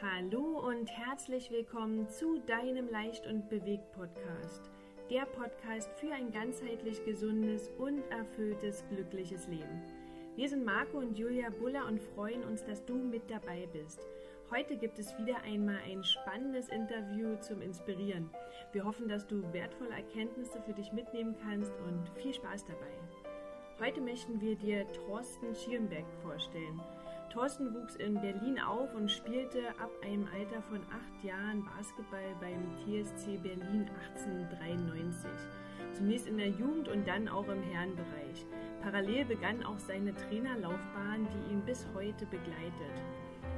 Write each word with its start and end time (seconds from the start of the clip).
Hallo 0.00 0.60
und 0.64 0.86
herzlich 0.86 1.50
willkommen 1.50 2.08
zu 2.08 2.38
deinem 2.46 2.88
Leicht 2.88 3.26
und 3.26 3.48
Bewegt 3.48 3.90
Podcast. 3.90 4.70
Der 5.10 5.26
Podcast 5.26 5.90
für 5.94 6.12
ein 6.12 6.30
ganzheitlich 6.30 7.04
gesundes 7.04 7.68
und 7.78 8.04
erfülltes, 8.08 8.84
glückliches 8.90 9.48
Leben. 9.48 9.82
Wir 10.36 10.48
sind 10.48 10.64
Marco 10.64 10.98
und 10.98 11.18
Julia 11.18 11.50
Buller 11.50 11.84
und 11.86 12.00
freuen 12.00 12.44
uns, 12.44 12.62
dass 12.62 12.84
du 12.84 12.94
mit 12.94 13.28
dabei 13.28 13.66
bist. 13.72 14.06
Heute 14.52 14.76
gibt 14.76 15.00
es 15.00 15.18
wieder 15.18 15.42
einmal 15.42 15.80
ein 15.90 16.04
spannendes 16.04 16.68
Interview 16.68 17.34
zum 17.40 17.60
Inspirieren. 17.60 18.30
Wir 18.70 18.84
hoffen, 18.84 19.08
dass 19.08 19.26
du 19.26 19.52
wertvolle 19.52 19.96
Erkenntnisse 19.96 20.62
für 20.62 20.74
dich 20.74 20.92
mitnehmen 20.92 21.34
kannst 21.42 21.72
und 21.80 22.08
viel 22.22 22.34
Spaß 22.34 22.66
dabei. 22.66 23.84
Heute 23.84 24.00
möchten 24.00 24.40
wir 24.40 24.54
dir 24.54 24.86
Thorsten 24.92 25.56
Schirnbeck 25.56 26.06
vorstellen. 26.22 26.80
Thorsten 27.30 27.74
wuchs 27.74 27.94
in 27.96 28.14
Berlin 28.20 28.58
auf 28.58 28.94
und 28.94 29.10
spielte 29.10 29.68
ab 29.78 29.90
einem 30.02 30.26
Alter 30.34 30.62
von 30.62 30.80
acht 30.90 31.24
Jahren 31.24 31.62
Basketball 31.76 32.34
beim 32.40 32.64
TSC 32.78 33.36
Berlin 33.42 33.86
1893. 34.16 35.30
Zunächst 35.92 36.26
in 36.26 36.38
der 36.38 36.48
Jugend 36.48 36.88
und 36.88 37.06
dann 37.06 37.28
auch 37.28 37.46
im 37.48 37.62
Herrenbereich. 37.62 38.46
Parallel 38.82 39.26
begann 39.26 39.62
auch 39.62 39.78
seine 39.78 40.14
Trainerlaufbahn, 40.14 41.28
die 41.28 41.52
ihn 41.52 41.60
bis 41.66 41.86
heute 41.94 42.24
begleitet. 42.26 42.96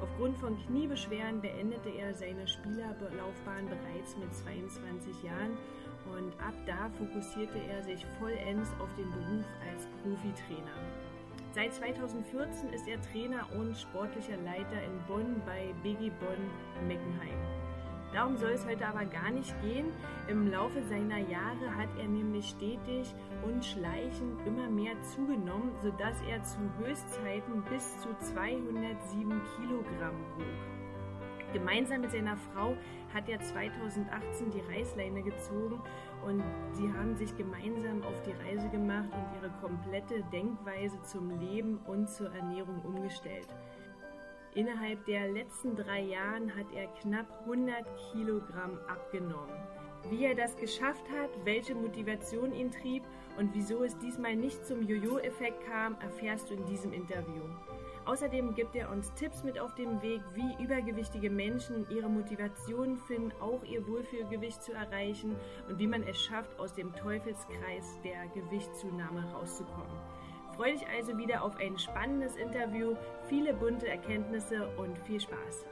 Aufgrund 0.01 0.37
von 0.39 0.59
Kniebeschwerden 0.67 1.41
beendete 1.41 1.91
er 1.91 2.15
seine 2.15 2.49
Spielerlaufbahn 2.49 3.69
bereits 3.69 4.17
mit 4.17 4.35
22 4.35 5.23
Jahren 5.23 5.57
und 6.17 6.33
ab 6.41 6.55
da 6.67 6.89
fokussierte 6.91 7.59
er 7.71 7.83
sich 7.83 8.05
vollends 8.19 8.71
auf 8.81 8.89
den 8.97 9.11
Beruf 9.11 9.47
als 9.71 9.87
Profitrainer. 10.03 11.00
Seit 11.53 11.75
2014 11.75 12.73
ist 12.73 12.87
er 12.87 13.01
Trainer 13.01 13.45
und 13.59 13.77
sportlicher 13.77 14.37
Leiter 14.37 14.85
in 14.85 15.01
Bonn 15.09 15.43
bei 15.45 15.75
BG 15.83 16.11
Bonn 16.21 16.87
Meckenheim. 16.87 17.37
Darum 18.13 18.37
soll 18.37 18.51
es 18.51 18.65
heute 18.67 18.87
aber 18.87 19.05
gar 19.05 19.31
nicht 19.31 19.53
gehen. 19.61 19.87
Im 20.29 20.49
Laufe 20.49 20.81
seiner 20.85 21.19
Jahre 21.19 21.77
hat 21.77 21.89
er 21.99 22.07
nämlich 22.07 22.51
stetig 22.51 23.15
und 23.45 23.65
schleichend 23.65 24.47
immer 24.47 24.69
mehr 24.69 25.01
zugenommen, 25.03 25.73
sodass 25.83 26.21
er 26.29 26.41
zu 26.45 26.59
Höchstzeiten 26.79 27.63
bis 27.69 28.01
zu 28.01 28.09
207 28.33 29.43
Kilogramm 29.57 30.21
wog. 30.37 30.81
Gemeinsam 31.53 32.03
mit 32.03 32.13
seiner 32.13 32.37
Frau 32.37 32.77
hat 33.13 33.29
er 33.29 33.41
2018 33.41 34.53
die 34.53 34.73
Reißleine 34.73 35.23
gezogen 35.23 35.81
und 36.27 36.43
sie 36.73 36.93
haben 36.93 37.17
sich 37.17 37.37
gemeinsam 37.37 38.03
auf 38.03 38.23
die 38.23 38.33
Reise 38.33 38.69
gemacht 38.69 39.09
und 39.13 39.37
ihre 39.37 39.51
komplette 39.61 40.23
Denkweise 40.33 41.01
zum 41.03 41.31
Leben 41.39 41.79
und 41.87 42.09
zur 42.09 42.33
Ernährung 42.35 42.81
umgestellt. 42.83 43.49
Innerhalb 44.55 45.05
der 45.05 45.29
letzten 45.29 45.77
drei 45.77 46.01
Jahren 46.01 46.55
hat 46.57 46.67
er 46.75 46.89
knapp 47.01 47.27
100 47.43 47.85
Kilogramm 48.11 48.79
abgenommen. 48.89 49.55
Wie 50.09 50.25
er 50.25 50.35
das 50.35 50.57
geschafft 50.57 51.05
hat, 51.11 51.31
welche 51.45 51.75
Motivation 51.75 52.53
ihn 52.53 52.71
trieb 52.71 53.05
und 53.39 53.55
wieso 53.55 53.85
es 53.85 53.97
diesmal 53.99 54.35
nicht 54.35 54.67
zum 54.67 54.83
Jojo-Effekt 54.83 55.65
kam, 55.67 55.97
erfährst 56.01 56.51
du 56.51 56.55
in 56.55 56.65
diesem 56.65 56.93
Interview. 56.93 57.43
Außerdem 58.07 58.55
gibt 58.55 58.75
er 58.77 58.91
uns 58.91 59.13
Tipps 59.15 59.45
mit 59.45 59.59
auf 59.59 59.75
dem 59.75 60.01
Weg, 60.03 60.23
wie 60.35 60.63
übergewichtige 60.63 61.31
Menschen 61.31 61.87
ihre 61.91 62.09
Motivation 62.09 62.97
finden, 62.97 63.33
auch 63.41 63.63
ihr 63.65 63.87
Wohlfühlgewicht 63.87 64.63
zu 64.63 64.73
erreichen 64.73 65.37
und 65.69 65.79
wie 65.79 65.87
man 65.87 66.03
es 66.05 66.21
schafft, 66.21 66.59
aus 66.59 66.73
dem 66.73 66.95
Teufelskreis 66.95 67.99
der 68.03 68.27
Gewichtszunahme 68.35 69.31
rauszukommen. 69.33 69.99
Freue 70.57 70.73
dich 70.73 70.87
also 70.89 71.17
wieder 71.19 71.43
auf 71.43 71.57
ein 71.57 71.79
spannendes 71.79 72.37
Interview, 72.37 72.97
viele 73.29 73.55
bunte 73.55 73.89
Erkenntnisse 73.89 74.69
und 74.77 74.99
viel 75.01 75.21
Spaß. 75.21 75.67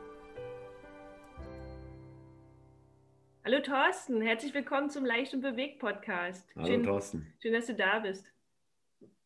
Hallo 3.44 3.60
Thorsten, 3.62 4.20
herzlich 4.20 4.52
willkommen 4.52 4.90
zum 4.90 5.06
Leicht 5.06 5.32
und 5.32 5.40
Bewegt 5.40 5.78
Podcast. 5.78 6.46
Hallo 6.54 6.66
schön, 6.66 6.82
Thorsten. 6.82 7.32
Schön, 7.40 7.54
dass 7.54 7.66
du 7.66 7.74
da 7.74 8.00
bist. 8.00 8.26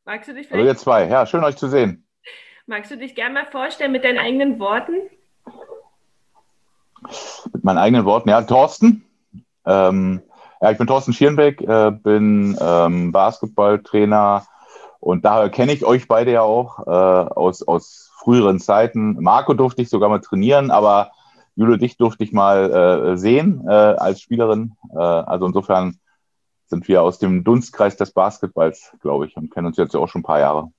Magst 0.05 0.29
du 0.29 0.35
dich 0.35 0.51
Hallo 0.51 0.65
ihr 0.65 0.77
zwei, 0.77 1.09
ja, 1.09 1.27
schön 1.27 1.43
euch 1.43 1.57
zu 1.57 1.69
sehen. 1.69 2.07
Magst 2.67 2.93
du 2.93 2.97
dich 2.97 3.15
gerne 3.15 3.35
mal 3.35 3.47
vorstellen 3.47 3.91
mit 3.91 4.05
deinen 4.05 4.19
eigenen 4.19 4.61
Worten? 4.61 4.95
Mit 7.53 7.65
meinen 7.65 7.79
eigenen 7.79 8.05
Worten, 8.05 8.29
ja, 8.29 8.43
Thorsten. 8.43 9.05
Ähm, 9.67 10.23
ja, 10.61 10.71
ich 10.71 10.79
bin 10.79 10.87
Thorsten 10.87 11.13
Schierenbeck, 11.13 11.61
äh, 11.61 11.91
bin 11.91 12.57
ähm, 12.61 13.11
Basketballtrainer 13.11 14.47
und 15.01 15.25
daher 15.25 15.51
kenne 15.51 15.73
ich 15.73 15.85
euch 15.85 16.07
beide 16.07 16.31
ja 16.31 16.43
auch 16.43 16.87
äh, 16.87 16.91
aus, 16.91 17.67
aus 17.67 18.13
früheren 18.19 18.61
Zeiten. 18.61 19.21
Marco 19.21 19.55
durfte 19.55 19.83
ich 19.83 19.91
sogar 19.91 20.09
mal 20.09 20.21
trainieren, 20.21 20.71
aber 20.71 21.11
Jule, 21.57 21.79
dich 21.79 21.97
durfte 21.97 22.23
ich 22.23 22.33
mal 22.33 22.71
äh, 22.73 23.17
sehen 23.17 23.65
äh, 23.67 23.73
als 23.73 24.21
Spielerin. 24.21 24.77
Äh, 24.95 24.99
also 24.99 25.47
insofern 25.47 25.99
sind 26.67 26.87
wir 26.87 27.03
aus 27.03 27.19
dem 27.19 27.43
Dunstkreis 27.43 27.97
des 27.97 28.13
Basketballs, 28.13 28.93
glaube 29.01 29.27
ich, 29.27 29.37
und 29.37 29.51
kennen 29.51 29.67
uns 29.67 29.77
jetzt 29.77 29.95
ja 29.95 30.01
auch 30.01 30.09
schon 30.09 30.21
ein 30.21 30.25
paar 30.25 30.39
Jahre. 30.39 30.71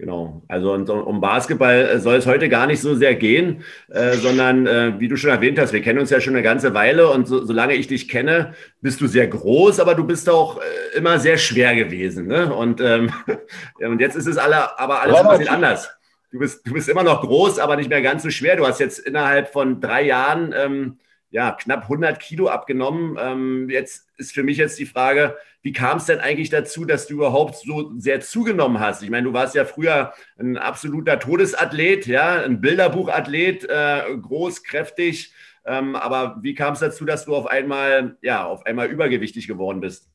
Genau, 0.00 0.44
also 0.46 0.74
um 0.74 1.20
Basketball 1.20 1.98
soll 1.98 2.14
es 2.14 2.26
heute 2.26 2.48
gar 2.48 2.68
nicht 2.68 2.80
so 2.80 2.94
sehr 2.94 3.16
gehen, 3.16 3.64
äh, 3.88 4.12
sondern 4.12 4.64
äh, 4.68 4.92
wie 5.00 5.08
du 5.08 5.16
schon 5.16 5.30
erwähnt 5.30 5.58
hast, 5.58 5.72
wir 5.72 5.82
kennen 5.82 5.98
uns 5.98 6.10
ja 6.10 6.20
schon 6.20 6.34
eine 6.34 6.44
ganze 6.44 6.72
Weile 6.72 7.10
und 7.10 7.26
so, 7.26 7.44
solange 7.44 7.74
ich 7.74 7.88
dich 7.88 8.08
kenne, 8.08 8.54
bist 8.80 9.00
du 9.00 9.08
sehr 9.08 9.26
groß, 9.26 9.80
aber 9.80 9.96
du 9.96 10.04
bist 10.04 10.30
auch 10.30 10.58
äh, 10.58 10.96
immer 10.96 11.18
sehr 11.18 11.36
schwer 11.36 11.74
gewesen. 11.74 12.28
Ne? 12.28 12.54
Und, 12.54 12.80
ähm, 12.80 13.12
und 13.80 14.00
jetzt 14.00 14.14
ist 14.14 14.28
es 14.28 14.38
alle, 14.38 14.78
aber 14.78 15.02
alles 15.02 15.16
ein 15.16 15.28
bisschen 15.30 15.48
anders. 15.52 15.90
Du 16.30 16.38
bist, 16.38 16.64
du 16.64 16.74
bist 16.74 16.88
immer 16.88 17.02
noch 17.02 17.22
groß, 17.22 17.58
aber 17.58 17.74
nicht 17.74 17.90
mehr 17.90 18.02
ganz 18.02 18.22
so 18.22 18.30
schwer. 18.30 18.54
Du 18.54 18.64
hast 18.64 18.78
jetzt 18.78 19.00
innerhalb 19.00 19.48
von 19.48 19.80
drei 19.80 20.04
Jahren 20.04 20.54
ähm, 20.56 20.98
ja, 21.30 21.52
knapp 21.52 21.82
100 21.82 22.20
Kilo 22.20 22.48
abgenommen. 22.48 23.16
Ähm, 23.20 23.68
jetzt 23.70 24.08
ist 24.16 24.32
für 24.32 24.42
mich 24.42 24.56
jetzt 24.56 24.78
die 24.78 24.86
Frage, 24.86 25.36
wie 25.62 25.72
kam 25.72 25.98
es 25.98 26.06
denn 26.06 26.20
eigentlich 26.20 26.50
dazu, 26.50 26.84
dass 26.84 27.06
du 27.06 27.14
überhaupt 27.14 27.56
so 27.56 27.92
sehr 27.98 28.20
zugenommen 28.20 28.80
hast? 28.80 29.02
Ich 29.02 29.10
meine, 29.10 29.24
du 29.24 29.32
warst 29.32 29.54
ja 29.54 29.64
früher 29.64 30.12
ein 30.38 30.56
absoluter 30.56 31.18
Todesathlet, 31.18 32.06
ja, 32.06 32.42
ein 32.42 32.60
Bilderbuchathlet, 32.60 33.64
äh, 33.64 34.16
groß, 34.20 34.62
kräftig. 34.62 35.32
Ähm, 35.64 35.96
aber 35.96 36.38
wie 36.40 36.54
kam 36.54 36.72
es 36.72 36.80
dazu, 36.80 37.04
dass 37.04 37.26
du 37.26 37.36
auf 37.36 37.46
einmal, 37.46 38.16
ja, 38.22 38.46
auf 38.46 38.64
einmal 38.64 38.86
übergewichtig 38.86 39.46
geworden 39.46 39.80
bist? 39.80 40.08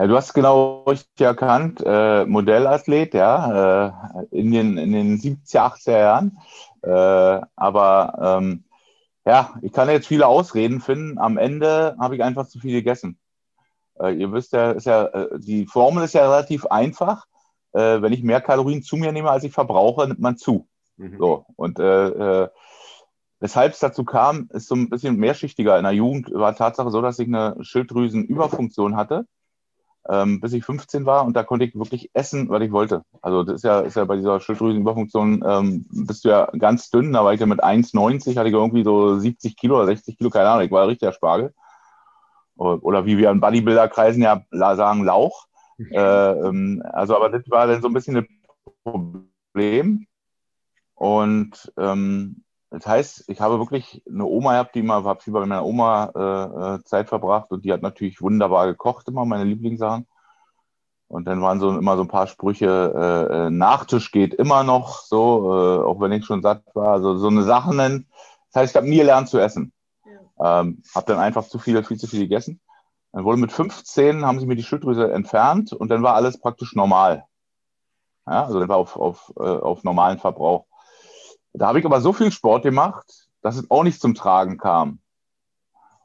Ja, 0.00 0.06
du 0.06 0.16
hast 0.16 0.32
genau 0.32 0.84
richtig 0.84 1.20
erkannt, 1.20 1.82
äh, 1.84 2.24
Modellathlet, 2.24 3.12
ja, 3.12 3.86
äh, 4.16 4.26
in, 4.30 4.50
den, 4.50 4.78
in 4.78 4.92
den 4.92 5.18
70er, 5.18 5.74
80er 5.74 5.98
Jahren. 5.98 6.38
Äh, 6.82 7.40
aber 7.56 8.38
ähm, 8.40 8.64
ja, 9.26 9.54
ich 9.62 9.72
kann 9.72 9.88
jetzt 9.88 10.06
viele 10.06 10.26
Ausreden 10.26 10.80
finden. 10.80 11.18
Am 11.18 11.36
Ende 11.36 11.96
habe 11.98 12.16
ich 12.16 12.22
einfach 12.22 12.48
zu 12.48 12.58
viel 12.58 12.72
gegessen. 12.72 13.18
Äh, 13.98 14.14
ihr 14.14 14.32
wisst 14.32 14.52
ja, 14.52 14.72
ist 14.72 14.86
ja, 14.86 15.04
äh, 15.04 15.38
die 15.38 15.66
Formel 15.66 16.04
ist 16.04 16.14
ja 16.14 16.22
relativ 16.22 16.66
einfach. 16.66 17.26
Äh, 17.72 18.02
wenn 18.02 18.12
ich 18.12 18.22
mehr 18.22 18.40
Kalorien 18.40 18.82
zu 18.82 18.96
mir 18.96 19.12
nehme, 19.12 19.30
als 19.30 19.44
ich 19.44 19.52
verbrauche, 19.52 20.08
nimmt 20.08 20.20
man 20.20 20.36
zu. 20.36 20.66
Mhm. 20.96 21.18
So, 21.18 21.46
und 21.56 21.78
äh, 21.78 22.48
weshalb 23.38 23.72
es 23.72 23.78
dazu 23.78 24.04
kam, 24.04 24.48
ist 24.52 24.68
so 24.68 24.74
ein 24.74 24.88
bisschen 24.90 25.16
mehrschichtiger. 25.16 25.76
In 25.78 25.84
der 25.84 25.92
Jugend 25.92 26.30
war 26.32 26.56
Tatsache 26.56 26.90
so, 26.90 27.00
dass 27.00 27.18
ich 27.18 27.28
eine 27.28 27.56
Schilddrüsenüberfunktion 27.60 28.96
hatte 28.96 29.26
ähm, 30.08 30.40
bis 30.40 30.52
ich 30.52 30.64
15 30.64 31.04
war 31.06 31.24
und 31.24 31.34
da 31.34 31.42
konnte 31.42 31.64
ich 31.64 31.74
wirklich 31.74 32.10
essen, 32.14 32.48
was 32.48 32.62
ich 32.62 32.72
wollte. 32.72 33.02
Also 33.22 33.42
das 33.44 33.56
ist 33.56 33.64
ja, 33.64 33.80
ist 33.80 33.96
ja 33.96 34.04
bei 34.04 34.16
dieser 34.16 34.40
Schilddrüsenüberfunktion, 34.40 35.44
ähm, 35.46 35.86
bist 35.90 36.24
du 36.24 36.30
ja 36.30 36.46
ganz 36.58 36.90
dünn, 36.90 37.12
da 37.12 37.24
war 37.24 37.34
ich 37.34 37.40
ja 37.40 37.46
mit 37.46 37.62
1,90, 37.62 38.36
hatte 38.36 38.48
ich 38.48 38.54
irgendwie 38.54 38.84
so 38.84 39.18
70 39.18 39.56
Kilo 39.56 39.76
oder 39.76 39.86
60 39.86 40.16
Kilo, 40.16 40.30
keine 40.30 40.48
Ahnung, 40.48 40.64
ich 40.64 40.70
war 40.70 40.88
richtiger 40.88 41.12
Spargel. 41.12 41.52
Oder 42.56 43.06
wie 43.06 43.16
wir 43.16 43.30
in 43.30 43.40
Bodybuilder-Kreisen 43.40 44.22
ja 44.22 44.44
sagen, 44.50 45.04
Lauch. 45.04 45.46
Mhm. 45.78 45.92
Äh, 45.92 46.30
ähm, 46.32 46.82
also, 46.92 47.16
aber 47.16 47.30
das 47.30 47.48
war 47.48 47.66
dann 47.66 47.80
so 47.80 47.88
ein 47.88 47.94
bisschen 47.94 48.18
ein 48.18 48.28
Problem. 48.84 50.06
Und 50.94 51.72
ähm, 51.78 52.44
das 52.70 52.86
heißt, 52.86 53.24
ich 53.28 53.40
habe 53.40 53.58
wirklich 53.58 54.02
eine 54.08 54.24
Oma 54.24 54.52
gehabt, 54.52 54.74
die 54.76 54.80
immer, 54.80 55.02
habe 55.02 55.20
viel 55.20 55.32
bei 55.32 55.40
meiner 55.40 55.64
Oma 55.64 56.12
äh, 56.14 56.76
äh, 56.76 56.84
Zeit 56.84 57.08
verbracht 57.08 57.50
und 57.50 57.64
die 57.64 57.72
hat 57.72 57.82
natürlich 57.82 58.22
wunderbar 58.22 58.68
gekocht, 58.68 59.08
immer 59.08 59.24
meine 59.24 59.44
Lieblingssachen. 59.44 60.06
Und 61.08 61.24
dann 61.24 61.42
waren 61.42 61.58
so 61.58 61.76
immer 61.76 61.96
so 61.96 62.02
ein 62.02 62.08
paar 62.08 62.28
Sprüche, 62.28 62.68
äh, 63.28 63.46
äh 63.46 63.50
Nachtisch 63.50 64.12
geht 64.12 64.32
immer 64.34 64.62
noch, 64.62 65.00
so, 65.00 65.52
äh, 65.52 65.84
auch 65.84 66.00
wenn 66.00 66.12
ich 66.12 66.24
schon 66.24 66.42
satt 66.42 66.62
war, 66.74 66.92
also 66.92 67.16
so 67.16 67.26
eine 67.26 67.42
Sache 67.42 67.74
nennen. 67.74 68.06
Das 68.52 68.62
heißt, 68.62 68.72
ich 68.72 68.76
habe 68.76 68.88
nie 68.88 68.98
gelernt 68.98 69.28
zu 69.28 69.40
essen. 69.40 69.72
Ja. 70.38 70.60
Ähm, 70.60 70.82
habe 70.94 71.06
dann 71.06 71.18
einfach 71.18 71.48
zu 71.48 71.58
viel, 71.58 71.82
viel 71.82 71.98
zu 71.98 72.06
viel 72.06 72.20
gegessen. 72.20 72.60
Dann 73.12 73.24
wurde 73.24 73.40
mit 73.40 73.50
15, 73.50 74.24
haben 74.24 74.38
sie 74.38 74.46
mir 74.46 74.54
die 74.54 74.62
Schilddrüse 74.62 75.12
entfernt 75.12 75.72
und 75.72 75.88
dann 75.88 76.04
war 76.04 76.14
alles 76.14 76.40
praktisch 76.40 76.76
normal. 76.76 77.24
Ja, 78.28 78.44
also 78.44 78.60
dann 78.60 78.68
war 78.68 78.76
auf, 78.76 78.96
auf, 78.96 79.32
äh, 79.36 79.42
auf 79.42 79.82
normalen 79.82 80.18
Verbrauch. 80.18 80.66
Da 81.52 81.68
habe 81.68 81.80
ich 81.80 81.84
aber 81.84 82.00
so 82.00 82.12
viel 82.12 82.30
Sport 82.30 82.62
gemacht, 82.62 83.28
dass 83.42 83.56
es 83.56 83.70
auch 83.70 83.82
nicht 83.82 84.00
zum 84.00 84.14
Tragen 84.14 84.58
kam. 84.58 85.00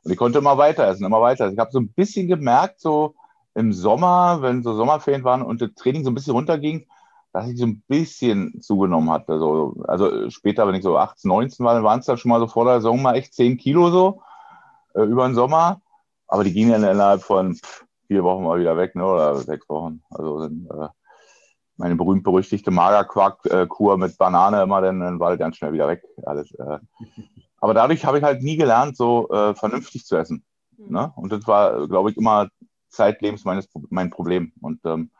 Und 0.03 0.11
ich 0.11 0.17
konnte 0.17 0.39
immer 0.39 0.57
weiter 0.57 0.87
essen, 0.87 1.05
immer 1.05 1.21
weiter. 1.21 1.51
Ich 1.51 1.57
habe 1.57 1.71
so 1.71 1.79
ein 1.79 1.89
bisschen 1.89 2.27
gemerkt, 2.27 2.79
so 2.79 3.15
im 3.55 3.73
Sommer, 3.73 4.41
wenn 4.41 4.63
so 4.63 4.73
Sommerferien 4.75 5.23
waren 5.23 5.41
und 5.41 5.61
das 5.61 5.73
Training 5.75 6.03
so 6.03 6.11
ein 6.11 6.15
bisschen 6.15 6.33
runterging, 6.33 6.87
dass 7.33 7.47
ich 7.47 7.57
so 7.57 7.65
ein 7.65 7.81
bisschen 7.87 8.61
zugenommen 8.61 9.09
hatte. 9.09 9.33
Also, 9.33 9.75
also 9.87 10.29
später, 10.29 10.67
wenn 10.67 10.75
ich 10.75 10.83
so 10.83 10.97
18, 10.97 11.27
19 11.27 11.65
war, 11.65 11.73
dann 11.73 11.83
waren 11.83 11.99
es 11.99 12.05
dann 12.05 12.17
schon 12.17 12.29
mal 12.29 12.39
so 12.39 12.47
vor 12.47 12.65
der 12.65 12.75
Saison 12.75 13.01
mal 13.01 13.15
echt 13.15 13.33
10 13.33 13.57
Kilo 13.57 13.89
so 13.89 14.21
äh, 14.93 15.01
über 15.01 15.27
den 15.27 15.35
Sommer. 15.35 15.81
Aber 16.27 16.43
die 16.43 16.53
gingen 16.53 16.71
dann 16.71 16.83
innerhalb 16.83 17.21
von 17.21 17.57
vier 18.07 18.23
Wochen 18.23 18.43
mal 18.43 18.59
wieder 18.59 18.77
weg, 18.77 18.95
ne? 18.95 19.05
oder 19.05 19.35
sechs 19.37 19.67
Wochen. 19.69 20.01
Also 20.09 20.41
sind, 20.41 20.69
äh, 20.69 20.87
meine 21.77 21.95
berühmt-berüchtigte 21.95 22.71
Magerquark-Kur 22.71 23.97
mit 23.97 24.17
Banane 24.17 24.63
immer, 24.63 24.81
dann, 24.81 24.99
dann 24.99 25.19
war 25.19 25.31
das 25.31 25.39
ganz 25.39 25.57
schnell 25.57 25.73
wieder 25.73 25.87
weg. 25.87 26.03
Alles, 26.25 26.51
äh. 26.53 26.79
Aber 27.59 27.73
dadurch 27.73 28.05
habe 28.05 28.17
ich 28.17 28.23
halt 28.23 28.43
nie 28.43 28.57
gelernt, 28.57 28.95
so 28.95 29.29
äh, 29.29 29.55
vernünftig 29.55 30.05
zu 30.05 30.15
essen. 30.17 30.45
Mhm. 30.77 30.93
Ne? 30.93 31.13
Und 31.15 31.31
das 31.31 31.47
war, 31.47 31.87
glaube 31.87 32.11
ich, 32.11 32.17
immer 32.17 32.49
zeitlebens 32.89 33.43
meines, 33.43 33.67
mein 33.89 34.09
Problem. 34.09 34.53
Und 34.61 34.79
ähm, 34.85 35.11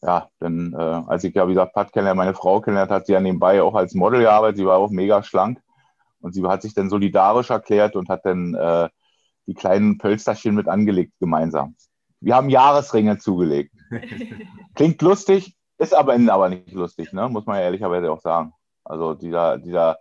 ja, 0.00 0.28
dann, 0.38 0.72
äh, 0.72 0.76
als 0.76 1.24
ich 1.24 1.34
ja, 1.34 1.46
wie 1.46 1.54
gesagt, 1.54 1.74
Pat 1.74 1.92
kennenlernt, 1.92 2.18
meine 2.18 2.34
Frau 2.34 2.60
kennenlernt, 2.60 2.90
hat 2.90 3.06
sie 3.06 3.12
ja 3.12 3.20
nebenbei 3.20 3.62
auch 3.62 3.74
als 3.74 3.94
Model 3.94 4.20
gearbeitet. 4.20 4.58
Sie 4.58 4.66
war 4.66 4.78
auch 4.78 4.90
mega 4.90 5.22
schlank. 5.22 5.60
Und 6.20 6.34
sie 6.34 6.44
hat 6.44 6.62
sich 6.62 6.74
dann 6.74 6.88
solidarisch 6.88 7.50
erklärt 7.50 7.96
und 7.96 8.08
hat 8.08 8.24
dann 8.24 8.54
äh, 8.54 8.88
die 9.46 9.54
kleinen 9.54 9.98
Pölsterchen 9.98 10.54
mit 10.54 10.68
angelegt 10.68 11.14
gemeinsam. 11.18 11.76
Wir 12.20 12.36
haben 12.36 12.48
Jahresringe 12.48 13.18
zugelegt. 13.18 13.74
Klingt 14.74 15.02
lustig, 15.02 15.56
ist 15.78 15.94
aber 15.94 16.14
innen 16.14 16.30
aber 16.30 16.48
nicht 16.48 16.72
lustig, 16.72 17.12
ne? 17.12 17.28
muss 17.28 17.46
man 17.46 17.56
ja 17.56 17.62
ehrlicherweise 17.62 18.10
auch 18.10 18.20
sagen. 18.20 18.52
Also 18.84 19.14
dieser, 19.14 19.58
dieser 19.58 19.98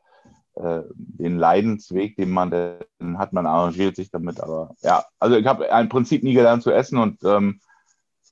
äh, 0.56 0.82
den 0.94 1.38
Leidensweg, 1.38 2.16
den 2.18 2.30
man, 2.30 2.52
den 2.52 3.18
hat 3.18 3.34
man 3.34 3.46
arrangiert 3.46 3.96
sich 3.96 4.12
damit. 4.12 4.42
Aber 4.42 4.76
ja, 4.82 5.06
also 5.20 5.38
ich 5.38 5.46
habe 5.46 5.66
im 5.66 5.90
Prinzip 5.90 6.24
nie 6.24 6.34
gelernt 6.34 6.64
zu 6.64 6.72
essen 6.72 6.98
und 6.98 7.24
ähm, 7.24 7.62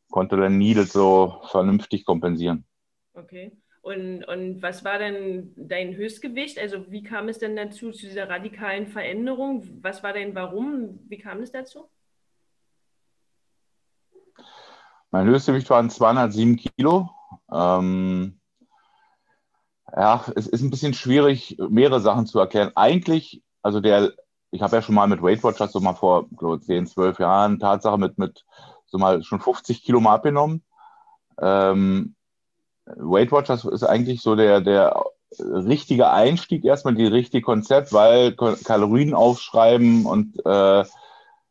konnte 0.09 0.37
dann 0.37 0.57
nie 0.57 0.73
das 0.73 0.91
so 0.91 1.41
vernünftig 1.49 2.05
kompensieren. 2.05 2.65
Okay. 3.13 3.51
Und, 3.81 4.25
und 4.25 4.61
was 4.61 4.83
war 4.83 4.99
denn 4.99 5.53
dein 5.55 5.95
Höchstgewicht? 5.95 6.59
Also 6.59 6.91
wie 6.91 7.03
kam 7.03 7.29
es 7.29 7.39
denn 7.39 7.55
dazu, 7.55 7.91
zu 7.91 8.07
dieser 8.07 8.29
radikalen 8.29 8.87
Veränderung? 8.87 9.67
Was 9.81 10.03
war 10.03 10.13
dein 10.13 10.35
Warum? 10.35 10.99
Wie 11.07 11.17
kam 11.17 11.41
es 11.41 11.51
dazu? 11.51 11.89
Mein 15.11 15.25
Höchstgewicht 15.25 15.69
waren 15.69 15.89
207 15.89 16.57
Kilo. 16.57 17.09
Ähm, 17.51 18.39
ja, 19.95 20.23
es 20.35 20.47
ist 20.47 20.61
ein 20.61 20.69
bisschen 20.69 20.93
schwierig, 20.93 21.57
mehrere 21.69 22.01
Sachen 22.01 22.25
zu 22.25 22.39
erklären. 22.39 22.71
Eigentlich, 22.75 23.41
also 23.61 23.79
der, 23.79 24.13
ich 24.51 24.61
habe 24.61 24.75
ja 24.75 24.81
schon 24.81 24.95
mal 24.95 25.07
mit 25.07 25.21
Weight 25.21 25.43
Watchers 25.43 25.71
so 25.71 25.79
mal 25.79 25.93
vor 25.93 26.27
glaube, 26.37 26.61
10, 26.61 26.87
12 26.87 27.19
Jahren 27.19 27.59
Tatsache 27.59 27.97
mit, 27.97 28.17
mit 28.17 28.45
so 28.85 28.97
mal 28.97 29.23
schon 29.23 29.39
50 29.39 29.83
Kilo 29.83 29.99
mal 29.99 30.15
abgenommen. 30.15 30.63
Ähm, 31.41 32.15
Weight 32.85 33.31
Watchers 33.31 33.65
ist 33.65 33.83
eigentlich 33.83 34.21
so 34.21 34.35
der, 34.35 34.61
der 34.61 35.03
richtige 35.39 36.09
Einstieg, 36.09 36.65
erstmal 36.65 36.95
die 36.95 37.05
richtige 37.05 37.43
Konzept, 37.43 37.93
weil 37.93 38.35
Kalorien 38.35 39.13
aufschreiben 39.13 40.05
und, 40.05 40.43
äh, 40.45 40.83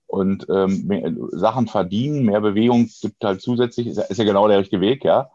und 0.06 0.47
ähm, 0.49 1.29
Sachen 1.33 1.69
verdienen, 1.69 2.25
mehr 2.25 2.41
Bewegung 2.41 2.89
gibt 3.01 3.23
halt 3.23 3.41
zusätzlich, 3.41 3.87
ist, 3.87 3.99
ist 3.99 4.19
ja 4.19 4.25
genau 4.25 4.49
der 4.49 4.59
richtige 4.59 4.81
Weg, 4.81 5.05
ja. 5.05 5.31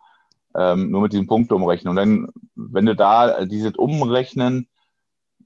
Ähm, 0.55 0.91
nur 0.91 1.01
mit 1.01 1.13
diesem 1.13 1.27
Punkt 1.27 1.51
umrechnen. 1.51 1.89
Und 1.89 1.95
dann, 1.95 2.27
wenn 2.55 2.85
du 2.85 2.95
da 2.95 3.45
dieses 3.45 3.75
Umrechnen 3.75 4.67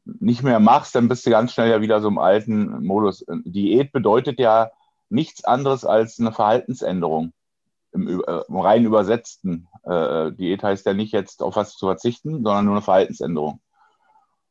nicht 0.04 0.44
mehr 0.44 0.60
machst, 0.60 0.96
dann 0.96 1.08
bist 1.08 1.26
du 1.26 1.30
ganz 1.30 1.54
schnell 1.54 1.70
ja 1.70 1.82
wieder 1.82 2.02
so 2.02 2.08
im 2.08 2.18
alten 2.18 2.86
Modus. 2.86 3.26
Diät 3.46 3.92
bedeutet 3.92 4.40
ja 4.40 4.72
nichts 5.10 5.44
anderes 5.44 5.86
als 5.86 6.20
eine 6.20 6.32
Verhaltensänderung 6.32 7.34
im, 7.94 8.08
äh, 8.08 8.42
im 8.48 8.58
rein 8.58 8.86
übersetzten. 8.86 9.68
Äh, 9.84 10.32
Diät 10.34 10.64
heißt 10.64 10.86
ja 10.86 10.94
nicht 10.94 11.14
jetzt 11.14 11.42
auf 11.42 11.56
was 11.56 11.76
zu 11.76 11.86
verzichten, 11.88 12.44
sondern 12.44 12.66
nur 12.66 12.76
eine 12.76 12.82
Verhaltensänderung. 12.82 13.62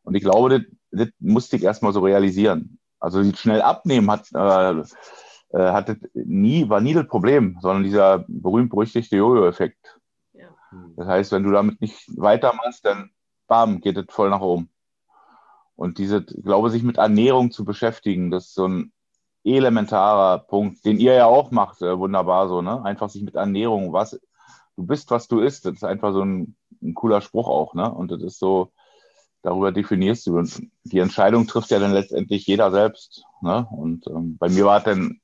Und 0.03 0.15
ich 0.15 0.23
glaube, 0.23 0.51
das, 0.51 0.63
das 0.91 1.09
musste 1.19 1.57
ich 1.57 1.63
erstmal 1.63 1.93
so 1.93 2.01
realisieren. 2.01 2.79
Also 3.01 3.23
schnell 3.35 3.63
abnehmen 3.63 4.11
hat, 4.11 4.29
äh, 4.35 4.83
äh, 5.51 5.73
hat 5.73 5.97
nie, 6.15 6.69
war 6.69 6.81
nie 6.81 6.95
das 6.95 7.07
Problem, 7.07 7.59
sondern 7.61 7.85
dieser 7.85 8.25
berühmt-berüchtigte 8.29 9.17
Jojo-Effekt. 9.17 9.96
Ja. 10.77 10.91
Das 10.97 11.07
heißt, 11.07 11.33
wenn 11.33 11.43
du 11.43 11.51
damit 11.51 11.81
nicht 11.81 12.05
weitermachst, 12.17 12.85
dann 12.85 13.11
bam, 13.47 13.81
geht 13.81 13.97
es 13.97 14.07
voll 14.09 14.31
nach 14.31 14.41
oben. 14.41 14.71
Und 15.75 15.99
diese, 15.99 16.23
glaube 16.23 16.71
sich 16.71 16.83
mit 16.83 16.97
Ernährung 16.97 17.51
zu 17.51 17.65
beschäftigen, 17.65 18.31
das 18.31 18.47
ist 18.47 18.55
so 18.55 18.67
ein 18.67 18.93
elementarer 19.45 20.39
Punkt, 20.39 20.85
den 20.85 20.99
ihr 20.99 21.15
ja 21.15 21.27
auch 21.27 21.51
macht, 21.51 21.83
äh, 21.83 21.99
wunderbar 21.99 22.49
so, 22.49 22.63
ne? 22.63 22.83
Einfach 22.85 23.11
sich 23.11 23.23
mit 23.23 23.37
Ernährung, 23.37 23.93
was, 23.93 24.19
du 24.77 24.87
bist, 24.87 25.11
was 25.11 25.29
du 25.29 25.41
isst, 25.41 25.67
das 25.67 25.75
ist 25.75 25.85
einfach 25.85 26.13
so 26.13 26.23
ein, 26.23 26.57
ein 26.83 26.95
cooler 26.95 27.21
Spruch 27.21 27.49
auch, 27.49 27.75
ne? 27.75 27.93
Und 27.93 28.11
das 28.11 28.23
ist 28.23 28.39
so, 28.39 28.73
darüber 29.47 29.71
definierst 29.71 30.27
du. 30.27 30.39
Und 30.39 30.61
die 30.85 30.99
Entscheidung 30.99 31.47
trifft 31.47 31.71
ja 31.71 31.79
dann 31.79 31.93
letztendlich 31.93 32.47
jeder 32.47 32.71
selbst. 32.73 33.25
Ne? 33.41 33.67
Und 33.71 34.07
ähm, 34.09 34.37
bei 34.39 34.49
mir 34.49 34.65
war 34.65 34.79
es 34.79 34.85
dann 34.85 35.21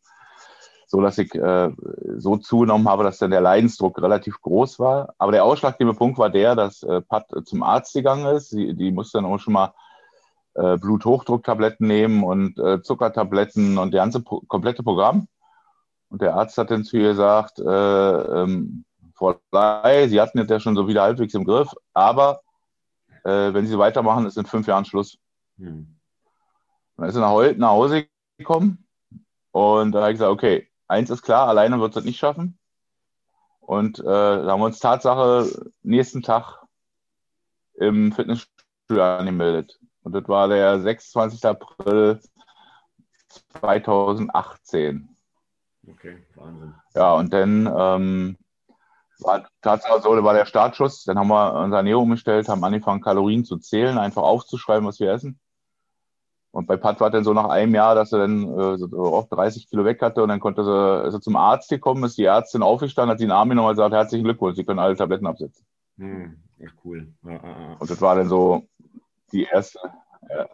so, 0.93 1.01
dass 1.01 1.17
ich 1.17 1.35
äh, 1.35 1.71
so 2.19 2.37
zugenommen 2.37 2.87
habe, 2.87 3.03
dass 3.03 3.17
dann 3.17 3.31
der 3.31 3.41
Leidensdruck 3.41 4.03
relativ 4.03 4.43
groß 4.43 4.79
war. 4.79 5.15
Aber 5.17 5.33
der 5.33 5.43
ausschlaggebende 5.43 5.97
Punkt 5.97 6.19
war 6.19 6.29
der, 6.29 6.55
dass 6.55 6.83
äh, 6.83 7.01
Pat 7.01 7.33
zum 7.47 7.63
Arzt 7.63 7.95
gegangen 7.95 8.27
ist. 8.27 8.53
Die, 8.53 8.75
die 8.75 8.93
musste 8.93 9.17
dann 9.17 9.25
auch 9.25 9.39
schon 9.39 9.55
mal 9.55 9.73
äh, 10.53 10.77
Bluthochdrucktabletten 10.77 11.87
nehmen 11.87 12.23
und 12.23 12.59
äh, 12.59 12.83
Zuckertabletten 12.83 13.79
und 13.79 13.95
das 13.95 14.01
ganze 14.01 14.21
pro 14.21 14.41
komplette 14.41 14.83
Programm. 14.83 15.29
Und 16.11 16.21
der 16.21 16.35
Arzt 16.35 16.59
hat 16.59 16.71
dann 16.71 16.85
zu 16.85 16.99
ihr 16.99 17.09
gesagt, 17.09 17.59
äh, 17.59 18.43
ähm, 18.43 18.85
Frau 19.15 19.37
Ley, 19.51 20.11
Sie 20.11 20.21
hatten 20.21 20.37
jetzt 20.37 20.51
ja 20.51 20.61
schon 20.61 20.77
so 20.77 20.89
wieder 20.89 21.05
halbwegs 21.05 21.33
im 21.33 21.47
Griff, 21.47 21.71
aber 21.95 22.43
äh, 23.25 23.55
wenn 23.55 23.67
Sie 23.67 23.79
weitermachen, 23.79 24.27
ist 24.27 24.37
in 24.37 24.45
fünf 24.45 24.67
Jahren 24.67 24.85
Schluss. 24.85 25.17
Hm. 25.57 25.97
Dann 26.99 27.09
ist 27.09 27.15
er 27.15 27.23
nach, 27.23 27.57
nach 27.57 27.71
Hause 27.71 28.09
gekommen 28.37 28.87
und 29.53 29.93
da 29.93 30.03
habe 30.03 30.11
ich 30.11 30.17
gesagt, 30.17 30.33
okay, 30.33 30.69
eins 30.89 31.11
ist 31.11 31.23
klar, 31.23 31.49
alleine 31.49 31.81
wird 31.81 31.97
es 31.97 32.05
nicht 32.05 32.19
schaffen. 32.19 32.59
Und 33.61 34.01
äh, 34.01 34.05
da 34.05 34.47
haben 34.49 34.61
wir 34.61 34.67
uns 34.67 34.81
Tatsache 34.81 35.71
nächsten 35.83 36.23
Tag 36.23 36.63
im 37.75 38.13
Fitnessstudio 38.13 39.03
angemeldet. 39.03 39.79
Und 40.03 40.13
das 40.13 40.27
war 40.29 40.49
der 40.49 40.81
26. 40.81 41.45
April 41.45 42.21
2018. 43.61 45.09
Okay, 45.89 46.19
Wahnsinn. 46.35 46.75
Ja, 46.95 47.15
und 47.15 47.33
dann 47.33 47.67
ähm, 47.67 48.37
war 49.21 49.49
Tatsache 49.63 50.03
so, 50.03 50.15
das 50.15 50.25
war 50.25 50.35
der 50.35 50.47
Startschuss. 50.47 51.05
Dann 51.05 51.19
haben 51.19 51.29
wir 51.29 51.55
unsere 51.55 51.79
Ernährung 51.79 52.05
umgestellt, 52.05 52.49
haben 52.49 52.65
angefangen, 52.65 53.01
Kalorien 53.01 53.45
zu 53.45 53.59
zählen, 53.59 53.99
einfach 53.99 54.23
aufzuschreiben, 54.23 54.87
was 54.87 55.01
wir 55.01 55.13
essen. 55.13 55.41
Und 56.53 56.67
bei 56.67 56.77
Pat 56.77 57.01
war 57.01 57.11
dann 57.11 57.25
so 57.25 57.33
nach 57.33 57.49
einem 57.49 57.75
Jahr, 57.75 57.95
dass 57.95 58.13
er 58.13 58.21
dann 58.21 58.43
äh, 58.43 58.77
so 58.77 58.87
auch 58.99 59.29
30 59.29 59.69
Kilo 59.71 59.87
weg 59.87 60.03
hatte 60.03 60.23
und 60.23 60.29
dann 60.29 60.39
konnte 60.39 60.65
sie, 60.65 61.09
ist 61.09 61.15
er 61.15 61.21
zum 61.23 61.35
Arzt 61.35 61.71
gekommen, 61.71 62.05
ist 62.05 62.19
die 62.19 62.27
Ärztin 62.27 62.63
aufgestanden, 62.63 63.11
hat 63.11 63.19
sie 63.19 63.25
den 63.25 63.33
Arm 63.33 63.49
genommen 63.49 63.69
und 63.69 63.75
gesagt, 63.75 63.95
herzlichen 63.95 64.25
Glückwunsch, 64.25 64.57
Sie 64.57 64.65
können 64.65 64.79
alle 64.79 64.95
Tabletten 64.95 65.27
absetzen. 65.27 65.65
Hm, 65.97 66.37
echt 66.59 66.75
cool. 66.85 67.09
Ja, 67.25 67.33
ja, 67.33 67.39
ja. 67.43 67.77
Und 67.79 67.91
das 67.91 68.01
war 68.03 68.17
dann 68.17 68.29
so 68.29 68.67
die 69.33 69.45
erste. 69.45 69.79
Ja. 70.29 70.47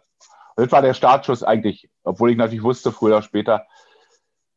Das 0.55 0.71
war 0.71 0.81
der 0.81 0.93
Startschuss 0.93 1.43
eigentlich, 1.43 1.89
obwohl 2.03 2.31
ich 2.31 2.37
natürlich 2.37 2.63
wusste, 2.63 2.91
früher 2.91 3.17
oder 3.17 3.21
später. 3.21 3.65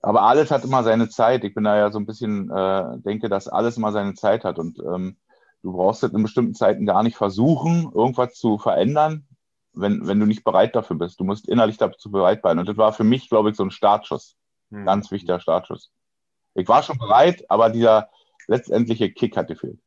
Aber 0.01 0.23
alles 0.23 0.51
hat 0.51 0.65
immer 0.65 0.83
seine 0.83 1.09
Zeit. 1.09 1.45
Ich 1.45 1.55
bin 1.55 1.65
da 1.65 1.77
ja 1.77 1.91
so 1.91 1.99
ein 1.99 2.07
bisschen, 2.07 2.51
äh, 2.51 2.99
denke, 2.99 3.29
dass 3.29 3.49
alles 3.49 3.77
immer 3.77 3.93
seine 3.93 4.15
Zeit 4.15 4.45
hat. 4.45 4.59
Und 4.59 4.81
ähm, 4.81 5.17
du 5.63 5.73
brauchst 5.73 6.03
in 6.03 6.23
bestimmten 6.23 6.55
Zeiten 6.55 6.87
gar 6.87 7.05
nicht 7.05 7.17
versuchen, 7.17 7.91
irgendwas 7.95 8.35
zu 8.35 8.59
verändern, 8.59 9.27
wenn, 9.73 10.07
wenn 10.07 10.21
du 10.21 10.27
nicht 10.27 10.45
bereit 10.45 10.75
dafür 10.77 10.97
bist. 10.97 11.21
Du 11.21 11.25
musst 11.25 11.49
innerlich 11.49 11.79
dazu 11.79 12.11
bereit 12.11 12.43
sein. 12.43 12.59
Und 12.59 12.69
das 12.69 12.77
war 12.77 12.93
für 12.93 13.05
mich, 13.05 13.29
glaube 13.29 13.51
ich, 13.51 13.57
so 13.57 13.65
ein 13.65 13.71
Startschuss. 13.71 14.37
Hm. 14.71 14.85
Ganz 14.85 15.11
wichtiger 15.11 15.41
Startschuss. 15.41 15.91
Ich 16.55 16.69
war 16.69 16.83
schon 16.83 16.99
bereit, 16.99 17.45
aber 17.49 17.71
dieser 17.71 18.11
letztendliche 18.47 19.11
Kick 19.11 19.37
hat 19.37 19.49
gefehlt. 19.49 19.81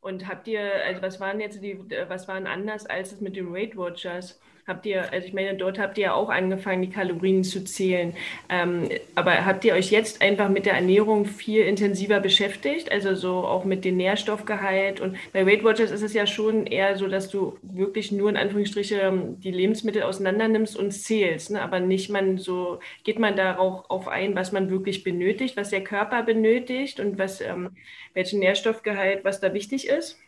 Und 0.00 0.28
habt 0.28 0.46
ihr, 0.48 0.84
also 0.86 1.02
was 1.02 1.20
waren 1.20 1.40
jetzt 1.40 1.62
die, 1.62 1.78
was 2.08 2.28
waren 2.28 2.46
anders 2.46 2.86
als 2.86 3.12
es 3.12 3.20
mit 3.20 3.36
den 3.36 3.52
Weight 3.52 3.76
Watchers? 3.76 4.40
Habt 4.68 4.84
ihr, 4.84 5.10
also 5.14 5.26
ich 5.26 5.32
meine, 5.32 5.54
dort 5.54 5.78
habt 5.78 5.96
ihr 5.96 6.04
ja 6.04 6.12
auch 6.12 6.28
angefangen, 6.28 6.82
die 6.82 6.90
Kalorien 6.90 7.42
zu 7.42 7.64
zählen. 7.64 8.12
Ähm, 8.50 8.90
aber 9.14 9.46
habt 9.46 9.64
ihr 9.64 9.72
euch 9.72 9.90
jetzt 9.90 10.20
einfach 10.20 10.50
mit 10.50 10.66
der 10.66 10.74
Ernährung 10.74 11.24
viel 11.24 11.62
intensiver 11.62 12.20
beschäftigt? 12.20 12.92
Also 12.92 13.14
so 13.14 13.46
auch 13.46 13.64
mit 13.64 13.86
dem 13.86 13.96
Nährstoffgehalt? 13.96 15.00
Und 15.00 15.16
bei 15.32 15.46
Weight 15.46 15.64
Watchers 15.64 15.90
ist 15.90 16.02
es 16.02 16.12
ja 16.12 16.26
schon 16.26 16.66
eher 16.66 16.98
so, 16.98 17.08
dass 17.08 17.30
du 17.30 17.56
wirklich 17.62 18.12
nur 18.12 18.28
in 18.28 18.36
Anführungsstrichen 18.36 19.40
die 19.40 19.52
Lebensmittel 19.52 20.02
auseinander 20.02 20.48
nimmst 20.48 20.76
und 20.76 20.90
zählst. 20.90 21.50
Ne? 21.50 21.62
Aber 21.62 21.80
nicht 21.80 22.10
man 22.10 22.36
so, 22.36 22.78
geht 23.04 23.18
man 23.18 23.36
darauf 23.36 23.88
auf 23.88 24.06
ein, 24.06 24.36
was 24.36 24.52
man 24.52 24.68
wirklich 24.68 25.02
benötigt, 25.02 25.56
was 25.56 25.70
der 25.70 25.82
Körper 25.82 26.22
benötigt 26.24 27.00
und 27.00 27.18
was, 27.18 27.40
ähm, 27.40 27.70
welchen 28.12 28.40
Nährstoffgehalt, 28.40 29.24
was 29.24 29.40
da 29.40 29.54
wichtig 29.54 29.88
ist? 29.88 30.18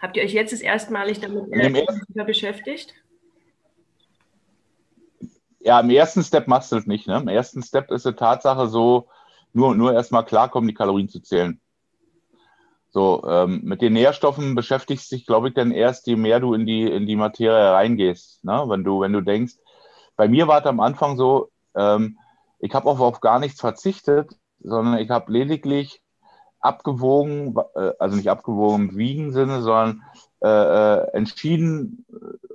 Habt 0.00 0.16
ihr 0.16 0.22
euch 0.22 0.32
jetzt 0.32 0.54
das 0.54 0.62
erstmalig 0.62 1.20
damit 1.20 1.44
äh, 1.52 2.24
beschäftigt? 2.24 2.94
Ja, 5.60 5.78
im 5.80 5.90
ersten 5.90 6.22
Step 6.22 6.48
machst 6.48 6.72
du 6.72 6.76
das 6.76 6.86
nicht. 6.86 7.06
Ne? 7.06 7.18
Im 7.18 7.28
ersten 7.28 7.62
Step 7.62 7.90
ist 7.90 8.06
die 8.06 8.12
Tatsache 8.12 8.66
so, 8.66 9.08
nur, 9.52 9.74
nur 9.74 9.92
erstmal 9.92 10.24
klarkommen, 10.24 10.68
die 10.68 10.74
Kalorien 10.74 11.08
zu 11.08 11.20
zählen. 11.20 11.60
So, 12.92 13.22
ähm, 13.28 13.60
mit 13.62 13.82
den 13.82 13.92
Nährstoffen 13.92 14.54
beschäftigst 14.54 15.12
dich, 15.12 15.26
glaube 15.26 15.48
ich, 15.48 15.54
dann 15.54 15.70
erst, 15.70 16.06
je 16.06 16.16
mehr 16.16 16.40
du 16.40 16.54
in 16.54 16.66
die, 16.66 16.82
in 16.82 17.06
die 17.06 17.16
Materie 17.16 17.72
reingehst. 17.72 18.44
Ne? 18.44 18.64
Wenn 18.66 18.82
du, 18.82 19.00
wenn 19.00 19.12
du 19.12 19.20
denkst, 19.20 19.54
bei 20.16 20.28
mir 20.28 20.48
war 20.48 20.60
es 20.60 20.66
am 20.66 20.80
Anfang 20.80 21.16
so, 21.16 21.50
ähm, 21.76 22.18
ich 22.58 22.74
habe 22.74 22.88
auch 22.88 22.98
auf 22.98 23.20
gar 23.20 23.38
nichts 23.38 23.60
verzichtet, 23.60 24.30
sondern 24.60 24.98
ich 24.98 25.10
habe 25.10 25.32
lediglich 25.32 26.02
abgewogen, 26.60 27.54
äh, 27.74 27.92
also 27.98 28.16
nicht 28.16 28.28
abgewogen 28.28 28.90
im 28.90 28.96
Wiegen-Sinne, 28.96 29.62
sondern 29.62 30.02
äh, 30.42 30.48
äh, 30.48 31.10
entschieden, 31.12 32.04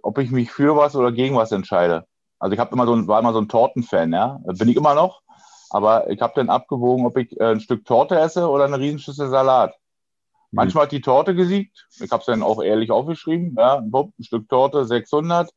ob 0.03 0.17
ich 0.17 0.31
mich 0.31 0.51
für 0.51 0.75
was 0.75 0.95
oder 0.95 1.11
gegen 1.11 1.35
was 1.35 1.51
entscheide. 1.51 2.05
Also 2.45 2.53
ich 2.53 2.59
habe 2.59 2.75
immer 2.75 2.85
so 2.85 2.93
ein, 2.93 3.07
war 3.07 3.19
immer 3.19 3.33
so 3.33 3.39
ein 3.39 3.49
Tortenfan, 3.49 4.13
ja. 4.13 4.39
Bin 4.43 4.69
ich 4.69 4.75
immer 4.75 4.93
noch. 4.93 5.23
Aber 5.71 6.11
ich 6.11 6.21
habe 6.21 6.33
dann 6.35 6.51
abgewogen, 6.51 7.07
ob 7.07 7.17
ich 7.17 7.35
äh, 7.39 7.53
ein 7.53 7.59
Stück 7.59 7.85
Torte 7.85 8.19
esse 8.19 8.47
oder 8.47 8.65
eine 8.65 8.77
Riesenschüssel 8.77 9.29
Salat. 9.29 9.71
Mhm. 9.71 10.57
Manchmal 10.57 10.83
hat 10.83 10.91
die 10.91 11.01
Torte 11.01 11.33
gesiegt. 11.33 11.87
Ich 11.99 12.11
habe 12.11 12.19
es 12.19 12.27
dann 12.27 12.43
auch 12.43 12.61
ehrlich 12.61 12.91
aufgeschrieben. 12.91 13.55
Ja, 13.57 13.77
ein 13.79 13.91
Stück 14.19 14.47
Torte 14.47 14.85
600. 14.85 15.49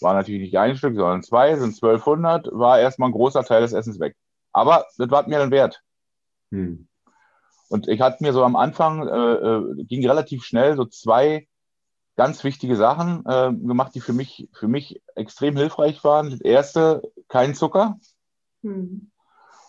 War 0.00 0.14
natürlich 0.14 0.40
nicht 0.40 0.58
ein 0.58 0.76
Stück, 0.76 0.96
sondern 0.96 1.22
zwei, 1.22 1.54
sind 1.54 1.80
1200. 1.80 2.48
War 2.50 2.80
erstmal 2.80 3.10
ein 3.10 3.14
großer 3.14 3.44
Teil 3.44 3.60
des 3.60 3.72
Essens 3.72 4.00
weg. 4.00 4.16
Aber 4.50 4.86
das 4.98 5.08
war 5.12 5.28
mir 5.28 5.38
dann 5.38 5.52
wert. 5.52 5.82
Mhm. 6.50 6.88
Und 7.68 7.86
ich 7.86 8.00
hatte 8.00 8.24
mir 8.24 8.32
so 8.32 8.42
am 8.42 8.56
Anfang, 8.56 9.06
äh, 9.06 9.34
äh, 9.34 9.84
ging 9.84 10.04
relativ 10.04 10.42
schnell, 10.42 10.74
so 10.74 10.84
zwei 10.84 11.46
ganz 12.16 12.44
wichtige 12.44 12.76
Sachen 12.76 13.24
äh, 13.26 13.52
gemacht, 13.52 13.94
die 13.94 14.00
für 14.00 14.12
mich, 14.12 14.48
für 14.52 14.68
mich 14.68 15.02
extrem 15.14 15.56
hilfreich 15.56 16.02
waren. 16.04 16.30
Das 16.30 16.40
erste, 16.40 17.02
kein 17.28 17.54
Zucker. 17.54 17.98
Mhm. 18.62 19.10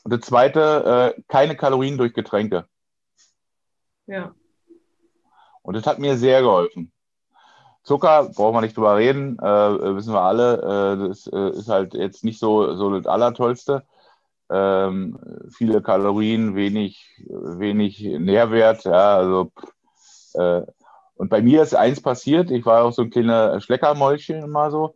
Und 0.04 0.14
das 0.14 0.22
zweite, 0.22 1.16
äh, 1.18 1.22
keine 1.28 1.56
Kalorien 1.56 1.98
durch 1.98 2.14
Getränke. 2.14 2.66
Ja. 4.06 4.36
Und 5.64 5.76
das 5.76 5.88
hat 5.88 5.98
mir 5.98 6.16
sehr 6.18 6.42
geholfen. 6.42 6.92
Zucker, 7.82 8.30
brauchen 8.36 8.56
wir 8.56 8.62
nicht 8.62 8.78
drüber 8.78 8.98
reden, 8.98 9.38
äh, 9.40 9.96
wissen 9.96 10.14
wir 10.14 10.22
alle, 10.22 10.58
äh, 10.58 11.08
das 11.08 11.28
äh, 11.28 11.50
ist 11.52 11.70
halt 11.70 11.94
jetzt 11.94 12.24
nicht 12.24 12.40
so, 12.40 12.76
so 12.76 12.96
das 12.96 13.06
Allertollste. 13.06 13.84
Ähm, 14.50 15.20
viele 15.50 15.82
Kalorien, 15.82 16.56
wenig, 16.56 17.24
wenig 17.28 18.02
Nährwert, 18.02 18.84
ja, 18.86 19.18
also 19.18 19.52
äh, 20.34 20.62
und 21.16 21.30
bei 21.30 21.42
mir 21.42 21.64
ist 21.64 21.74
eins 21.74 22.02
passiert, 22.02 22.52
ich 22.52 22.66
war 22.66 22.84
auch 22.84 22.92
so 22.92 23.04
ein 23.04 23.10
kleiner 23.10 23.60
Schleckermäulchen 23.62 24.44
immer 24.44 24.70
so. 24.70 24.96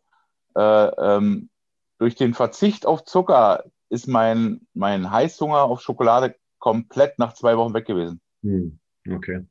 Äh, 0.56 0.62
ähm, 0.62 1.50
durch 1.98 2.16
den 2.16 2.34
Verzicht 2.34 2.86
auf 2.86 3.06
Zucker 3.06 3.66
ist 3.90 4.08
mein, 4.08 4.68
mein 4.74 5.12
Heißhunger 5.12 5.64
auf 5.64 5.82
Schokolade 5.82 6.36
komplett 6.60 7.20
nach 7.20 7.34
zwei 7.34 7.58
Wochen 7.58 7.74
weg 7.74 7.86
gewesen. 7.86 8.22
Hm, 8.44 8.80
okay. 9.10 9.46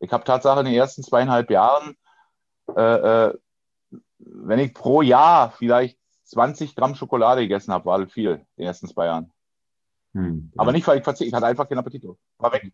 Ich 0.00 0.12
habe 0.12 0.24
Tatsache 0.24 0.60
in 0.60 0.66
den 0.66 0.74
ersten 0.74 1.02
zweieinhalb 1.02 1.50
Jahren, 1.50 1.96
äh, 2.74 2.82
äh, 2.82 3.38
wenn 4.18 4.58
ich 4.58 4.74
pro 4.74 5.02
Jahr 5.02 5.50
vielleicht 5.50 5.98
20 6.24 6.74
Gramm 6.74 6.94
Schokolade 6.94 7.42
gegessen 7.42 7.72
habe, 7.72 7.84
war 7.86 7.98
das 7.98 8.12
viel 8.12 8.30
in 8.30 8.46
den 8.56 8.66
ersten 8.66 8.88
zwei 8.88 9.06
Jahren. 9.06 9.30
Hm, 10.14 10.50
ja. 10.54 10.60
Aber 10.60 10.72
nicht, 10.72 10.86
weil 10.86 10.98
ich 10.98 11.04
verzichtet, 11.04 11.28
ich 11.28 11.34
hatte 11.34 11.46
einfach 11.46 11.68
keinen 11.68 11.78
Appetit. 11.78 12.04
War 12.38 12.52
weg. 12.52 12.72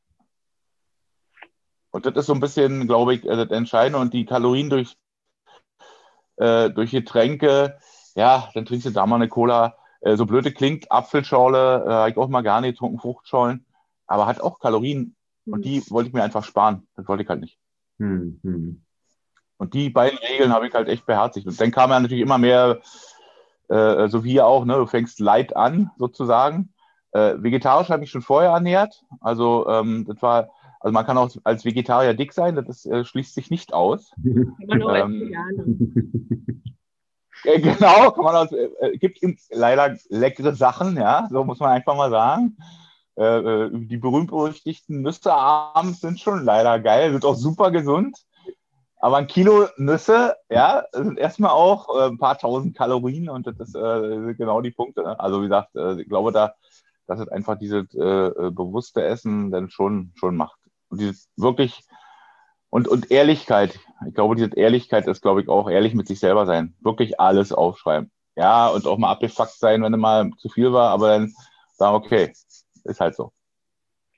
Und 1.91 2.07
das 2.07 2.15
ist 2.15 2.27
so 2.27 2.35
ein 2.35 2.41
bisschen, 2.41 2.87
glaube 2.87 3.15
ich, 3.15 3.23
das 3.23 3.51
Entscheidende. 3.51 3.99
Und 3.99 4.15
die 4.15 4.25
Kalorien 4.25 4.71
durch, 4.71 4.97
äh, 6.37 6.71
durch 6.71 6.91
Getränke, 6.93 7.79
ja, 8.15 8.49
dann 8.55 8.65
trinkst 8.65 8.87
du 8.87 8.91
da 8.91 9.07
mal 9.07 9.17
eine 9.17 9.29
Cola. 9.29 9.77
Äh, 10.01 10.17
so 10.17 10.27
blöde 10.27 10.53
klingt, 10.53 10.91
Apfelschorle, 10.91 11.85
äh, 11.87 11.91
habe 11.91 12.11
ich 12.11 12.17
auch 12.17 12.29
mal 12.29 12.43
gar 12.43 12.61
nicht 12.61 12.73
getrunken, 12.73 13.01
Fruchtschorlen, 13.01 13.67
aber 14.07 14.27
hat 14.27 14.41
auch 14.41 14.59
Kalorien. 14.59 15.17
Mhm. 15.45 15.53
Und 15.53 15.65
die 15.65 15.83
wollte 15.91 16.09
ich 16.09 16.15
mir 16.15 16.23
einfach 16.23 16.45
sparen. 16.45 16.87
Das 16.97 17.07
wollte 17.09 17.23
ich 17.23 17.29
halt 17.29 17.41
nicht. 17.41 17.59
Mhm. 17.99 18.83
Und 19.59 19.75
die 19.75 19.91
beiden 19.91 20.19
Regeln 20.19 20.53
habe 20.53 20.67
ich 20.67 20.75
halt 20.75 20.89
echt 20.89 21.05
beherzigt. 21.05 21.47
Und 21.47 21.61
dann 21.61 21.71
kam 21.71 21.91
ja 21.91 22.01
natürlich 22.01 22.23
immer 22.23 22.39
mehr, 22.39 22.81
äh, 23.69 24.09
so 24.09 24.25
wie 24.25 24.31
hier 24.31 24.47
auch, 24.47 24.65
ne, 24.65 24.75
du 24.75 24.87
fängst 24.87 25.21
light 25.21 25.55
an, 25.55 25.91
sozusagen. 25.99 26.73
Äh, 27.13 27.35
vegetarisch 27.39 27.91
habe 27.91 28.05
ich 28.05 28.11
schon 28.11 28.23
vorher 28.23 28.53
ernährt. 28.53 29.05
Also 29.21 29.69
ähm, 29.69 30.07
das 30.07 30.23
war 30.23 30.49
also 30.81 30.93
man 30.93 31.07
kann 31.07 31.19
auch 31.19 31.31
als 31.45 31.65
Vegetarier 31.65 32.15
dick 32.15 32.33
sein, 32.33 32.57
das 32.57 32.87
äh, 32.87 33.05
schließt 33.05 33.35
sich 33.35 33.51
nicht 33.51 33.73
aus. 33.73 34.13
Kann 34.23 34.67
man 34.67 34.83
auch 34.83 34.95
ähm, 34.95 35.35
äh, 37.45 37.61
Genau, 37.61 38.11
kann 38.11 38.25
man 38.25 38.35
auch, 38.35 38.53
äh, 38.53 38.97
gibt 38.97 39.21
leider 39.51 39.97
leckere 40.09 40.55
Sachen, 40.55 40.97
ja, 40.97 41.29
so 41.31 41.45
muss 41.45 41.61
man 41.61 41.71
einfach 41.71 41.95
mal 41.97 42.11
sagen. 42.11 42.57
Äh, 43.17 43.39
äh, 43.39 43.71
die 43.73 43.99
berühmt-berüchtigten 43.99 45.03
Nüsse 45.03 45.35
abends 45.35 46.01
sind 46.01 46.19
schon 46.19 46.43
leider 46.45 46.81
geil, 46.81 47.13
sind 47.13 47.27
auch 47.27 47.35
super 47.35 47.71
gesund. 47.71 48.19
Aber 48.97 49.19
ein 49.19 49.27
Kilo 49.27 49.67
Nüsse, 49.77 50.37
ja, 50.49 50.85
sind 50.93 51.19
erstmal 51.19 51.51
auch 51.51 51.95
äh, 51.95 52.07
ein 52.09 52.19
paar 52.19 52.39
tausend 52.39 52.75
Kalorien 52.75 53.29
und 53.29 53.47
das 53.47 53.59
ist, 53.59 53.73
sind 53.73 54.37
genau 54.39 54.63
die 54.63 54.71
Punkte. 54.71 55.03
Ne? 55.03 55.21
Also 55.21 55.41
wie 55.41 55.49
gesagt, 55.49 55.75
ich 55.99 56.09
glaube, 56.09 56.33
da, 56.33 56.55
dass 57.07 57.21
es 57.21 57.29
einfach 57.29 57.59
dieses 57.59 57.89
bewusste 57.89 59.03
Essen 59.03 59.51
dann 59.51 59.69
schon, 59.69 60.13
schon 60.15 60.37
macht. 60.37 60.60
Und 60.91 61.01
dieses 61.01 61.29
wirklich 61.37 61.83
und, 62.69 62.89
und 62.89 63.11
Ehrlichkeit. 63.11 63.79
Ich 64.07 64.15
glaube, 64.15 64.37
diese 64.37 64.55
Ehrlichkeit 64.57 65.07
ist, 65.07 65.23
glaube 65.23 65.43
ich, 65.43 65.49
auch 65.49 65.69
ehrlich 65.69 65.95
mit 65.95 66.07
sich 66.07 66.21
selber 66.21 66.47
sein. 66.47 66.75
Wirklich 66.81 67.19
alles 67.19 67.53
aufschreiben. 67.53 68.11
Ja, 68.37 68.69
und 68.69 68.87
auch 68.87 68.97
mal 68.97 69.11
abgefuckt 69.11 69.59
sein, 69.59 69.83
wenn 69.83 69.93
es 69.93 70.01
mal 70.01 70.31
zu 70.39 70.49
viel 70.49 70.73
war, 70.73 70.91
aber 70.91 71.09
dann 71.09 71.35
sagen, 71.73 71.97
okay, 71.97 72.33
ist 72.85 73.01
halt 73.01 73.15
so. 73.15 73.33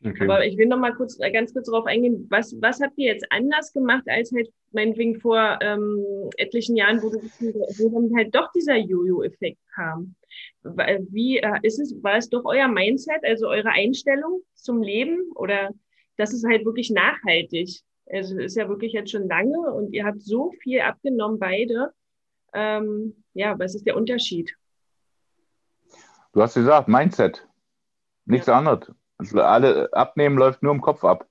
Okay. 0.05 0.25
Aber 0.25 0.45
ich 0.45 0.57
will 0.59 0.67
noch 0.67 0.79
mal 0.79 0.95
kurz, 0.95 1.17
ganz 1.19 1.53
kurz 1.53 1.67
darauf 1.67 1.87
eingehen, 1.87 2.27
was, 2.29 2.55
was 2.61 2.81
habt 2.81 2.99
ihr 2.99 3.13
jetzt 3.13 3.27
anders 3.31 3.73
gemacht, 3.73 4.03
als 4.09 4.33
halt 4.33 4.49
meinetwegen 4.73 5.21
vor 5.21 5.59
ähm, 5.63 6.05
etlichen 6.37 6.77
Jahren, 6.77 7.01
wo, 7.03 7.11
du, 7.11 7.21
wo 7.21 7.89
dann 7.89 8.17
halt 8.17 8.35
doch 8.35 8.51
dieser 8.53 8.77
Jojo-Effekt 8.77 9.59
kam? 9.75 10.17
Wie 10.63 11.39
äh, 11.39 11.59
ist 11.63 11.79
es, 11.79 11.95
war 12.03 12.17
es 12.17 12.29
doch 12.29 12.45
euer 12.45 12.69
Mindset, 12.69 13.25
also 13.25 13.47
eure 13.47 13.71
Einstellung 13.71 14.43
zum 14.55 14.83
Leben 14.83 15.31
oder 15.35 15.71
das 16.17 16.33
ist 16.33 16.47
halt 16.47 16.65
wirklich 16.65 16.91
nachhaltig. 16.91 17.81
Also 18.11 18.37
es 18.39 18.47
ist 18.47 18.57
ja 18.57 18.69
wirklich 18.69 18.93
jetzt 18.93 19.11
schon 19.11 19.29
lange 19.29 19.59
und 19.73 19.93
ihr 19.93 20.05
habt 20.05 20.23
so 20.23 20.53
viel 20.63 20.81
abgenommen, 20.81 21.39
beide. 21.39 21.93
Ähm, 22.53 23.25
ja, 23.35 23.59
was 23.59 23.75
ist 23.75 23.87
der 23.87 23.97
Unterschied? 23.97 24.55
Du 26.33 26.43
hast 26.43 26.55
gesagt, 26.55 26.89
Mindset. 26.89 27.47
Nichts 28.25 28.47
ja. 28.47 28.59
anderes. 28.59 28.93
Also 29.19 29.41
alle 29.41 29.93
Abnehmen 29.93 30.37
läuft 30.37 30.63
nur 30.63 30.73
im 30.73 30.81
Kopf 30.81 31.05
ab. 31.05 31.29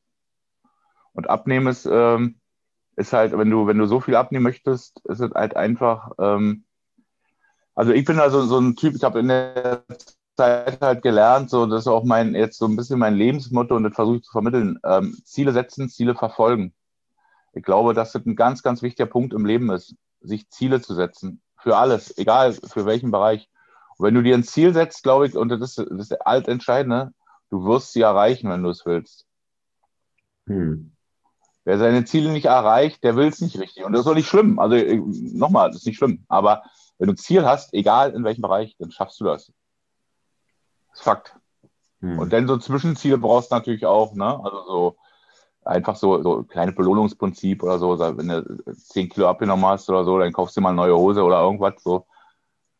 Und 1.13 1.29
Abnehmen 1.29 1.67
ist, 1.67 1.87
ähm, 1.91 2.39
ist 2.95 3.13
halt, 3.13 3.37
wenn 3.37 3.49
du, 3.49 3.67
wenn 3.67 3.77
du 3.77 3.85
so 3.85 3.99
viel 3.99 4.15
abnehmen 4.15 4.43
möchtest, 4.43 5.01
ist 5.05 5.19
es 5.19 5.31
halt 5.31 5.55
einfach, 5.55 6.11
ähm, 6.19 6.65
also 7.75 7.91
ich 7.91 8.05
bin 8.05 8.19
also 8.19 8.43
so 8.43 8.59
ein 8.59 8.75
Typ, 8.75 8.95
ich 8.95 9.03
habe 9.03 9.19
in 9.19 9.27
der 9.27 9.83
Zeit 10.37 10.81
halt 10.81 11.01
gelernt, 11.01 11.49
so 11.49 11.65
das 11.65 11.81
ist 11.81 11.87
auch 11.87 12.03
mein 12.03 12.35
jetzt 12.35 12.57
so 12.57 12.65
ein 12.65 12.75
bisschen 12.75 12.99
mein 12.99 13.15
Lebensmotto 13.15 13.75
und 13.75 13.83
das 13.83 13.93
versuche 13.93 14.17
ich 14.17 14.23
zu 14.23 14.31
vermitteln. 14.31 14.79
Ähm, 14.83 15.17
Ziele 15.23 15.51
setzen, 15.51 15.89
Ziele 15.89 16.15
verfolgen. 16.15 16.73
Ich 17.53 17.63
glaube, 17.63 17.93
dass 17.93 18.13
das 18.13 18.25
ein 18.25 18.35
ganz, 18.35 18.63
ganz 18.63 18.81
wichtiger 18.81 19.07
Punkt 19.07 19.33
im 19.33 19.45
Leben 19.45 19.69
ist, 19.71 19.95
sich 20.21 20.49
Ziele 20.49 20.81
zu 20.81 20.95
setzen. 20.95 21.41
Für 21.57 21.77
alles, 21.77 22.17
egal 22.17 22.53
für 22.53 22.85
welchen 22.85 23.11
Bereich. 23.11 23.49
Und 23.97 24.07
wenn 24.07 24.15
du 24.15 24.23
dir 24.23 24.35
ein 24.35 24.43
Ziel 24.43 24.73
setzt, 24.73 25.03
glaube 25.03 25.27
ich, 25.27 25.35
und 25.35 25.49
das 25.49 25.61
ist 25.61 25.77
das 25.77 25.87
ist 25.89 26.25
altentscheidende, 26.25 27.13
du 27.49 27.65
wirst 27.65 27.93
sie 27.93 28.01
erreichen, 28.01 28.49
wenn 28.49 28.63
du 28.63 28.69
es 28.69 28.85
willst. 28.85 29.25
Hm. 30.47 30.91
Wer 31.63 31.77
seine 31.77 32.05
Ziele 32.05 32.31
nicht 32.31 32.45
erreicht, 32.45 33.03
der 33.03 33.15
will 33.15 33.27
es 33.27 33.41
nicht 33.41 33.59
richtig. 33.59 33.83
Und 33.85 33.93
das 33.93 34.01
ist 34.01 34.07
auch 34.07 34.15
nicht 34.15 34.27
schlimm. 34.27 34.57
Also 34.57 34.75
nochmal, 34.75 35.69
das 35.69 35.81
ist 35.81 35.85
nicht 35.85 35.97
schlimm. 35.97 36.25
Aber 36.27 36.63
wenn 36.97 37.07
du 37.07 37.13
ein 37.13 37.17
Ziel 37.17 37.45
hast, 37.45 37.73
egal 37.73 38.13
in 38.13 38.23
welchem 38.23 38.41
Bereich, 38.41 38.75
dann 38.79 38.91
schaffst 38.91 39.19
du 39.19 39.25
das. 39.25 39.51
Das 40.91 40.99
ist 40.99 41.03
Fakt. 41.03 41.35
Hm. 42.01 42.19
Und 42.19 42.33
dann 42.33 42.47
so 42.47 42.57
Zwischenziele 42.57 43.17
brauchst 43.17 43.51
du 43.51 43.55
natürlich 43.55 43.85
auch, 43.85 44.13
ne? 44.13 44.39
Also 44.43 44.63
so 44.67 44.97
einfach 45.63 45.95
so, 45.95 46.21
so 46.21 46.43
kleine 46.43 46.71
Belohnungsprinzip 46.71 47.63
oder 47.63 47.79
so. 47.79 47.99
Wenn 47.99 48.27
du 48.27 48.73
10 48.73 49.09
Kilo 49.09 49.27
abgenommen 49.29 49.65
hast 49.65 49.89
oder 49.89 50.03
so, 50.03 50.17
dann 50.17 50.33
kaufst 50.33 50.57
du 50.57 50.61
mal 50.61 50.69
eine 50.69 50.77
neue 50.77 50.97
Hose 50.97 51.23
oder 51.23 51.41
irgendwas. 51.41 51.75
So. 51.83 52.05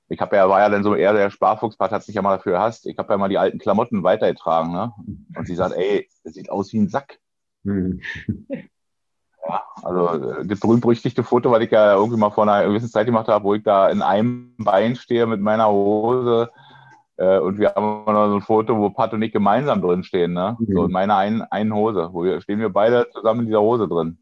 Ich 0.10 0.20
habe 0.20 0.36
ja, 0.36 0.50
war 0.50 0.60
ja 0.60 0.70
dann 0.70 0.84
so 0.84 0.96
eher 0.96 1.14
der 1.14 1.30
Sparfuchspart, 1.30 1.92
hat 1.92 2.04
sich 2.04 2.16
ja 2.16 2.22
mal 2.22 2.38
dafür 2.38 2.54
gehasst. 2.54 2.86
Ich 2.88 2.98
habe 2.98 3.14
ja 3.14 3.18
mal 3.18 3.30
die 3.30 3.38
alten 3.38 3.60
Klamotten 3.60 4.04
weitergetragen, 4.04 4.74
ne? 4.74 4.92
Und 5.36 5.46
sie 5.46 5.56
sagt, 5.56 5.76
ey, 5.76 6.10
das 6.24 6.34
sieht 6.34 6.50
aus 6.50 6.74
wie 6.74 6.80
ein 6.80 6.90
Sack. 6.90 7.20
Hm. 7.64 8.02
Ja, 9.48 9.64
also 9.82 10.44
das 10.44 10.60
berühmt-berüchtigte 10.60 11.24
Foto, 11.24 11.52
was 11.52 11.62
ich 11.62 11.72
ja 11.72 11.96
irgendwie 11.96 12.20
mal 12.20 12.30
vor 12.30 12.48
einer 12.48 12.68
gewissen 12.68 12.90
Zeit 12.90 13.06
gemacht 13.06 13.28
habe, 13.28 13.44
wo 13.44 13.56
ich 13.56 13.64
da 13.64 13.90
in 13.90 14.02
einem 14.02 14.56
Bein 14.58 14.96
stehe 14.96 15.26
mit 15.26 15.42
meiner 15.42 15.68
Hose 15.70 16.52
äh, 16.52 16.71
und 17.40 17.60
wir 17.60 17.74
haben 17.74 18.06
noch 18.06 18.28
so 18.30 18.36
ein 18.36 18.42
Foto, 18.42 18.78
wo 18.78 18.90
Pat 18.90 19.14
und 19.14 19.22
ich 19.22 19.32
gemeinsam 19.32 19.82
drin 19.82 20.04
stehen, 20.04 20.34
ne? 20.34 20.58
Mhm. 20.60 20.74
So 20.74 20.86
in 20.86 20.92
meiner 20.92 21.18
einen, 21.18 21.42
einen 21.44 21.74
Hose, 21.74 22.10
wo 22.12 22.24
wir, 22.24 22.42
stehen 22.42 22.60
wir 22.60 22.70
beide 22.70 23.10
zusammen 23.12 23.42
in 23.42 23.46
dieser 23.48 23.62
Hose 23.62 23.88
drin. 23.88 24.18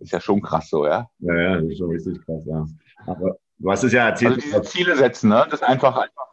Ist 0.00 0.12
ja 0.12 0.20
schon 0.20 0.42
krass 0.42 0.68
so, 0.70 0.86
ja? 0.86 1.08
Ja, 1.20 1.34
ja, 1.34 1.54
das 1.56 1.64
ist 1.64 1.78
schon 1.78 1.90
richtig 1.90 2.24
krass, 2.24 2.42
ja. 2.46 2.66
Aber 3.06 3.36
du 3.58 3.70
hast 3.70 3.84
es 3.84 3.92
ja 3.92 4.08
erzählt. 4.08 4.36
Also 4.36 4.46
diese 4.46 4.62
Ziele 4.62 4.96
setzen, 4.96 5.28
ne? 5.28 5.46
Das 5.50 5.60
ist 5.60 5.66
einfach, 5.66 5.96
einfach 5.96 6.26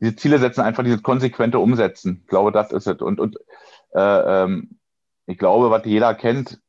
diese 0.00 0.16
Ziele 0.16 0.38
setzen, 0.38 0.60
einfach 0.60 0.84
dieses 0.84 1.02
konsequente 1.02 1.58
Umsetzen. 1.58 2.20
Ich 2.22 2.28
glaube, 2.28 2.52
das 2.52 2.72
ist 2.72 2.86
es. 2.86 3.00
Und, 3.00 3.20
und 3.20 3.36
äh, 3.94 4.44
ähm, 4.44 4.78
ich 5.26 5.38
glaube, 5.38 5.70
was 5.70 5.84
jeder 5.84 6.14
kennt, 6.14 6.60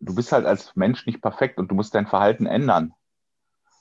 du 0.00 0.14
bist 0.14 0.32
halt 0.32 0.46
als 0.46 0.74
Mensch 0.76 1.06
nicht 1.06 1.22
perfekt 1.22 1.58
und 1.58 1.70
du 1.70 1.74
musst 1.74 1.94
dein 1.94 2.06
Verhalten 2.06 2.46
ändern. 2.46 2.92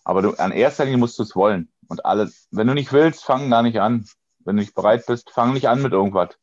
Aber 0.04 0.22
du, 0.22 0.34
an 0.34 0.52
erster 0.52 0.86
Linie 0.86 1.00
musst 1.00 1.18
du 1.18 1.24
es 1.24 1.36
wollen. 1.36 1.70
Und 1.88 2.06
alle, 2.06 2.32
wenn 2.52 2.68
du 2.68 2.74
nicht 2.74 2.94
willst, 2.94 3.24
fang 3.24 3.50
gar 3.50 3.64
nicht 3.64 3.80
an. 3.80 4.06
Wenn 4.44 4.58
du 4.58 4.62
nicht 4.62 4.76
bereit 4.76 5.06
bist, 5.08 5.32
fang 5.32 5.54
nicht 5.54 5.68
an 5.68 5.82
mit 5.82 5.92
irgendwas. 5.92 6.38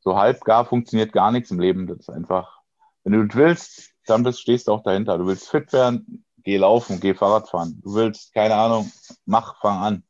So 0.00 0.16
halb 0.16 0.42
gar 0.44 0.64
funktioniert 0.64 1.12
gar 1.12 1.32
nichts 1.32 1.50
im 1.50 1.60
Leben. 1.60 1.86
Das 1.86 1.98
ist 1.98 2.10
einfach, 2.10 2.60
wenn 3.04 3.12
du 3.12 3.34
willst, 3.34 3.90
dann 4.06 4.22
bist, 4.22 4.40
stehst 4.40 4.68
du 4.68 4.72
auch 4.72 4.82
dahinter. 4.82 5.18
Du 5.18 5.26
willst 5.26 5.48
fit 5.48 5.72
werden, 5.72 6.24
geh 6.44 6.56
laufen, 6.56 7.00
geh 7.00 7.14
Fahrrad 7.14 7.48
fahren. 7.48 7.80
Du 7.82 7.94
willst, 7.94 8.32
keine 8.32 8.54
Ahnung, 8.54 8.90
mach, 9.26 9.60
fang 9.60 9.78
an. 9.78 10.02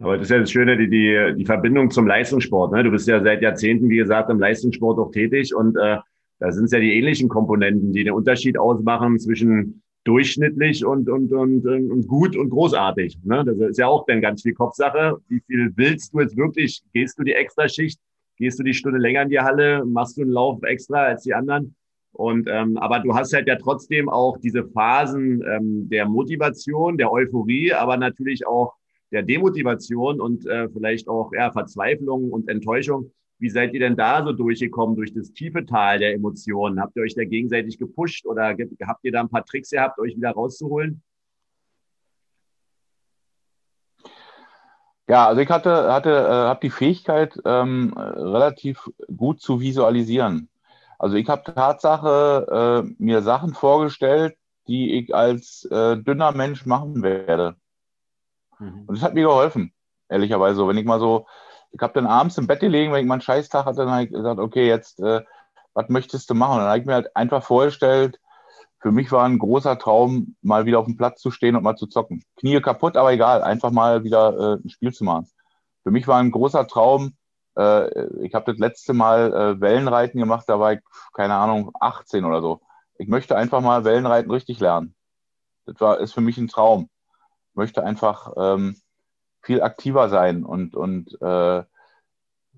Aber 0.00 0.16
das 0.16 0.26
ist 0.26 0.30
ja 0.30 0.38
das 0.38 0.50
Schöne, 0.50 0.76
die, 0.76 0.88
die, 0.88 1.34
die 1.36 1.44
Verbindung 1.44 1.90
zum 1.90 2.06
Leistungssport. 2.06 2.72
Ne? 2.72 2.84
Du 2.84 2.90
bist 2.90 3.06
ja 3.06 3.22
seit 3.22 3.42
Jahrzehnten, 3.42 3.88
wie 3.88 3.96
gesagt, 3.96 4.30
im 4.30 4.38
Leistungssport 4.40 4.98
auch 4.98 5.10
tätig 5.10 5.54
und 5.54 5.76
äh, 5.76 5.98
da 6.40 6.50
sind 6.50 6.64
es 6.64 6.72
ja 6.72 6.80
die 6.80 6.94
ähnlichen 6.98 7.28
Komponenten, 7.28 7.92
die 7.92 8.04
den 8.04 8.12
Unterschied 8.12 8.58
ausmachen 8.58 9.18
zwischen 9.18 9.83
durchschnittlich 10.04 10.84
und, 10.84 11.08
und, 11.08 11.32
und, 11.32 11.66
und 11.66 12.06
gut 12.06 12.36
und 12.36 12.50
großartig. 12.50 13.18
Ne? 13.24 13.44
Das 13.44 13.56
ist 13.58 13.78
ja 13.78 13.88
auch 13.88 14.04
dann 14.06 14.20
ganz 14.20 14.42
viel 14.42 14.54
Kopfsache. 14.54 15.18
Wie 15.28 15.40
viel 15.46 15.72
willst 15.76 16.12
du 16.12 16.20
jetzt 16.20 16.36
wirklich? 16.36 16.82
Gehst 16.92 17.18
du 17.18 17.24
die 17.24 17.32
Extraschicht? 17.32 17.98
Gehst 18.36 18.58
du 18.58 18.62
die 18.62 18.74
Stunde 18.74 18.98
länger 18.98 19.22
in 19.22 19.30
die 19.30 19.40
Halle? 19.40 19.84
Machst 19.84 20.16
du 20.16 20.22
einen 20.22 20.30
Lauf 20.30 20.62
extra 20.62 21.04
als 21.04 21.22
die 21.22 21.34
anderen? 21.34 21.74
Und 22.12 22.48
ähm, 22.48 22.76
aber 22.76 23.00
du 23.00 23.14
hast 23.14 23.32
halt 23.32 23.48
ja 23.48 23.56
trotzdem 23.56 24.08
auch 24.08 24.38
diese 24.38 24.64
Phasen 24.64 25.42
ähm, 25.42 25.88
der 25.88 26.06
Motivation, 26.06 26.96
der 26.96 27.10
Euphorie, 27.10 27.72
aber 27.72 27.96
natürlich 27.96 28.46
auch 28.46 28.74
der 29.10 29.22
Demotivation 29.22 30.20
und 30.20 30.46
äh, 30.46 30.68
vielleicht 30.68 31.08
auch 31.08 31.32
ja, 31.32 31.50
Verzweiflung 31.50 32.30
und 32.30 32.48
Enttäuschung. 32.48 33.10
Wie 33.44 33.50
seid 33.50 33.74
ihr 33.74 33.80
denn 33.80 33.94
da 33.94 34.24
so 34.24 34.32
durchgekommen 34.32 34.96
durch 34.96 35.12
das 35.12 35.30
tiefe 35.34 35.66
Tal 35.66 35.98
der 35.98 36.14
Emotionen? 36.14 36.80
Habt 36.80 36.96
ihr 36.96 37.02
euch 37.02 37.14
da 37.14 37.24
gegenseitig 37.24 37.78
gepusht 37.78 38.24
oder 38.24 38.56
habt 38.86 39.04
ihr 39.04 39.12
da 39.12 39.20
ein 39.20 39.28
paar 39.28 39.44
Tricks 39.44 39.68
gehabt, 39.68 39.98
euch 39.98 40.16
wieder 40.16 40.30
rauszuholen? 40.30 41.02
Ja, 45.06 45.26
also 45.26 45.42
ich 45.42 45.50
hatte, 45.50 45.92
hatte, 45.92 46.08
äh, 46.08 46.48
habe 46.48 46.60
die 46.62 46.70
Fähigkeit, 46.70 47.38
ähm, 47.44 47.92
relativ 47.94 48.90
gut 49.14 49.42
zu 49.42 49.60
visualisieren. 49.60 50.48
Also 50.98 51.16
ich 51.16 51.28
habe 51.28 51.42
Tatsache 51.42 52.86
äh, 52.88 52.94
mir 52.96 53.20
Sachen 53.20 53.52
vorgestellt, 53.52 54.38
die 54.68 54.94
ich 54.94 55.14
als 55.14 55.66
äh, 55.70 55.98
dünner 55.98 56.32
Mensch 56.32 56.64
machen 56.64 57.02
werde. 57.02 57.56
Mhm. 58.58 58.84
Und 58.86 58.96
das 58.96 59.04
hat 59.04 59.12
mir 59.12 59.24
geholfen, 59.24 59.74
ehrlicherweise. 60.08 60.66
Wenn 60.66 60.78
ich 60.78 60.86
mal 60.86 60.98
so, 60.98 61.26
ich 61.74 61.80
habe 61.82 61.92
dann 61.92 62.06
abends 62.06 62.38
im 62.38 62.46
Bett 62.46 62.60
gelegen, 62.60 62.92
wenn 62.92 63.00
ich 63.00 63.06
mal 63.06 63.14
einen 63.14 63.20
Scheißtag 63.20 63.66
hatte, 63.66 63.78
dann 63.78 63.90
habe 63.90 64.04
ich 64.04 64.12
gesagt, 64.12 64.38
okay, 64.38 64.66
jetzt, 64.66 65.00
äh, 65.00 65.22
was 65.74 65.88
möchtest 65.88 66.30
du 66.30 66.34
machen? 66.34 66.52
Und 66.52 66.58
dann 66.60 66.68
habe 66.68 66.78
ich 66.78 66.86
mir 66.86 66.94
halt 66.94 67.16
einfach 67.16 67.42
vorgestellt, 67.42 68.20
für 68.78 68.92
mich 68.92 69.10
war 69.10 69.24
ein 69.24 69.38
großer 69.38 69.78
Traum, 69.78 70.36
mal 70.40 70.66
wieder 70.66 70.78
auf 70.78 70.86
dem 70.86 70.96
Platz 70.96 71.20
zu 71.20 71.30
stehen 71.30 71.56
und 71.56 71.64
mal 71.64 71.76
zu 71.76 71.86
zocken. 71.86 72.22
Knie 72.36 72.60
kaputt, 72.60 72.96
aber 72.96 73.12
egal, 73.12 73.42
einfach 73.42 73.70
mal 73.70 74.04
wieder 74.04 74.58
äh, 74.58 74.64
ein 74.64 74.70
Spiel 74.70 74.92
zu 74.92 75.04
machen. 75.04 75.28
Für 75.82 75.90
mich 75.90 76.06
war 76.06 76.18
ein 76.18 76.30
großer 76.30 76.66
Traum, 76.68 77.16
äh, 77.56 78.06
ich 78.22 78.34
habe 78.34 78.50
das 78.52 78.58
letzte 78.58 78.92
Mal 78.92 79.32
äh, 79.32 79.60
Wellenreiten 79.60 80.20
gemacht, 80.20 80.44
da 80.46 80.60
war 80.60 80.74
ich, 80.74 80.80
keine 81.12 81.34
Ahnung, 81.34 81.72
18 81.80 82.24
oder 82.24 82.40
so. 82.40 82.60
Ich 82.98 83.08
möchte 83.08 83.36
einfach 83.36 83.60
mal 83.60 83.84
Wellenreiten 83.84 84.30
richtig 84.30 84.60
lernen. 84.60 84.94
Das 85.66 85.80
war, 85.80 85.98
ist 85.98 86.12
für 86.12 86.20
mich 86.20 86.38
ein 86.38 86.48
Traum 86.48 86.88
möchte 87.54 87.84
einfach 87.84 88.32
ähm, 88.36 88.76
viel 89.44 89.62
aktiver 89.62 90.08
sein 90.08 90.44
und, 90.44 90.74
und 90.74 91.20
äh, 91.20 91.62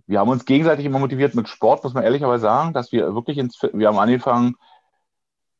wir 0.08 0.20
haben 0.20 0.28
uns 0.28 0.44
gegenseitig 0.44 0.84
immer 0.84 1.00
motiviert 1.00 1.34
mit 1.34 1.48
Sport, 1.48 1.82
muss 1.82 1.94
man 1.94 2.04
ehrlicherweise 2.04 2.42
sagen, 2.42 2.72
dass 2.72 2.92
wir 2.92 3.14
wirklich 3.14 3.38
ins, 3.38 3.60
wir 3.60 3.88
haben 3.88 3.98
angefangen, 3.98 4.54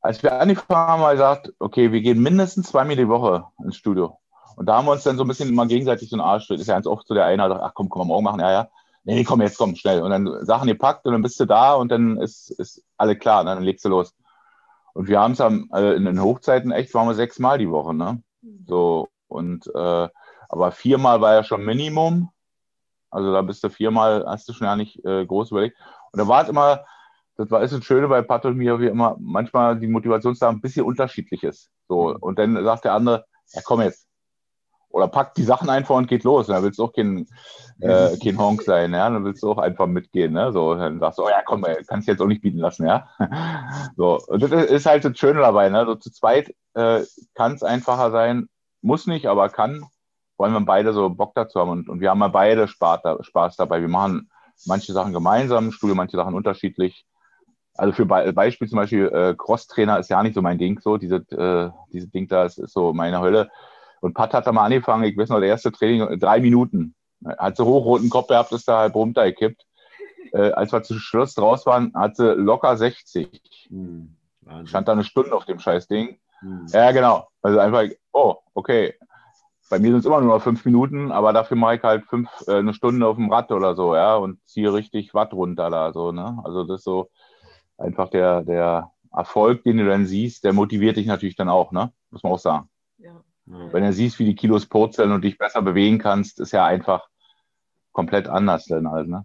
als 0.01 0.23
wir 0.23 0.41
angefangen 0.41 0.79
haben, 0.79 0.89
haben 0.89 1.03
wir 1.03 1.13
gesagt, 1.13 1.53
okay, 1.59 1.91
wir 1.91 2.01
gehen 2.01 2.23
mindestens 2.23 2.69
zweimal 2.69 2.97
die 2.97 3.09
Woche 3.09 3.47
ins 3.65 3.77
Studio. 3.77 4.19
Und 4.57 4.67
da 4.67 4.77
haben 4.77 4.87
wir 4.87 4.93
uns 4.93 5.03
dann 5.03 5.17
so 5.17 5.25
ein 5.25 5.29
bisschen 5.29 5.49
immer 5.49 5.67
gegenseitig 5.67 6.09
so 6.09 6.17
ein 6.17 6.21
Arsch, 6.21 6.49
ist 6.51 6.67
ja 6.67 6.75
ganz 6.75 6.87
oft 6.87 7.07
so 7.07 7.15
der 7.15 7.27
eine, 7.27 7.61
ach 7.61 7.75
komm, 7.75 7.89
komm, 7.89 8.09
morgen 8.09 8.25
machen, 8.25 8.41
ja, 8.41 8.53
ja. 8.53 8.69
Nee, 9.05 9.23
komm, 9.25 9.41
jetzt 9.43 9.59
komm, 9.59 9.77
schnell. 9.77 10.03
Und 10.03 10.11
dann 10.11 10.45
Sachen 10.45 10.67
gepackt 10.67 11.07
und 11.07 11.13
dann 11.13 11.23
bist 11.23 11.39
du 11.39 11.45
da 11.45 11.75
und 11.75 11.91
dann 11.91 12.19
ist, 12.19 12.51
ist 12.51 12.83
alle 12.97 13.17
klar, 13.17 13.45
ne? 13.45 13.55
dann 13.55 13.63
legst 13.63 13.85
du 13.85 13.89
los. 13.89 14.15
Und 14.95 15.09
wir 15.09 15.21
haben 15.21 15.33
es 15.33 15.41
äh, 15.41 15.97
in 15.97 16.07
den 16.07 16.23
Hochzeiten 16.23 16.73
echt, 16.73 16.95
waren 16.95 17.07
wir 17.07 17.15
sechsmal 17.15 17.59
die 17.59 17.71
Woche, 17.71 17.95
ne? 17.95 18.23
So, 18.67 19.09
und 19.29 19.67
äh, 19.75 20.09
aber 20.49 20.73
viermal 20.73 21.21
war 21.21 21.35
ja 21.35 21.45
schon 21.45 21.65
Minimum. 21.65 22.31
Also 23.11 23.33
da 23.33 23.43
bist 23.43 23.63
du 23.65 23.71
viermal, 23.71 24.25
hast 24.27 24.49
du 24.49 24.53
schon 24.53 24.67
ja 24.67 24.77
nicht 24.77 25.05
äh, 25.05 25.25
groß 25.25 25.51
überlegt. 25.51 25.79
Und 26.13 26.21
da 26.21 26.29
war 26.29 26.43
es 26.43 26.49
immer, 26.49 26.85
das 27.37 27.51
war 27.51 27.63
ist 27.63 27.73
das 27.73 27.85
Schöne 27.85 28.09
bei 28.09 28.23
Pat 28.23 28.45
und 28.47 28.57
mir, 28.57 28.81
wie 28.81 28.87
immer, 28.87 29.17
manchmal 29.19 29.79
die 29.79 29.87
Motivationssache 29.87 30.51
ein 30.51 30.61
bisschen 30.61 30.85
unterschiedlich 30.85 31.43
ist. 31.43 31.71
So, 31.89 32.11
mhm. 32.11 32.17
und 32.17 32.39
dann 32.39 32.63
sagt 32.65 32.85
der 32.85 32.95
andere, 32.95 33.25
ja 33.53 33.63
komm 33.65 33.81
jetzt. 33.81 34.07
Oder 34.91 35.09
packt 35.09 35.37
die 35.37 35.43
Sachen 35.43 35.69
einfach 35.69 35.95
und 35.95 36.09
geht 36.09 36.25
los. 36.25 36.47
Da 36.47 36.63
willst 36.63 36.79
du 36.79 36.85
auch 36.85 36.93
kein, 36.93 37.27
äh, 37.81 38.17
kein 38.17 38.39
Honk 38.39 38.63
sein, 38.63 38.95
ja. 38.95 39.11
Dann 39.11 39.25
willst 39.25 39.43
du 39.43 39.51
auch 39.51 39.59
einfach 39.59 39.87
mitgehen, 39.87 40.33
ne? 40.33 40.53
So, 40.53 40.75
dann 40.75 41.01
sagst 41.01 41.19
du, 41.19 41.25
oh 41.25 41.29
ja, 41.29 41.43
komm, 41.45 41.65
ey, 41.65 41.85
kannst 41.87 42.09
du 42.09 42.13
jetzt 42.13 42.23
auch 42.23 42.27
nicht 42.27 42.41
bieten 42.41 42.59
lassen, 42.59 42.87
ja. 42.87 43.07
so, 43.97 44.19
und 44.27 44.43
das 44.43 44.51
ist 44.51 44.87
halt 44.87 45.05
das 45.05 45.19
Schöne 45.19 45.41
dabei, 45.41 45.69
ne? 45.69 45.85
So 45.85 45.97
zu 45.97 46.11
zweit 46.11 46.55
äh, 46.75 47.03
kann 47.35 47.55
es 47.55 47.63
einfacher 47.63 48.11
sein, 48.11 48.49
muss 48.81 49.07
nicht, 49.07 49.27
aber 49.27 49.51
kann, 49.51 49.85
wollen 50.39 50.53
wir 50.53 50.61
beide 50.61 50.93
so 50.93 51.09
Bock 51.11 51.35
dazu 51.35 51.61
haben. 51.61 51.71
Und, 51.71 51.89
und 51.89 52.01
wir 52.01 52.11
haben 52.11 52.21
ja 52.21 52.29
beide 52.29 52.69
Spaß, 52.69 53.57
dabei. 53.57 53.81
Wir 53.81 53.89
machen 53.89 54.31
manche 54.65 54.93
Sachen 54.93 55.13
gemeinsam, 55.13 55.73
Studio 55.73 55.95
manche 55.95 56.17
Sachen 56.17 56.35
unterschiedlich. 56.35 57.07
Also 57.75 57.93
für 57.93 58.07
Be 58.07 58.33
Beispiel 58.33 58.69
zum 58.69 58.77
Beispiel 58.77 59.07
äh, 59.09 59.35
Cross-Trainer 59.37 59.99
ist 59.99 60.09
ja 60.09 60.23
nicht 60.23 60.35
so 60.35 60.43
mein 60.43 60.59
Ding, 60.59 60.81
so 60.81 60.97
diese, 60.97 61.17
äh, 61.17 61.71
diese 61.93 62.09
Ding 62.09 62.27
da 62.27 62.45
ist, 62.45 62.59
ist 62.59 62.73
so 62.73 62.93
meine 62.93 63.21
Hölle. 63.21 63.51
Und 64.01 64.15
Pat 64.15 64.33
hat 64.33 64.47
da 64.47 64.53
mal 64.53 64.65
angefangen, 64.65 65.05
ich 65.05 65.17
weiß 65.17 65.29
noch, 65.29 65.41
der 65.41 65.49
erste 65.49 65.73
Training, 65.73 66.19
drei 66.19 66.41
Minuten. 66.41 66.95
Hat 67.39 67.57
so 67.57 67.65
hochroten 67.65 68.11
Kopf 68.11 68.29
gehabt, 68.29 68.53
ist 68.53 68.69
da 68.69 68.79
halb 68.79 68.95
runtergekippt. 68.95 69.67
Äh, 70.33 70.53
als 70.53 70.73
wir 70.73 70.83
zu 70.83 70.99
Schluss 70.99 71.35
draus 71.35 71.67
waren, 71.67 71.93
hat 71.95 72.17
sie 72.17 72.35
locker 72.35 72.77
60. 72.77 73.69
Hm, 73.69 74.17
Stand 74.65 74.89
da 74.89 74.93
eine 74.93 75.05
Stunde 75.05 75.35
auf 75.35 75.45
dem 75.45 75.59
scheiß 75.59 75.89
Ding. 75.89 76.19
Hm. 76.41 76.67
Ja, 76.69 76.93
genau. 76.93 77.29
Also 77.43 77.59
einfach, 77.59 77.85
oh, 78.13 78.37
okay. 78.55 78.95
Bei 79.69 79.79
mir 79.79 79.91
sind 79.91 79.99
es 79.99 80.07
immer 80.07 80.21
nur 80.21 80.35
noch 80.35 80.43
fünf 80.43 80.65
Minuten, 80.65 81.11
aber 81.11 81.33
dafür 81.33 81.57
mache 81.57 81.77
ich 81.77 81.83
halt 81.83 82.05
fünf, 82.05 82.29
äh, 82.47 82.57
eine 82.59 82.75
Stunde 82.75 83.07
auf 83.07 83.17
dem 83.17 83.33
Rad 83.33 83.51
oder 83.51 83.75
so, 83.75 83.95
ja, 83.97 84.17
und 84.17 84.39
ziehe 84.47 84.73
richtig 84.73 85.13
Watt 85.15 85.33
runter 85.33 85.71
da, 85.71 85.93
so, 85.93 86.13
ne? 86.13 86.41
Also 86.45 86.65
das 86.65 86.81
ist 86.81 86.85
so 86.85 87.11
einfach 87.77 88.09
der, 88.09 88.43
der 88.43 88.93
Erfolg, 89.13 89.65
den 89.65 89.79
du 89.79 89.87
dann 89.87 90.07
siehst, 90.07 90.45
der 90.45 90.53
motiviert 90.53 90.97
dich 90.97 91.07
natürlich 91.07 91.37
dann 91.37 91.49
auch, 91.49 91.73
ne? 91.73 91.93
Muss 92.11 92.23
man 92.23 92.33
auch 92.33 92.39
sagen. 92.39 92.69
Ja. 92.99 93.23
Wenn 93.47 93.85
du 93.85 93.93
siehst, 93.93 94.19
wie 94.19 94.25
die 94.25 94.35
Kilos 94.35 94.67
purzeln 94.67 95.13
und 95.13 95.23
dich 95.23 95.39
besser 95.39 95.63
bewegen 95.63 95.99
kannst, 95.99 96.41
ist 96.41 96.53
ja 96.53 96.65
einfach 96.65 97.09
komplett 97.93 98.29
anders 98.29 98.67
dann 98.67 98.91
halt, 98.91 99.09
ne? 99.09 99.25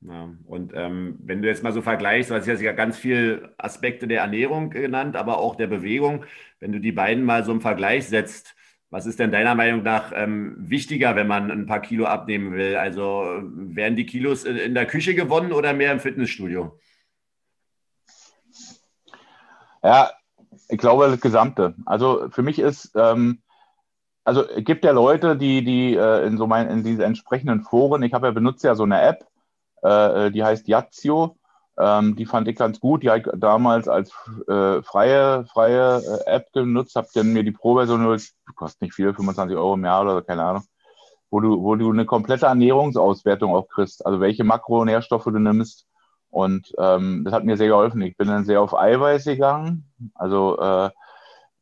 Ja, 0.00 0.30
und 0.46 0.72
ähm, 0.74 1.18
wenn 1.24 1.42
du 1.42 1.48
jetzt 1.48 1.64
mal 1.64 1.72
so 1.72 1.82
vergleichst, 1.82 2.30
du 2.30 2.36
hast 2.36 2.46
ja 2.46 2.72
ganz 2.72 2.96
viele 2.96 3.52
Aspekte 3.58 4.06
der 4.06 4.20
Ernährung 4.20 4.70
genannt, 4.70 5.16
aber 5.16 5.38
auch 5.38 5.56
der 5.56 5.66
Bewegung. 5.66 6.24
Wenn 6.60 6.70
du 6.70 6.80
die 6.80 6.92
beiden 6.92 7.24
mal 7.24 7.44
so 7.44 7.50
im 7.50 7.60
Vergleich 7.60 8.06
setzt, 8.06 8.54
was 8.90 9.06
ist 9.06 9.18
denn 9.18 9.30
deiner 9.30 9.54
Meinung 9.54 9.82
nach 9.82 10.12
ähm, 10.14 10.56
wichtiger, 10.58 11.14
wenn 11.14 11.26
man 11.26 11.50
ein 11.50 11.66
paar 11.66 11.80
Kilo 11.80 12.06
abnehmen 12.06 12.52
will? 12.52 12.76
Also 12.76 13.40
werden 13.42 13.96
die 13.96 14.06
Kilos 14.06 14.44
in, 14.44 14.56
in 14.56 14.74
der 14.74 14.86
Küche 14.86 15.14
gewonnen 15.14 15.52
oder 15.52 15.74
mehr 15.74 15.92
im 15.92 16.00
Fitnessstudio? 16.00 16.78
Ja, 19.82 20.10
ich 20.68 20.78
glaube 20.78 21.08
das 21.08 21.20
Gesamte. 21.20 21.74
Also 21.84 22.28
für 22.30 22.42
mich 22.42 22.58
ist, 22.58 22.92
ähm, 22.94 23.42
also 24.24 24.46
es 24.48 24.64
gibt 24.64 24.84
ja 24.84 24.92
Leute, 24.92 25.36
die, 25.36 25.62
die 25.64 25.94
äh, 25.94 26.26
in 26.26 26.38
so 26.38 26.46
meinen, 26.46 26.70
in 26.70 26.84
diese 26.84 27.04
entsprechenden 27.04 27.62
Foren, 27.62 28.02
ich 28.02 28.12
habe 28.12 28.26
ja 28.26 28.32
benutzt 28.32 28.64
ja 28.64 28.74
so 28.74 28.84
eine 28.84 29.00
App, 29.02 29.26
äh, 29.82 30.26
äh, 30.26 30.30
die 30.30 30.44
heißt 30.44 30.66
Yazio. 30.66 31.36
Ähm, 31.78 32.16
die 32.16 32.26
fand 32.26 32.48
ich 32.48 32.56
ganz 32.56 32.80
gut. 32.80 33.02
Die 33.02 33.08
habe 33.08 33.20
ich 33.20 33.26
damals 33.36 33.88
als 33.88 34.12
äh, 34.48 34.82
freie, 34.82 35.44
freie 35.46 35.98
äh, 35.98 36.30
App 36.30 36.52
genutzt, 36.52 36.96
habe 36.96 37.08
dann 37.14 37.32
mir 37.32 37.44
die 37.44 37.52
Pro-Version, 37.52 38.18
kostet 38.56 38.82
nicht 38.82 38.94
viel, 38.94 39.14
25 39.14 39.56
Euro 39.56 39.74
im 39.74 39.84
Jahr 39.84 40.02
oder 40.02 40.16
so, 40.16 40.22
keine 40.22 40.44
Ahnung, 40.44 40.64
wo 41.30 41.40
du, 41.40 41.62
wo 41.62 41.76
du 41.76 41.92
eine 41.92 42.04
komplette 42.04 42.46
Ernährungsauswertung 42.46 43.54
auch 43.54 43.68
kriegst, 43.68 44.04
also 44.04 44.20
welche 44.20 44.44
Makronährstoffe 44.44 45.24
du 45.24 45.38
nimmst. 45.38 45.86
Und 46.30 46.74
ähm, 46.78 47.22
das 47.24 47.32
hat 47.32 47.44
mir 47.44 47.56
sehr 47.56 47.68
geholfen. 47.68 48.02
Ich 48.02 48.16
bin 48.16 48.28
dann 48.28 48.44
sehr 48.44 48.60
auf 48.60 48.76
Eiweiß 48.76 49.24
gegangen, 49.24 49.88
also 50.14 50.58
äh, 50.58 50.90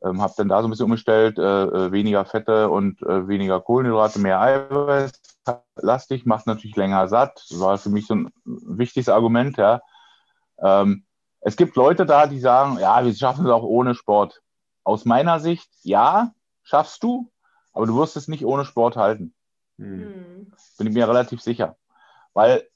ähm, 0.03 0.21
habe 0.21 0.35
dann 0.37 0.49
da 0.49 0.61
so 0.61 0.69
ein 0.69 0.71
bisschen 0.71 0.87
umgestellt, 0.87 1.39
äh, 1.39 1.65
äh, 1.65 1.93
weniger 1.93 2.25
Fette 2.25 2.71
und 2.71 3.03
äh, 3.03 3.29
weniger 3.29 3.61
Kohlenhydrate, 3.61 4.19
mehr 4.19 4.41
Eiweiß 4.41 5.13
lastig, 5.77 6.27
macht 6.27 6.47
natürlich 6.47 6.77
länger 6.77 7.07
satt. 7.09 7.45
War 7.51 7.79
für 7.79 7.91
mich 7.91 8.07
so 8.07 8.15
ein 8.15 8.33
wichtiges 8.45 9.09
Argument, 9.09 9.57
ja. 9.57 9.81
Ähm, 10.63 11.05
es 11.41 11.57
gibt 11.57 11.77
Leute 11.77 12.07
da, 12.07 12.27
die 12.27 12.41
sagen, 12.41 12.79
ja, 12.81 13.05
wir 13.05 13.15
schaffen 13.15 13.47
es 13.47 13.53
auch 13.53 13.63
ohne 13.63 13.95
Sport. 13.95 14.43
Aus 14.85 15.05
meiner 15.05 15.41
Sicht, 15.41 15.69
ja, 15.83 16.33
schaffst 16.63 17.03
du, 17.03 17.31
aber 17.73 17.87
du 17.87 17.97
wirst 17.97 18.17
es 18.17 18.29
nicht 18.29 18.45
ohne 18.45 18.65
Sport 18.65 18.97
halten. 18.97 19.35
Hm. 19.79 20.53
Bin 20.79 20.87
ich 20.87 20.95
mir 20.95 21.09
relativ 21.09 21.41
sicher. 21.41 21.77
Weil 22.35 22.67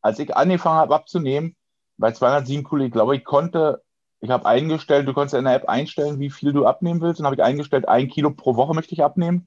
als 0.00 0.18
ich 0.18 0.36
angefangen 0.36 0.78
habe 0.78 0.94
abzunehmen, 0.94 1.56
bei 1.96 2.12
207 2.12 2.64
Kilo, 2.68 2.88
glaube 2.90 3.16
ich, 3.16 3.24
konnte, 3.24 3.82
ich 4.20 4.30
habe 4.30 4.46
eingestellt, 4.46 5.06
du 5.06 5.14
konntest 5.14 5.34
in 5.34 5.44
der 5.44 5.54
App 5.54 5.68
einstellen, 5.68 6.20
wie 6.20 6.30
viel 6.30 6.52
du 6.52 6.66
abnehmen 6.66 7.00
willst. 7.00 7.20
Und 7.20 7.26
habe 7.26 7.36
ich 7.36 7.42
eingestellt, 7.42 7.88
ein 7.88 8.08
Kilo 8.08 8.30
pro 8.30 8.56
Woche 8.56 8.74
möchte 8.74 8.94
ich 8.94 9.02
abnehmen, 9.02 9.46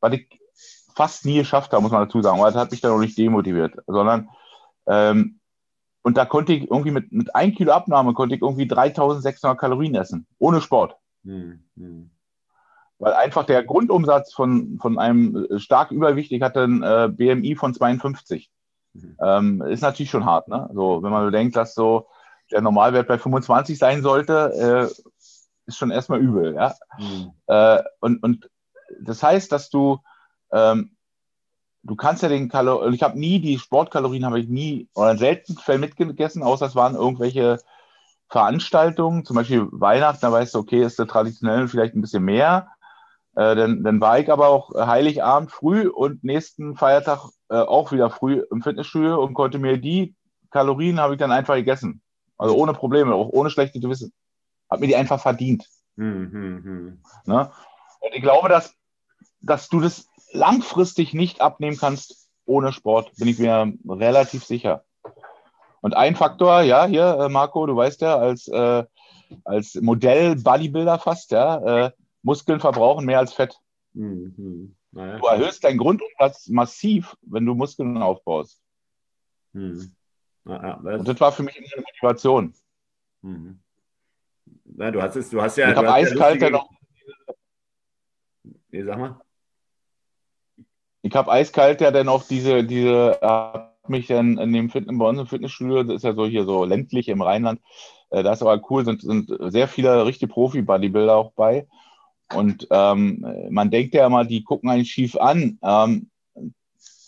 was 0.00 0.12
ich 0.14 0.40
fast 0.94 1.24
nie 1.24 1.38
geschafft 1.38 1.72
habe, 1.72 1.82
muss 1.82 1.92
man 1.92 2.02
dazu 2.02 2.22
sagen. 2.22 2.38
Aber 2.38 2.50
das 2.50 2.60
hat 2.60 2.70
mich 2.70 2.80
dann 2.80 2.92
auch 2.92 2.98
nicht 2.98 3.16
demotiviert, 3.16 3.76
sondern 3.86 4.28
ähm, 4.86 5.40
und 6.02 6.16
da 6.16 6.24
konnte 6.24 6.52
ich 6.52 6.70
irgendwie 6.70 6.90
mit, 6.90 7.12
mit 7.12 7.34
ein 7.34 7.54
Kilo 7.54 7.72
Abnahme 7.72 8.12
konnte 8.12 8.34
ich 8.34 8.42
irgendwie 8.42 8.66
3600 8.66 9.58
Kalorien 9.58 9.94
essen, 9.94 10.26
ohne 10.38 10.60
Sport. 10.60 10.96
Hm, 11.24 11.62
hm. 11.76 12.10
Weil 12.98 13.14
einfach 13.14 13.44
der 13.44 13.64
Grundumsatz 13.64 14.32
von, 14.32 14.78
von 14.80 14.98
einem 14.98 15.46
stark 15.56 15.90
überwichtig 15.90 16.42
hatte 16.42 16.62
ein 16.62 16.82
äh, 16.82 17.08
BMI 17.08 17.56
von 17.56 17.74
52. 17.74 18.50
Mhm. 18.94 19.16
Ähm, 19.20 19.62
ist 19.62 19.80
natürlich 19.80 20.10
schon 20.10 20.24
hart, 20.24 20.48
ne? 20.48 20.68
So, 20.72 21.02
wenn 21.02 21.10
man 21.10 21.24
bedenkt, 21.24 21.56
dass 21.56 21.74
so 21.74 22.08
der 22.50 22.60
Normalwert 22.60 23.08
bei 23.08 23.18
25 23.18 23.78
sein 23.78 24.02
sollte, 24.02 24.90
äh, 24.92 25.04
ist 25.66 25.78
schon 25.78 25.90
erstmal 25.90 26.20
übel, 26.20 26.54
ja. 26.54 26.74
Mhm. 26.98 27.32
Äh, 27.46 27.82
und, 28.00 28.22
und 28.22 28.50
das 29.00 29.22
heißt, 29.22 29.50
dass 29.50 29.70
du 29.70 29.98
ähm, 30.52 30.96
du 31.82 31.96
kannst 31.96 32.22
ja 32.22 32.28
den 32.28 32.48
Kalorien, 32.48 32.94
ich 32.94 33.02
habe 33.02 33.18
nie 33.18 33.40
die 33.40 33.58
Sportkalorien, 33.58 34.24
habe 34.24 34.40
ich 34.40 34.48
nie 34.48 34.88
oder 34.94 35.12
in 35.12 35.18
selten 35.18 35.56
Fällen 35.56 35.80
mitgegessen, 35.80 36.42
außer 36.42 36.66
es 36.66 36.74
waren 36.74 36.94
irgendwelche 36.94 37.58
Veranstaltungen, 38.28 39.24
zum 39.24 39.36
Beispiel 39.36 39.68
Weihnachten, 39.70 40.20
da 40.22 40.32
weißt 40.32 40.54
du, 40.54 40.58
okay, 40.58 40.82
ist 40.82 40.98
der 40.98 41.06
traditionell 41.06 41.68
vielleicht 41.68 41.94
ein 41.94 42.00
bisschen 42.00 42.24
mehr. 42.24 42.68
Äh, 43.34 43.54
dann, 43.54 43.82
dann 43.82 44.00
war 44.00 44.18
ich 44.18 44.30
aber 44.30 44.48
auch 44.48 44.74
Heiligabend 44.74 45.50
früh 45.50 45.88
und 45.88 46.22
nächsten 46.24 46.76
Feiertag 46.76 47.28
äh, 47.48 47.56
auch 47.56 47.92
wieder 47.92 48.10
früh 48.10 48.42
im 48.50 48.62
Fitnessstudio 48.62 49.22
und 49.22 49.34
konnte 49.34 49.58
mir 49.58 49.78
die 49.78 50.14
Kalorien 50.50 51.00
habe 51.00 51.14
ich 51.14 51.18
dann 51.18 51.32
einfach 51.32 51.54
gegessen. 51.54 52.02
Also 52.38 52.54
ohne 52.54 52.74
Probleme, 52.74 53.14
auch 53.14 53.28
ohne 53.28 53.50
schlechte 53.50 53.80
Gewissen. 53.80 54.12
Hab 54.70 54.80
mir 54.80 54.86
die 54.86 54.96
einfach 54.96 55.20
verdient. 55.20 55.66
Hm, 55.96 56.30
hm, 56.32 56.64
hm. 56.64 57.02
Ne? 57.26 57.50
Und 58.00 58.14
ich 58.14 58.22
glaube, 58.22 58.48
dass, 58.48 58.74
dass 59.40 59.68
du 59.68 59.80
das 59.80 60.08
langfristig 60.32 61.14
nicht 61.14 61.40
abnehmen 61.40 61.76
kannst 61.76 62.28
ohne 62.44 62.72
Sport, 62.72 63.12
bin 63.16 63.28
ich 63.28 63.38
mir 63.38 63.72
relativ 63.88 64.44
sicher. 64.44 64.84
Und 65.80 65.96
ein 65.96 66.16
Faktor, 66.16 66.62
ja, 66.62 66.86
hier, 66.86 67.18
äh, 67.18 67.28
Marco, 67.28 67.66
du 67.66 67.76
weißt 67.76 68.02
ja, 68.02 68.16
als, 68.16 68.48
äh, 68.48 68.84
als 69.44 69.74
Modell-Bodybuilder 69.74 70.98
fast, 70.98 71.32
ja, 71.32 71.86
äh, 71.86 71.90
Muskeln 72.22 72.60
verbrauchen 72.60 73.04
mehr 73.04 73.18
als 73.18 73.32
Fett. 73.32 73.58
Mhm. 73.94 74.76
Naja. 74.92 75.18
Du 75.18 75.26
erhöhst 75.26 75.64
deinen 75.64 75.78
Grundumsatz 75.78 76.48
massiv, 76.48 77.16
wenn 77.22 77.46
du 77.46 77.54
Muskeln 77.54 77.96
aufbaust. 78.00 78.60
Mhm. 79.52 79.92
Ja, 80.44 80.80
das 80.82 80.98
Und 81.00 81.08
das 81.08 81.20
war 81.20 81.32
für 81.32 81.42
mich 81.42 81.56
immer 81.56 81.68
eine 81.72 81.82
Motivation. 81.82 82.54
Mhm. 83.22 83.60
Na, 84.64 84.90
du 84.90 85.02
hast 85.02 85.16
es, 85.16 85.30
du 85.30 85.40
hast 85.40 85.56
ja. 85.56 85.70
Ich 85.70 85.76
habe 85.76 85.92
eiskalt 85.92 86.42
ja 86.42 86.50
noch. 86.50 86.68
Nee, 88.70 88.84
sag 88.84 88.98
mal 88.98 89.20
ich 91.02 91.14
habe 91.14 91.30
eiskalt 91.30 91.80
ja 91.80 91.90
dann 91.90 92.08
auch 92.08 92.24
diese, 92.24 92.64
diese, 92.64 93.18
hab 93.20 93.88
mich 93.88 94.06
dann 94.06 94.38
in 94.38 94.52
dem 94.52 94.70
Fitness, 94.70 94.98
bei 94.98 95.08
uns 95.08 95.18
im 95.18 95.26
Fitnessstudio, 95.26 95.82
das 95.82 95.96
ist 95.96 96.04
ja 96.04 96.14
so 96.14 96.26
hier 96.26 96.44
so 96.44 96.64
ländlich 96.64 97.08
im 97.08 97.20
Rheinland, 97.20 97.60
äh, 98.10 98.22
da 98.22 98.32
ist 98.32 98.42
aber 98.42 98.60
cool, 98.70 98.84
sind, 98.84 99.02
sind 99.02 99.30
sehr 99.52 99.68
viele 99.68 100.06
richtige 100.06 100.32
Profi-Bodybuilder 100.32 101.16
auch 101.16 101.32
bei. 101.32 101.66
Und 102.34 102.66
ähm, 102.70 103.26
man 103.50 103.70
denkt 103.70 103.94
ja 103.94 104.06
immer, 104.06 104.24
die 104.24 104.42
gucken 104.42 104.70
einen 104.70 104.84
schief 104.84 105.16
an. 105.16 105.58
Ähm, 105.62 106.10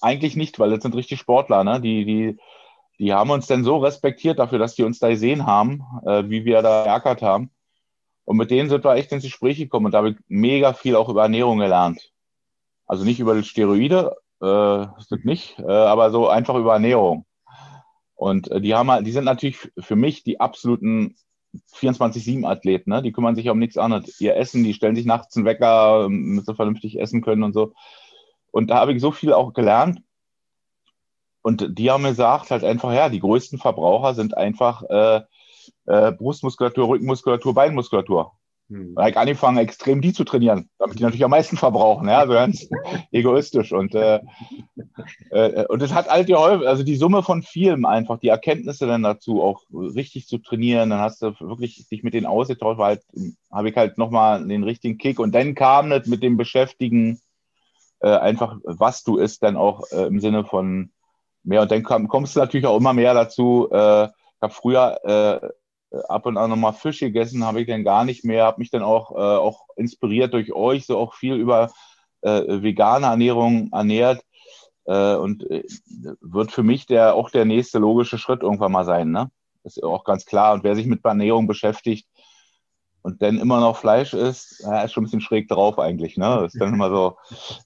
eigentlich 0.01 0.37
nicht, 0.37 0.59
weil 0.59 0.71
das 0.71 0.83
sind 0.83 0.95
richtig 0.95 1.19
Sportler, 1.19 1.65
ne? 1.65 1.81
Die, 1.81 2.05
die, 2.05 2.39
die 2.99 3.13
haben 3.15 3.31
uns 3.31 3.47
dann 3.47 3.65
so 3.65 3.79
respektiert 3.79 4.39
dafür, 4.39 4.59
dass 4.59 4.75
die 4.75 4.83
uns 4.83 4.99
da 4.99 5.09
gesehen 5.09 5.47
haben, 5.47 5.83
äh, 6.05 6.25
wie 6.29 6.45
wir 6.45 6.61
da 6.61 6.85
geackert 6.85 7.23
haben. 7.23 7.51
Und 8.27 8.37
mit 8.37 8.51
denen 8.51 8.69
sind 8.69 8.85
wir 8.85 8.95
echt 8.95 9.13
ins 9.13 9.25
Gespräch 9.25 9.59
gekommen 9.59 9.87
und 9.87 9.93
da 9.93 9.99
habe 9.99 10.11
ich 10.11 10.17
mega 10.29 10.73
viel 10.73 10.97
auch 10.97 11.09
über 11.09 11.23
Ernährung 11.23 11.59
gelernt. 11.59 12.14
Also 12.87 13.05
nicht 13.05 13.21
über 13.21 13.43
Steroide, 13.43 14.17
äh, 14.41 14.87
das 14.97 15.11
wird 15.11 15.25
nicht, 15.25 15.59
äh, 15.59 15.71
aber 15.71 16.11
so 16.11 16.29
einfach 16.29 16.57
über 16.57 16.75
Ernährung. 16.75 17.27
Und 18.15 18.51
äh, 18.51 18.61
die 18.61 18.75
haben 18.75 18.91
halt, 18.91 19.07
die 19.07 19.13
sind 19.13 19.25
natürlich 19.25 19.71
für 19.79 19.97
mich 19.97 20.23
die 20.23 20.41
absoluten 20.41 21.17
24-7-Athleten, 21.75 22.91
ne? 22.91 23.03
Die 23.03 23.13
kümmern 23.13 23.37
sich 23.37 23.49
um 23.49 23.59
nichts 23.59 23.79
anderes. 23.79 24.21
Ihr 24.21 24.37
Essen, 24.37 24.65
die 24.65 24.75
stellen 24.75 24.97
sich 24.97 25.07
nachts 25.07 25.37
einen 25.37 25.47
Wecker, 25.47 26.03
damit 26.03 26.47
sie 26.47 26.55
vernünftig 26.55 27.01
essen 27.01 27.23
können 27.23 27.43
und 27.43 27.53
so. 27.53 27.73
Und 28.51 28.71
da 28.71 28.77
habe 28.77 28.93
ich 28.93 29.01
so 29.01 29.13
viel 29.13 29.33
auch 29.33 29.53
gelernt. 29.53 30.03
Und 31.43 31.79
die 31.79 31.91
haben 31.91 32.03
mir 32.03 32.11
gesagt, 32.11 32.51
halt 32.51 32.65
einfach, 32.65 32.93
ja, 32.93 33.09
die 33.09 33.21
größten 33.21 33.59
Verbraucher 33.59 34.15
sind 34.15 34.37
einfach 34.37 34.83
äh, 34.89 35.21
äh, 35.87 36.13
Brustmuskulatur, 36.13 36.89
Rückenmuskulatur, 36.89 37.55
Beinmuskulatur. 37.55 38.33
Hm. 38.71 38.95
Habe 38.97 39.11
ich 39.11 39.17
angefangen, 39.17 39.59
extrem 39.59 40.01
die 40.01 40.15
zu 40.15 40.25
trainieren, 40.25 40.71
damit 40.79 40.99
die 40.99 41.03
natürlich 41.03 41.25
am 41.25 41.31
meisten 41.31 41.57
verbrauchen, 41.57 42.09
ja, 42.09 42.27
so 42.27 42.33
ganz 42.33 42.69
egoistisch. 43.13 43.73
Und, 43.73 43.95
äh, 43.95 44.21
äh, 45.31 45.67
und 45.67 45.83
das 45.83 45.93
hat 45.93 46.09
halt 46.09 46.29
geholfen, 46.29 46.67
also 46.67 46.83
die 46.83 46.97
Summe 46.97 47.23
von 47.23 47.43
vielem 47.43 47.85
einfach, 47.85 48.19
die 48.19 48.29
Erkenntnisse 48.29 48.87
dann 48.87 49.03
dazu, 49.03 49.43
auch 49.43 49.63
richtig 49.71 50.27
zu 50.27 50.39
trainieren, 50.39 50.91
dann 50.91 51.01
hast 51.01 51.21
du 51.21 51.35
wirklich 51.41 51.87
dich 51.89 52.03
mit 52.03 52.15
denen 52.15 52.27
ausgetauscht, 52.27 52.79
weil 52.79 52.97
halt, 52.97 53.03
habe 53.53 53.69
ich 53.69 53.77
halt 53.77 53.99
nochmal 53.99 54.47
den 54.47 54.65
richtigen 54.65 54.97
Kick 54.97 55.19
und 55.19 55.35
dann 55.35 55.55
kam 55.55 55.91
das 55.91 56.07
mit 56.07 56.23
dem 56.23 56.39
Beschäftigen, 56.39 57.21
äh, 58.01 58.17
einfach, 58.17 58.59
was 58.65 59.03
du 59.03 59.19
isst, 59.19 59.43
dann 59.43 59.57
auch 59.57 59.83
äh, 59.91 60.07
im 60.07 60.21
Sinne 60.21 60.45
von 60.45 60.91
mehr. 61.43 61.63
Und 61.63 61.71
dann 61.71 61.83
komm, 61.83 62.09
kommst 62.09 62.35
du 62.37 62.41
natürlich 62.41 62.67
auch 62.67 62.77
immer 62.77 62.93
mehr 62.93 63.15
dazu. 63.15 63.69
Äh, 63.71 64.05
ich 64.07 64.43
habe 64.43 64.53
früher 64.53 64.99
äh, 65.05 65.49
ab 66.09 66.27
und 66.27 66.37
an 66.37 66.51
nochmal 66.51 66.73
Fisch 66.73 67.01
gegessen, 67.01 67.45
habe 67.45 67.61
ich 67.61 67.67
dann 67.67 67.85
gar 67.85 68.05
nicht 68.05 68.25
mehr, 68.25 68.45
habe 68.45 68.61
mich 68.61 68.71
dann 68.71 68.83
auch, 68.83 69.13
äh, 69.13 69.15
auch 69.15 69.67
inspiriert 69.77 70.33
durch 70.35 70.53
euch, 70.53 70.87
so 70.87 70.99
auch 70.99 71.15
viel 71.15 71.35
über 71.35 71.73
äh, 72.23 72.63
vegane 72.63 73.07
Ernährung 73.07 73.71
ernährt. 73.73 74.23
Äh, 74.87 75.15
und 75.15 75.51
äh, 75.51 75.65
wird 76.21 76.53
für 76.53 76.63
mich 76.63 76.87
der 76.87 77.15
auch 77.15 77.31
der 77.31 77.45
nächste 77.45 77.79
logische 77.79 78.19
Schritt 78.19 78.43
irgendwann 78.43 78.73
mal 78.73 78.85
sein. 78.85 79.11
Ne? 79.11 79.31
ist 79.65 79.83
auch 79.83 80.05
ganz 80.05 80.27
klar. 80.27 80.55
Und 80.55 80.65
wer 80.65 80.75
sich 80.75 80.87
mit 80.87 81.05
Ernährung 81.05 81.47
beschäftigt 81.47 82.07
und 83.03 83.21
dann 83.23 83.39
immer 83.39 83.61
noch 83.61 83.77
Fleisch 83.77 84.15
isst, 84.15 84.61
ist 84.61 84.93
schon 84.93 85.03
ein 85.03 85.07
bisschen 85.07 85.21
schräg 85.21 85.49
drauf 85.49 85.79
eigentlich. 85.79 86.17
Ne? 86.17 86.45
Ist 86.47 86.61
dann 86.61 86.75
immer 86.75 86.91
so, 86.91 87.17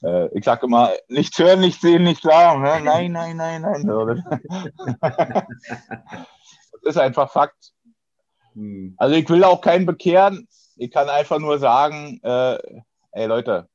äh, 0.02 0.28
ich 0.36 0.44
sage 0.44 0.66
immer, 0.66 0.90
nichts 1.08 1.38
hören, 1.38 1.60
nichts 1.60 1.80
sehen, 1.80 2.04
nichts 2.04 2.22
sagen. 2.22 2.62
Ne? 2.62 2.80
Nein, 2.82 3.12
nein, 3.12 3.36
nein, 3.36 3.62
nein. 3.62 3.84
das 5.00 5.46
ist 6.82 6.98
einfach 6.98 7.30
Fakt. 7.30 7.72
Hm. 8.58 8.94
Also 8.96 9.14
ich 9.14 9.28
will 9.28 9.44
auch 9.44 9.60
keinen 9.60 9.86
bekehren. 9.86 10.48
Ich 10.76 10.90
kann 10.90 11.08
einfach 11.08 11.38
nur 11.38 11.58
sagen, 11.58 12.20
äh, 12.22 12.58
ey 13.12 13.26
Leute, 13.26 13.68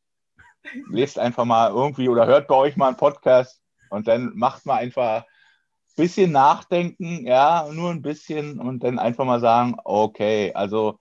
lest 0.89 1.17
einfach 1.17 1.45
mal 1.45 1.71
irgendwie 1.71 2.09
oder 2.09 2.25
hört 2.25 2.47
bei 2.47 2.55
euch 2.55 2.75
mal 2.75 2.87
einen 2.87 2.97
Podcast 2.97 3.61
und 3.89 4.07
dann 4.07 4.31
macht 4.35 4.65
mal 4.65 4.75
einfach 4.75 5.23
ein 5.23 5.95
bisschen 5.95 6.31
nachdenken, 6.31 7.25
ja, 7.25 7.67
nur 7.71 7.91
ein 7.91 8.01
bisschen 8.01 8.59
und 8.59 8.83
dann 8.83 8.99
einfach 8.99 9.25
mal 9.25 9.39
sagen, 9.39 9.75
okay, 9.83 10.51
also, 10.53 10.99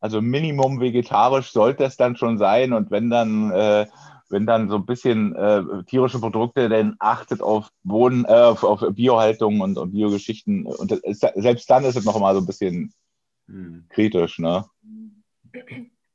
also 0.00 0.20
Minimum 0.20 0.80
vegetarisch 0.80 1.52
sollte 1.52 1.84
es 1.84 1.96
dann 1.96 2.16
schon 2.16 2.38
sein 2.38 2.72
und 2.72 2.90
wenn 2.90 3.10
dann, 3.10 3.50
äh, 3.52 3.86
wenn 4.30 4.46
dann 4.46 4.68
so 4.68 4.76
ein 4.76 4.86
bisschen 4.86 5.34
äh, 5.34 5.62
tierische 5.84 6.20
Produkte, 6.20 6.68
dann 6.68 6.96
achtet 6.98 7.40
auf 7.40 7.70
Boden, 7.82 8.24
äh, 8.24 8.28
auf, 8.28 8.62
auf 8.64 8.84
Biohaltung 8.90 9.60
und, 9.60 9.78
und 9.78 9.92
Biogeschichten 9.92 10.66
und 10.66 10.92
ist, 10.92 11.26
selbst 11.34 11.70
dann 11.70 11.84
ist 11.84 11.96
es 11.96 12.04
noch 12.04 12.18
mal 12.18 12.34
so 12.34 12.40
ein 12.40 12.46
bisschen 12.46 12.92
hm. 13.48 13.84
kritisch, 13.88 14.38
ne? 14.38 14.64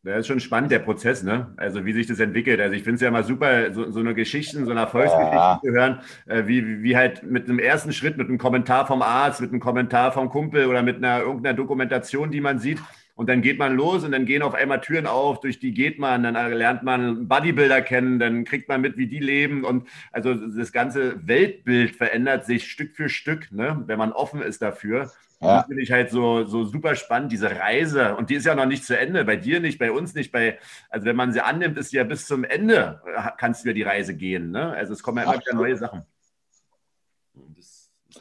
Das 0.06 0.19
ist 0.19 0.28
schon 0.28 0.41
spannend, 0.41 0.69
der 0.69 0.80
Prozess, 0.80 1.23
ne? 1.23 1.54
Also 1.56 1.86
wie 1.86 1.93
sich 1.93 2.08
das 2.08 2.19
entwickelt. 2.19 2.60
Also 2.60 2.76
ich 2.76 2.84
finde 2.84 2.95
es 2.95 3.02
ja 3.02 3.08
immer 3.08 3.23
super, 3.23 3.73
so, 3.73 3.89
so 3.89 4.02
eine 4.02 4.13
Geschichte, 4.13 4.63
so 4.65 4.71
eine 4.71 4.82
Erfolgsgeschichte 4.82 5.36
ja. 5.36 5.60
zu 5.63 5.71
hören, 5.71 6.02
äh, 6.26 6.45
wie, 6.45 6.84
wie 6.84 6.97
halt 6.97 7.23
mit 7.23 7.47
einem 7.47 7.58
ersten 7.58 7.93
Schritt, 7.93 8.17
mit 8.17 8.28
einem 8.28 8.38
Kommentar 8.38 8.86
vom 8.86 9.02
Arzt, 9.02 9.39
mit 9.39 9.52
einem 9.52 9.62
Kommentar 9.62 10.12
vom 10.12 10.28
Kumpel 10.28 10.65
oder 10.65 10.84
mit 10.84 10.97
einer 10.97 11.21
irgendeiner 11.21 11.56
Dokumentation, 11.56 12.32
die 12.32 12.41
man 12.41 12.60
sieht. 12.60 12.80
Und 13.15 13.30
dann 13.30 13.41
geht 13.41 13.60
man 13.60 13.76
los 13.76 14.04
und 14.04 14.12
dann 14.12 14.26
gehen 14.26 14.41
auf 14.41 14.56
einmal 14.56 14.82
Türen 14.82 15.06
auf, 15.06 15.39
durch 15.39 15.60
die 15.60 15.73
geht 15.73 15.99
man, 15.99 16.23
dann 16.23 16.34
lernt 16.52 16.82
man 16.82 17.28
Bodybuilder 17.28 17.82
kennen, 17.84 18.17
dann 18.17 18.43
kriegt 18.43 18.67
man 18.67 18.82
mit, 18.82 18.97
wie 18.97 19.08
die 19.08 19.19
leben. 19.19 19.63
Und 19.63 19.88
also 20.12 20.34
das 20.34 20.71
ganze 20.71 21.28
Weltbild 21.28 21.95
verändert 21.95 22.45
sich 22.45 22.71
Stück 22.71 22.95
für 22.95 23.10
Stück, 23.10 23.52
ne? 23.52 23.84
wenn 23.86 23.99
man 23.99 24.13
offen 24.13 24.41
ist 24.41 24.63
dafür. 24.63 25.12
Ja. 25.43 25.58
Das 25.58 25.65
finde 25.65 25.84
ich 25.84 25.91
halt 25.91 26.10
so, 26.10 26.45
so 26.45 26.63
super 26.63 26.95
spannend, 26.95 27.32
diese 27.32 27.52
Reise. 27.60 28.15
Und 28.15 28.30
die 28.30 28.36
ist 28.36 28.45
ja 28.45 28.56
noch 28.56 28.65
nicht 28.65 28.86
zu 28.86 28.97
Ende. 28.97 29.26
Bei 29.26 29.36
dir 29.36 29.60
nicht, 29.60 29.78
bei 29.78 29.91
uns 29.91 30.15
nicht. 30.15 30.32
Bei, 30.32 30.58
also 30.89 31.06
wenn 31.06 31.17
man 31.17 31.34
sie 31.34 31.41
annimmt, 31.41 31.78
ist 31.78 31.89
sie 31.89 31.97
ja 31.97 32.06
bis 32.06 32.26
zum 32.26 32.45
Ende, 32.45 33.02
kannst 33.38 33.63
du 33.63 33.69
ja 33.69 33.73
die 33.73 33.84
Reise 33.84 34.15
gehen. 34.15 34.52
Ne? 34.52 34.71
Also 34.71 34.93
es 34.93 35.04
kommen 35.04 35.17
ja 35.17 35.23
immer 35.26 35.41
wieder 35.41 35.54
neue 35.54 35.76
Sachen. 35.76 36.04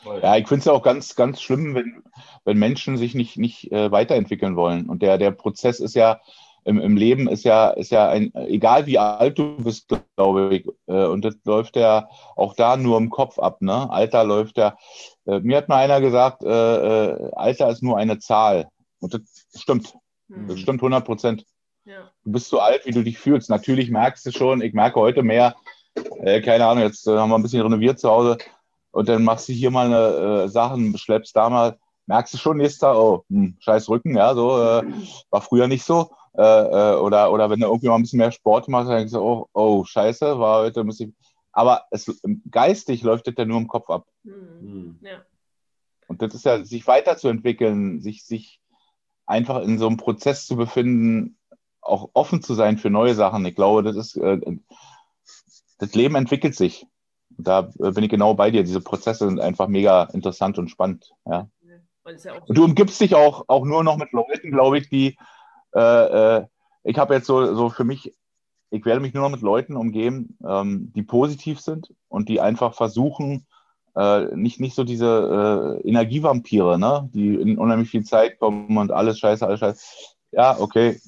Ja, 0.04 0.36
ich 0.36 0.48
finde 0.48 0.60
es 0.60 0.64
ja 0.64 0.72
auch 0.72 0.82
ganz, 0.82 1.14
ganz 1.14 1.40
schlimm, 1.40 1.74
wenn, 1.74 2.02
wenn 2.44 2.58
Menschen 2.58 2.96
sich 2.96 3.14
nicht, 3.14 3.38
nicht 3.38 3.70
äh, 3.72 3.90
weiterentwickeln 3.90 4.56
wollen. 4.56 4.88
Und 4.88 5.02
der, 5.02 5.18
der 5.18 5.30
Prozess 5.30 5.80
ist 5.80 5.94
ja, 5.94 6.20
im, 6.64 6.78
im 6.78 6.96
Leben 6.96 7.28
ist 7.28 7.44
ja, 7.44 7.70
ist 7.70 7.90
ja 7.90 8.08
ein, 8.08 8.32
egal 8.34 8.86
wie 8.86 8.98
alt 8.98 9.38
du 9.38 9.56
bist, 9.56 9.88
glaube 10.16 10.54
ich, 10.54 10.66
äh, 10.86 11.06
und 11.06 11.24
das 11.24 11.36
läuft 11.44 11.76
ja 11.76 12.08
auch 12.36 12.54
da 12.54 12.76
nur 12.76 12.98
im 12.98 13.10
Kopf 13.10 13.38
ab, 13.38 13.62
ne? 13.62 13.90
Alter 13.90 14.24
läuft 14.24 14.58
ja, 14.58 14.76
äh, 15.26 15.40
mir 15.40 15.56
hat 15.56 15.68
mal 15.68 15.78
einer 15.78 16.00
gesagt, 16.00 16.44
äh, 16.44 16.48
äh 16.48 17.30
Alter 17.34 17.68
ist 17.70 17.82
nur 17.82 17.96
eine 17.96 18.18
Zahl. 18.18 18.68
Und 19.00 19.14
das 19.14 19.22
stimmt. 19.60 19.94
Mhm. 20.28 20.48
Das 20.48 20.60
stimmt 20.60 20.80
100 20.80 21.04
Prozent. 21.04 21.44
Ja. 21.84 22.10
Du 22.24 22.32
bist 22.32 22.48
so 22.48 22.60
alt, 22.60 22.86
wie 22.86 22.92
du 22.92 23.02
dich 23.02 23.18
fühlst. 23.18 23.50
Natürlich 23.50 23.90
merkst 23.90 24.24
du 24.26 24.30
schon, 24.30 24.62
ich 24.62 24.72
merke 24.72 25.00
heute 25.00 25.24
mehr, 25.24 25.56
äh, 26.20 26.40
keine 26.40 26.66
Ahnung, 26.66 26.84
jetzt 26.84 27.06
haben 27.06 27.30
wir 27.30 27.34
ein 27.34 27.42
bisschen 27.42 27.62
renoviert 27.62 27.98
zu 27.98 28.08
Hause 28.08 28.38
und 28.92 29.08
dann 29.08 29.24
machst 29.24 29.48
du 29.48 29.52
hier 29.52 29.70
mal 29.70 29.86
eine 29.86 30.48
Sachen, 30.48 30.96
schleppst 30.96 31.34
da 31.34 31.50
mal, 31.50 31.78
merkst 32.06 32.34
du 32.34 32.38
schon 32.38 32.58
nächstes 32.58 32.80
Tag, 32.80 32.96
oh, 32.96 33.24
hm, 33.28 33.56
scheiß 33.58 33.88
Rücken, 33.88 34.16
ja, 34.16 34.34
so, 34.34 34.48
war 34.48 35.40
früher 35.40 35.68
nicht 35.68 35.84
so. 35.84 36.10
Äh, 36.34 36.42
äh, 36.42 36.96
oder, 36.96 37.30
oder 37.30 37.50
wenn 37.50 37.60
du 37.60 37.66
irgendwie 37.66 37.88
mal 37.88 37.96
ein 37.96 38.02
bisschen 38.02 38.18
mehr 38.18 38.32
Sport 38.32 38.68
machst, 38.68 38.88
dann 38.88 38.98
denkst 38.98 39.12
du, 39.12 39.20
oh, 39.20 39.48
oh 39.52 39.84
scheiße, 39.84 40.38
war 40.38 40.62
heute 40.62 40.80
ein 40.80 40.86
bisschen. 40.86 41.14
Aber 41.52 41.84
es, 41.90 42.20
geistig 42.50 43.02
läuft 43.02 43.26
das 43.26 43.34
ja 43.36 43.44
nur 43.44 43.58
im 43.58 43.68
Kopf 43.68 43.90
ab. 43.90 44.06
Mhm. 44.22 44.98
Ja. 45.02 45.22
Und 46.08 46.22
das 46.22 46.34
ist 46.34 46.44
ja, 46.44 46.64
sich 46.64 46.86
weiterzuentwickeln, 46.86 48.00
sich, 48.00 48.24
sich 48.24 48.60
einfach 49.26 49.62
in 49.62 49.78
so 49.78 49.86
einem 49.86 49.98
Prozess 49.98 50.46
zu 50.46 50.56
befinden, 50.56 51.36
auch 51.82 52.10
offen 52.14 52.42
zu 52.42 52.54
sein 52.54 52.78
für 52.78 52.90
neue 52.90 53.14
Sachen. 53.14 53.44
Ich 53.44 53.54
glaube, 53.54 53.82
das 53.82 53.96
ist, 53.96 54.16
äh, 54.16 54.40
das 55.78 55.94
Leben 55.94 56.14
entwickelt 56.14 56.54
sich. 56.54 56.86
Da 57.38 57.62
bin 57.78 58.04
ich 58.04 58.10
genau 58.10 58.34
bei 58.34 58.50
dir. 58.50 58.62
Diese 58.62 58.80
Prozesse 58.80 59.26
sind 59.26 59.40
einfach 59.40 59.68
mega 59.68 60.04
interessant 60.12 60.58
und 60.58 60.68
spannend. 60.68 61.12
Ja. 61.26 61.48
ja 61.62 62.34
und 62.46 62.56
du 62.56 62.64
umgibst 62.64 63.00
dich 63.00 63.14
auch, 63.14 63.44
auch 63.48 63.64
nur 63.64 63.84
noch 63.84 63.96
mit 63.96 64.12
Leuten, 64.12 64.50
glaube 64.50 64.78
ich, 64.78 64.88
die, 64.88 65.16
äh, 65.74 66.38
äh, 66.38 66.46
ich 66.84 66.98
habe 66.98 67.14
jetzt 67.14 67.26
so, 67.26 67.54
so 67.54 67.70
für 67.70 67.84
mich, 67.84 68.14
ich 68.70 68.84
werde 68.84 69.00
mich 69.00 69.14
nur 69.14 69.22
noch 69.22 69.30
mit 69.30 69.42
Leuten 69.42 69.76
umgeben, 69.76 70.36
ähm, 70.46 70.92
die 70.94 71.02
positiv 71.02 71.60
sind 71.60 71.94
und 72.08 72.28
die 72.28 72.40
einfach 72.40 72.74
versuchen, 72.74 73.46
äh, 73.94 74.34
nicht, 74.34 74.60
nicht 74.60 74.74
so 74.74 74.84
diese 74.84 75.80
äh, 75.84 75.88
Energievampire, 75.88 76.78
ne? 76.78 77.10
die 77.12 77.34
in 77.34 77.58
unheimlich 77.58 77.90
viel 77.90 78.04
Zeit 78.04 78.38
kommen 78.38 78.76
und 78.78 78.90
alles 78.90 79.18
scheiße, 79.18 79.46
alles 79.46 79.60
scheiße. 79.60 79.84
Ja, 80.32 80.58
okay, 80.58 80.98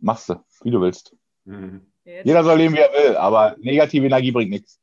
machst 0.00 0.28
du, 0.28 0.34
wie 0.62 0.70
du 0.70 0.80
willst. 0.80 1.14
Mhm. 1.44 1.86
Jeder 2.04 2.42
soll 2.42 2.58
leben, 2.58 2.74
wie 2.74 2.80
er 2.80 2.92
will, 2.92 3.16
aber 3.16 3.56
negative 3.60 4.06
Energie 4.06 4.32
bringt 4.32 4.50
nichts. 4.50 4.79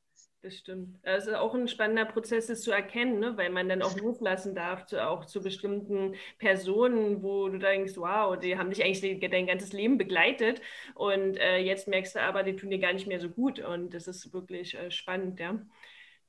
Das 0.47 0.59
stimmt. 0.59 0.97
Es 1.01 1.27
ist 1.27 1.33
auch 1.33 1.53
ein 1.53 1.67
spannender 1.67 2.05
Prozess, 2.05 2.47
das 2.47 2.61
zu 2.61 2.71
erkennen, 2.71 3.19
ne? 3.19 3.35
weil 3.35 3.49
man 3.49 3.67
dann 3.67 3.81
auch 3.81 3.97
loslassen 3.97 4.55
darf, 4.55 4.85
zu, 4.85 5.05
auch 5.05 5.25
zu 5.25 5.43
bestimmten 5.43 6.15
Personen, 6.39 7.21
wo 7.21 7.49
du 7.49 7.57
denkst, 7.57 7.97
wow, 7.97 8.39
die 8.39 8.57
haben 8.57 8.69
dich 8.69 8.81
eigentlich 8.81 9.29
dein 9.29 9.47
ganzes 9.47 9.73
Leben 9.73 9.97
begleitet 9.97 10.61
und 10.95 11.35
äh, 11.35 11.57
jetzt 11.57 11.89
merkst 11.89 12.15
du 12.15 12.21
aber, 12.21 12.43
die 12.43 12.55
tun 12.55 12.69
dir 12.69 12.79
gar 12.79 12.93
nicht 12.93 13.07
mehr 13.07 13.19
so 13.19 13.27
gut 13.27 13.59
und 13.59 13.93
das 13.93 14.07
ist 14.07 14.31
wirklich 14.31 14.77
äh, 14.77 14.89
spannend, 14.89 15.37
ja. 15.41 15.59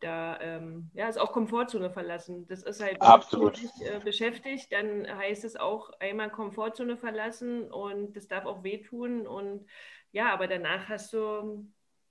Da 0.00 0.40
ähm, 0.40 0.90
ja, 0.94 1.08
ist 1.08 1.18
auch 1.18 1.30
Komfortzone 1.30 1.90
verlassen. 1.90 2.48
Das 2.48 2.64
ist 2.64 2.82
halt, 2.82 3.00
wenn 3.00 3.52
dich 3.52 3.70
äh, 3.82 4.00
beschäftigt, 4.00 4.72
dann 4.72 5.06
heißt 5.16 5.44
es 5.44 5.54
auch 5.54 5.90
einmal 6.00 6.30
Komfortzone 6.30 6.96
verlassen 6.96 7.70
und 7.70 8.16
das 8.16 8.26
darf 8.26 8.46
auch 8.46 8.64
wehtun 8.64 9.28
und 9.28 9.64
ja, 10.10 10.32
aber 10.32 10.48
danach 10.48 10.88
hast 10.88 11.12
du 11.12 11.68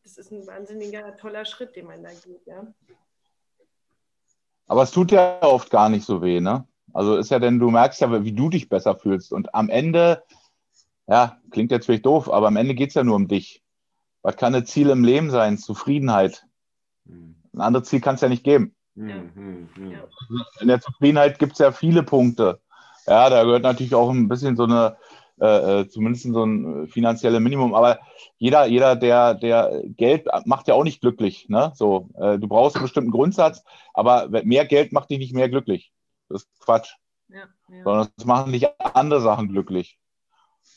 das 0.08 0.18
ist 0.18 0.32
ein 0.32 0.48
wahnsinniger, 0.48 1.18
toller 1.18 1.44
Schritt, 1.44 1.76
den 1.76 1.88
man 1.88 2.02
da 2.02 2.10
geht, 2.12 2.46
ja. 2.46 2.66
Aber 4.68 4.84
es 4.84 4.92
tut 4.92 5.12
ja 5.12 5.42
oft 5.42 5.70
gar 5.70 5.90
nicht 5.90 6.06
so 6.06 6.22
weh, 6.22 6.40
ne? 6.40 6.66
Also 6.94 7.18
ist 7.18 7.30
ja 7.30 7.40
denn, 7.40 7.60
du 7.60 7.70
merkst 7.70 8.00
ja, 8.00 8.24
wie 8.24 8.32
du 8.32 8.50
dich 8.50 8.70
besser 8.70 8.96
fühlst. 8.96 9.34
Und 9.34 9.54
am 9.54 9.70
Ende, 9.70 10.24
ja, 11.08 11.38
klingt 11.52 11.72
jetzt 11.72 11.86
vielleicht 11.86 12.06
doof, 12.06 12.32
aber 12.32 12.48
am 12.48 12.56
Ende 12.56 12.74
geht 12.74 12.90
es 12.90 12.96
ja 12.96 13.04
nur 13.04 13.18
um 13.18 13.28
dich. 13.28 13.64
Was 14.22 14.38
kann 14.38 14.56
ein 14.56 14.66
Ziel 14.66 14.90
im 14.90 15.04
Leben 15.04 15.30
sein? 15.30 15.58
Zufriedenheit. 15.58 16.46
Ein 17.06 17.62
anderes 17.62 17.90
Ziel 17.90 18.00
kann 18.00 18.16
es 18.16 18.22
ja 18.22 18.30
nicht 18.30 18.46
geben. 18.46 18.76
Ja. 18.96 19.22
In 20.62 20.68
der 20.68 20.80
Zufriedenheit 20.80 21.38
gibt 21.38 21.54
es 21.54 21.60
ja 21.60 21.72
viele 21.74 22.04
Punkte. 22.04 22.62
Ja, 23.06 23.30
da 23.30 23.44
gehört 23.44 23.64
natürlich 23.64 23.94
auch 23.94 24.10
ein 24.10 24.28
bisschen 24.30 24.56
so 24.56 24.64
eine 24.64 24.98
äh, 25.40 25.82
äh, 25.82 25.88
zumindest 25.88 26.24
so 26.24 26.44
ein 26.44 26.86
äh, 26.86 26.88
finanzielles 26.88 27.40
Minimum. 27.40 27.76
Aber 27.76 28.00
jeder, 28.38 28.66
jeder, 28.66 28.96
der, 28.96 29.36
der 29.36 29.84
Geld 29.86 30.28
macht 30.46 30.68
ja 30.68 30.74
auch 30.74 30.84
nicht 30.84 31.02
glücklich. 31.02 31.48
Ne? 31.48 31.72
So, 31.76 32.10
äh, 32.18 32.40
du 32.40 32.48
brauchst 32.48 32.76
einen 32.76 32.86
bestimmten 32.86 33.12
Grundsatz, 33.12 33.64
aber 33.94 34.30
mehr 34.44 34.66
Geld 34.66 34.92
macht 34.94 35.10
dich 35.10 35.20
nicht 35.20 35.34
mehr 35.34 35.50
glücklich. 35.50 35.92
Das 36.30 36.44
ist 36.44 36.50
Quatsch. 36.60 36.94
Ja, 37.30 37.44
ja. 37.70 37.84
Sondern 37.84 38.08
es 38.18 38.26
machen 38.26 38.52
dich 38.52 38.66
andere 38.80 39.22
Sachen 39.22 39.50
glücklich. 39.50 40.00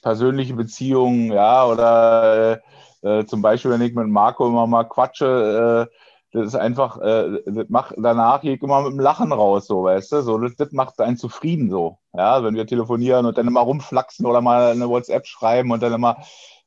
Persönliche 0.03 0.55
Beziehungen, 0.55 1.33
ja, 1.33 1.67
oder 1.67 2.61
äh, 3.03 3.25
zum 3.25 3.43
Beispiel, 3.43 3.71
wenn 3.71 3.83
ich 3.83 3.95
mit 3.95 4.09
Marco 4.09 4.47
immer 4.47 4.67
mal 4.67 4.85
quatsche, 4.85 5.89
äh, 5.91 5.97
das 6.33 6.47
ist 6.47 6.55
einfach, 6.55 6.99
äh, 7.01 7.43
das 7.45 7.69
macht, 7.69 7.95
danach 7.97 8.43
ich 8.45 8.63
immer 8.63 8.83
mit 8.83 8.93
dem 8.93 9.01
Lachen 9.01 9.33
raus, 9.33 9.67
so, 9.67 9.85
weißt 9.85 10.13
du, 10.13 10.23
so, 10.23 10.39
das, 10.39 10.55
das 10.57 10.73
macht 10.73 11.01
einen 11.01 11.17
zufrieden, 11.17 11.71
so, 11.71 11.99
ja, 12.13 12.43
wenn 12.45 12.55
wir 12.55 12.67
telefonieren 12.67 13.27
und 13.27 13.37
dann 13.37 13.49
immer 13.49 13.61
rumflaxen 13.61 14.27
oder 14.27 14.41
mal 14.41 14.71
eine 14.71 14.89
WhatsApp 14.89 15.27
schreiben 15.27 15.73
und 15.73 15.83
dann 15.83 15.93
immer 15.93 16.19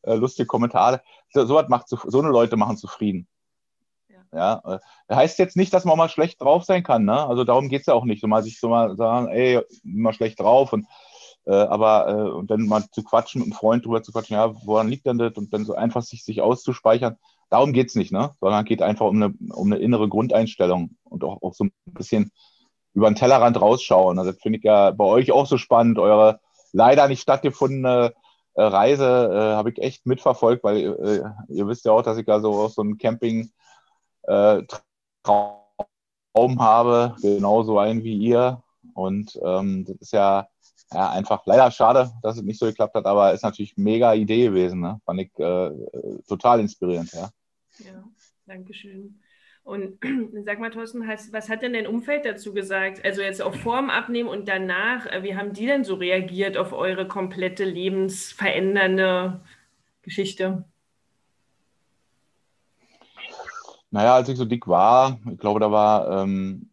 äh, 0.01 0.15
lustige 0.15 0.47
Kommentare, 0.47 1.01
so, 1.33 1.45
so, 1.45 1.61
macht, 1.69 1.87
so 1.87 2.19
eine 2.19 2.29
Leute 2.29 2.57
machen 2.57 2.77
zufrieden. 2.77 3.27
Ja, 4.09 4.61
ja 4.67 4.79
äh, 5.07 5.15
heißt 5.15 5.39
jetzt 5.39 5.55
nicht, 5.55 5.73
dass 5.73 5.85
man 5.85 5.97
mal 5.97 6.09
schlecht 6.09 6.41
drauf 6.41 6.65
sein 6.65 6.83
kann, 6.83 7.05
ne, 7.05 7.25
also 7.25 7.45
darum 7.45 7.69
geht's 7.69 7.85
ja 7.85 7.93
auch 7.93 8.05
nicht, 8.05 8.21
so 8.21 8.27
mal 8.27 8.43
sich 8.43 8.59
so 8.59 8.67
mal 8.67 8.97
sagen, 8.97 9.29
ey, 9.29 9.61
immer 9.83 10.11
schlecht 10.13 10.39
drauf 10.41 10.73
und 10.73 10.87
äh, 11.45 11.53
aber 11.53 12.07
äh, 12.07 12.31
und 12.31 12.51
dann 12.51 12.67
mal 12.67 12.83
zu 12.91 13.03
quatschen 13.03 13.39
mit 13.39 13.47
einem 13.47 13.57
Freund 13.57 13.85
drüber 13.85 14.01
zu 14.01 14.11
quatschen, 14.11 14.35
ja, 14.35 14.53
woran 14.65 14.87
liegt 14.87 15.05
denn 15.05 15.17
das? 15.17 15.33
Und 15.33 15.53
dann 15.53 15.65
so 15.65 15.75
einfach 15.75 16.01
sich, 16.01 16.23
sich 16.23 16.41
auszuspeichern, 16.41 17.17
Darum 17.53 17.71
geht 17.71 17.89
es 17.89 17.95
nicht, 17.95 18.11
ne? 18.11 18.31
sondern 18.41 18.65
geht 18.65 18.81
einfach 18.81 19.05
um 19.05 19.21
eine, 19.21 19.33
um 19.53 19.71
eine 19.71 19.79
innere 19.79 20.09
Grundeinstellung 20.09 20.97
und 21.03 21.23
auch, 21.23 21.39
auch 21.43 21.53
so 21.53 21.65
ein 21.65 21.71
bisschen 21.85 22.31
über 22.95 23.07
den 23.07 23.15
Tellerrand 23.15 23.61
rausschauen. 23.61 24.17
Also 24.17 24.31
das 24.31 24.41
finde 24.41 24.57
ich 24.57 24.65
ja 24.65 24.89
bei 24.89 25.05
euch 25.05 25.31
auch 25.31 25.45
so 25.45 25.59
spannend. 25.59 25.99
Eure 25.99 26.39
leider 26.71 27.07
nicht 27.07 27.21
stattgefundene 27.21 28.13
äh, 28.55 28.63
Reise 28.63 29.29
äh, 29.31 29.55
habe 29.55 29.69
ich 29.69 29.77
echt 29.77 30.07
mitverfolgt, 30.07 30.63
weil 30.63 30.77
äh, 30.77 31.53
ihr 31.53 31.67
wisst 31.67 31.85
ja 31.85 31.91
auch, 31.91 32.01
dass 32.01 32.17
ich 32.17 32.25
da 32.25 32.39
so 32.39 32.67
so 32.69 32.81
einen 32.81 32.97
Camping 32.97 33.51
äh, 34.23 34.63
habe, 36.35 37.15
genauso 37.21 37.77
einen 37.77 38.03
wie 38.03 38.17
ihr. 38.17 38.63
Und 38.95 39.39
ähm, 39.43 39.85
das 39.85 39.97
ist 39.97 40.13
ja, 40.13 40.47
ja 40.91 41.11
einfach 41.11 41.45
leider 41.45 41.69
schade, 41.69 42.11
dass 42.23 42.37
es 42.37 42.41
nicht 42.41 42.57
so 42.57 42.65
geklappt 42.65 42.95
hat, 42.95 43.05
aber 43.05 43.31
ist 43.31 43.43
natürlich 43.43 43.77
mega 43.77 44.15
Idee 44.15 44.45
gewesen. 44.45 44.79
Ne? 44.79 44.99
Fand 45.05 45.21
ich 45.21 45.37
äh, 45.37 45.69
total 46.27 46.59
inspirierend, 46.59 47.13
ja. 47.13 47.29
Ja, 47.79 48.03
danke 48.45 48.73
schön. 48.73 49.19
Und 49.63 49.99
sag 50.45 50.59
mal, 50.59 50.71
Thorsten, 50.71 51.07
was 51.07 51.49
hat 51.49 51.61
denn 51.61 51.73
dein 51.73 51.87
Umfeld 51.87 52.25
dazu 52.25 52.53
gesagt? 52.53 53.03
Also 53.03 53.21
jetzt 53.21 53.41
auch 53.41 53.55
vorm 53.55 53.89
Abnehmen 53.89 54.29
und 54.29 54.47
danach, 54.47 55.05
äh, 55.05 55.23
wie 55.23 55.35
haben 55.35 55.53
die 55.53 55.65
denn 55.65 55.83
so 55.83 55.95
reagiert 55.95 56.57
auf 56.57 56.73
eure 56.73 57.07
komplette 57.07 57.63
lebensverändernde 57.63 59.41
Geschichte? 60.01 60.65
Naja, 63.89 64.15
als 64.15 64.27
ich 64.27 64.37
so 64.37 64.45
dick 64.45 64.67
war, 64.67 65.19
ich 65.31 65.37
glaube, 65.37 65.59
da 65.59 65.71
war, 65.71 66.23
ähm, 66.23 66.67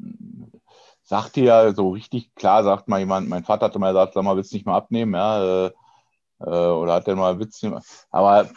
sagte 1.02 1.42
ja 1.42 1.74
so 1.74 1.90
richtig 1.90 2.34
klar, 2.34 2.64
sagt 2.64 2.88
mal 2.88 2.98
jemand, 2.98 3.28
mein 3.28 3.44
Vater 3.44 3.66
hatte 3.66 3.78
mal 3.78 3.92
gesagt, 3.92 4.14
sag 4.14 4.24
mal, 4.24 4.36
willst 4.36 4.52
du 4.52 4.56
nicht 4.56 4.66
mal 4.66 4.76
abnehmen? 4.76 5.14
Ja, 5.14 5.66
äh, 5.66 5.70
äh 6.40 6.44
oder 6.46 6.94
hat 6.94 7.06
der 7.06 7.16
mal 7.16 7.38
Witz, 7.38 7.62
aber 8.10 8.48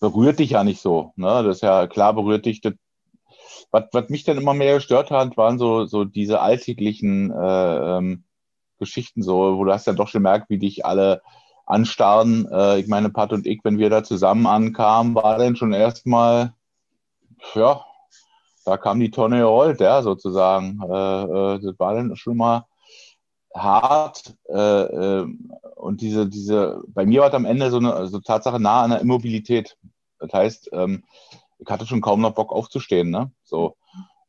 berührt 0.00 0.38
dich 0.38 0.50
ja 0.50 0.64
nicht 0.64 0.80
so. 0.80 1.12
Ne? 1.16 1.42
Das 1.42 1.56
ist 1.56 1.62
ja 1.62 1.86
klar, 1.86 2.14
berührt 2.14 2.46
dich. 2.46 2.60
Das, 2.60 2.74
was, 3.70 3.84
was 3.92 4.08
mich 4.08 4.24
dann 4.24 4.38
immer 4.38 4.54
mehr 4.54 4.74
gestört 4.74 5.10
hat, 5.10 5.36
waren 5.36 5.58
so, 5.58 5.86
so 5.86 6.04
diese 6.04 6.40
alltäglichen 6.40 7.30
äh, 7.30 7.98
ähm, 7.98 8.24
Geschichten, 8.78 9.22
so, 9.22 9.58
wo 9.58 9.64
du 9.64 9.72
hast 9.72 9.86
ja 9.86 9.92
doch 9.92 10.08
schon 10.08 10.22
gemerkt, 10.22 10.50
wie 10.50 10.58
dich 10.58 10.84
alle 10.84 11.22
anstarren. 11.66 12.48
Äh, 12.50 12.80
ich 12.80 12.88
meine, 12.88 13.10
Pat 13.10 13.32
und 13.32 13.46
ich, 13.46 13.60
wenn 13.62 13.78
wir 13.78 13.90
da 13.90 14.02
zusammen 14.02 14.46
ankamen, 14.46 15.14
war 15.14 15.38
dann 15.38 15.56
schon 15.56 15.72
erstmal, 15.72 16.54
ja, 17.54 17.84
da 18.64 18.76
kam 18.76 19.00
die 19.00 19.10
Tonne 19.10 19.38
gerollt, 19.38 19.80
ja, 19.80 20.02
sozusagen. 20.02 20.80
Äh, 20.82 21.22
äh, 21.22 21.60
das 21.60 21.78
war 21.78 21.94
dann 21.94 22.14
schon 22.16 22.36
mal 22.36 22.66
hart 23.54 24.36
äh, 24.48 24.54
äh, 24.58 25.26
und 25.76 26.00
diese, 26.00 26.28
diese, 26.28 26.82
bei 26.88 27.04
mir 27.04 27.22
war 27.22 27.28
es 27.28 27.34
am 27.34 27.44
Ende 27.44 27.70
so 27.70 27.78
eine 27.78 28.06
so 28.06 28.20
Tatsache 28.20 28.60
nah 28.60 28.82
an 28.82 28.90
der 28.90 29.00
Immobilität. 29.00 29.76
Das 30.18 30.32
heißt, 30.32 30.70
ähm, 30.72 31.04
ich 31.58 31.68
hatte 31.68 31.86
schon 31.86 32.00
kaum 32.00 32.20
noch 32.20 32.34
Bock 32.34 32.52
aufzustehen. 32.52 33.10
Ne? 33.10 33.32
So, 33.42 33.76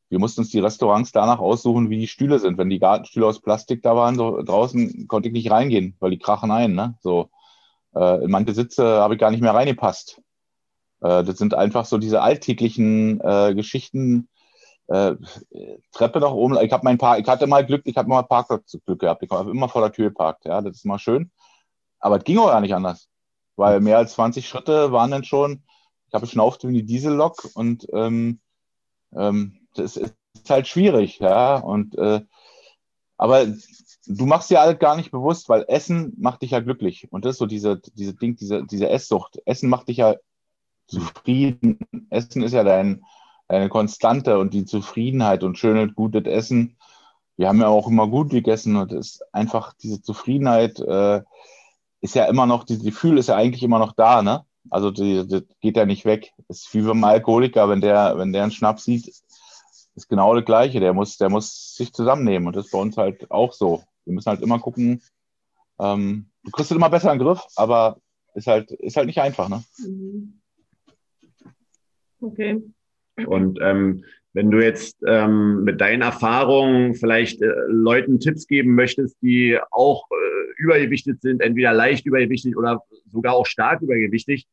wir 0.09 0.19
mussten 0.19 0.41
uns 0.41 0.49
die 0.49 0.59
Restaurants 0.59 1.11
danach 1.11 1.39
aussuchen, 1.39 1.89
wie 1.89 1.99
die 1.99 2.07
Stühle 2.07 2.39
sind. 2.39 2.57
Wenn 2.57 2.69
die 2.69 2.79
Gartenstühle 2.79 3.27
aus 3.27 3.41
Plastik 3.41 3.81
da 3.83 3.95
waren, 3.95 4.15
so 4.15 4.41
draußen 4.41 5.07
konnte 5.07 5.29
ich 5.29 5.33
nicht 5.33 5.51
reingehen, 5.51 5.95
weil 5.99 6.11
die 6.11 6.19
krachen 6.19 6.51
ein. 6.51 6.73
Ne? 6.73 6.95
So, 7.01 7.29
äh, 7.95 8.23
in 8.23 8.31
manche 8.31 8.53
Sitze 8.53 8.83
habe 8.83 9.15
ich 9.15 9.19
gar 9.19 9.31
nicht 9.31 9.41
mehr 9.41 9.53
reingepasst. 9.53 10.21
Äh, 11.01 11.23
das 11.23 11.37
sind 11.37 11.53
einfach 11.53 11.85
so 11.85 11.97
diese 11.97 12.21
alltäglichen 12.21 13.21
äh, 13.21 13.53
Geschichten, 13.55 14.29
äh, 14.91 15.15
Treppe 15.91 16.19
nach 16.19 16.31
oben. 16.31 16.57
Ich 16.61 16.71
habe 16.71 16.83
mein 16.83 16.97
Park, 16.97 17.19
ich 17.19 17.27
hatte 17.27 17.47
mal 17.47 17.65
Glück, 17.65 17.83
ich 17.85 17.95
habe 17.97 18.09
mal 18.09 18.23
Parkplatz 18.23 18.77
Glück 18.85 18.99
gehabt. 18.99 19.23
Ich 19.23 19.29
habe 19.31 19.49
immer 19.51 19.69
vor 19.69 19.81
der 19.81 19.91
Tür 19.91 20.09
geparkt. 20.09 20.45
Ja, 20.45 20.61
das 20.61 20.77
ist 20.77 20.85
mal 20.85 20.99
schön. 20.99 21.31
Aber 21.99 22.17
es 22.17 22.23
ging 22.23 22.37
auch 22.39 22.47
gar 22.47 22.61
nicht 22.61 22.73
anders. 22.75 23.09
weil 23.55 23.79
mehr 23.81 23.97
als 23.97 24.13
20 24.13 24.47
Schritte 24.47 24.91
waren 24.91 25.11
dann 25.11 25.23
schon, 25.23 25.63
ich 26.07 26.13
habe 26.13 26.25
geschnauft 26.25 26.67
wie 26.67 26.73
die 26.73 26.85
Diesellok 26.85 27.49
und 27.53 27.87
ähm, 27.93 28.39
ähm, 29.15 29.59
das 29.75 29.97
ist 29.97 30.15
halt 30.49 30.67
schwierig, 30.67 31.19
ja. 31.19 31.57
Und 31.57 31.95
äh, 31.97 32.21
aber 33.17 33.45
du 34.07 34.25
machst 34.25 34.49
dir 34.49 34.61
alles 34.61 34.79
gar 34.79 34.95
nicht 34.95 35.11
bewusst, 35.11 35.47
weil 35.47 35.65
Essen 35.67 36.13
macht 36.17 36.41
dich 36.41 36.51
ja 36.51 36.59
glücklich. 36.59 37.07
Und 37.11 37.23
das 37.23 37.33
ist 37.33 37.39
so 37.39 37.45
diese, 37.45 37.79
diese 37.93 38.15
Ding, 38.15 38.35
diese, 38.35 38.65
diese 38.65 38.89
Esssucht. 38.89 39.39
Essen 39.45 39.69
macht 39.69 39.89
dich 39.89 39.97
ja 39.97 40.15
zufrieden. 40.87 41.79
Essen 42.09 42.41
ist 42.41 42.53
ja 42.53 42.63
dein, 42.63 43.03
deine 43.51 43.67
Konstante 43.67 44.39
und 44.39 44.53
die 44.53 44.63
Zufriedenheit 44.63 45.43
und 45.43 45.57
schöne, 45.57 45.91
gutes 45.91 46.25
Essen. 46.25 46.77
Wir 47.35 47.49
haben 47.49 47.59
ja 47.59 47.67
auch 47.67 47.87
immer 47.87 48.07
gut 48.07 48.29
gegessen 48.29 48.77
und 48.77 48.93
es 48.93 49.15
ist 49.15 49.33
einfach 49.33 49.73
diese 49.73 50.01
Zufriedenheit 50.01 50.79
äh, 50.79 51.21
ist 51.99 52.15
ja 52.15 52.25
immer 52.25 52.45
noch, 52.45 52.63
dieses 52.63 52.83
Gefühl 52.83 53.17
ist 53.17 53.27
ja 53.27 53.35
eigentlich 53.35 53.61
immer 53.61 53.77
noch 53.77 53.91
da, 53.91 54.21
ne? 54.21 54.45
Also 54.69 54.89
das 54.89 55.43
geht 55.59 55.75
ja 55.75 55.85
nicht 55.85 56.05
weg. 56.05 56.33
Es 56.47 56.61
ist 56.61 56.73
wie 56.73 56.81
beim 56.81 57.03
Alkoholiker, 57.03 57.67
wenn 57.67 57.81
der, 57.81 58.17
wenn 58.17 58.31
der 58.31 58.43
einen 58.43 58.51
Schnaps 58.53 58.85
sieht, 58.85 59.07
ist 59.07 60.07
genau 60.07 60.33
das 60.33 60.45
Gleiche. 60.45 60.79
Der 60.79 60.93
muss, 60.93 61.17
der 61.17 61.29
muss 61.29 61.75
sich 61.75 61.93
zusammennehmen. 61.93 62.47
Und 62.47 62.55
das 62.55 62.67
ist 62.67 62.71
bei 62.71 62.79
uns 62.79 62.95
halt 62.95 63.29
auch 63.31 63.53
so. 63.53 63.83
Wir 64.05 64.13
müssen 64.13 64.29
halt 64.29 64.41
immer 64.41 64.59
gucken, 64.59 65.01
ähm, 65.79 66.29
du 66.43 66.51
kriegst 66.51 66.71
es 66.71 66.77
immer 66.77 66.89
besser 66.89 67.11
in 67.11 67.19
den 67.19 67.27
Griff, 67.27 67.43
aber 67.55 67.97
ist 68.33 68.47
halt, 68.47 68.71
ist 68.71 68.97
halt 68.97 69.07
nicht 69.07 69.19
einfach, 69.19 69.49
ne? 69.49 69.63
Mhm. 69.79 70.41
Okay. 72.21 72.61
Und 73.25 73.59
ähm, 73.61 74.03
wenn 74.33 74.49
du 74.49 74.63
jetzt 74.63 74.97
ähm, 75.05 75.63
mit 75.63 75.81
deinen 75.81 76.01
Erfahrungen 76.01 76.95
vielleicht 76.95 77.41
äh, 77.41 77.51
Leuten 77.67 78.19
Tipps 78.19 78.47
geben 78.47 78.75
möchtest, 78.75 79.21
die 79.21 79.59
auch 79.71 80.07
äh, 80.11 80.61
übergewichtet 80.61 81.21
sind, 81.21 81.41
entweder 81.41 81.73
leicht 81.73 82.05
übergewichtig 82.05 82.55
oder 82.55 82.81
sogar 83.07 83.33
auch 83.33 83.45
stark 83.45 83.81
übergewichtig, 83.81 84.47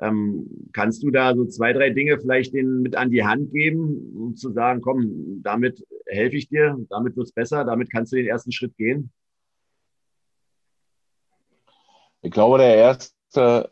ähm, 0.00 0.68
kannst 0.72 1.02
du 1.02 1.10
da 1.10 1.34
so 1.34 1.46
zwei, 1.46 1.72
drei 1.72 1.90
Dinge 1.90 2.18
vielleicht 2.18 2.54
denen 2.54 2.82
mit 2.82 2.96
an 2.96 3.10
die 3.10 3.24
Hand 3.24 3.52
geben, 3.52 4.12
um 4.16 4.36
zu 4.36 4.52
sagen, 4.52 4.80
komm, 4.80 5.42
damit 5.42 5.84
helfe 6.06 6.36
ich 6.36 6.48
dir, 6.48 6.76
damit 6.90 7.16
wird 7.16 7.26
es 7.26 7.32
besser, 7.32 7.64
damit 7.64 7.90
kannst 7.90 8.12
du 8.12 8.16
den 8.16 8.26
ersten 8.26 8.52
Schritt 8.52 8.76
gehen? 8.76 9.12
Ich 12.22 12.30
glaube, 12.30 12.58
der 12.58 12.74
erste, 12.76 13.70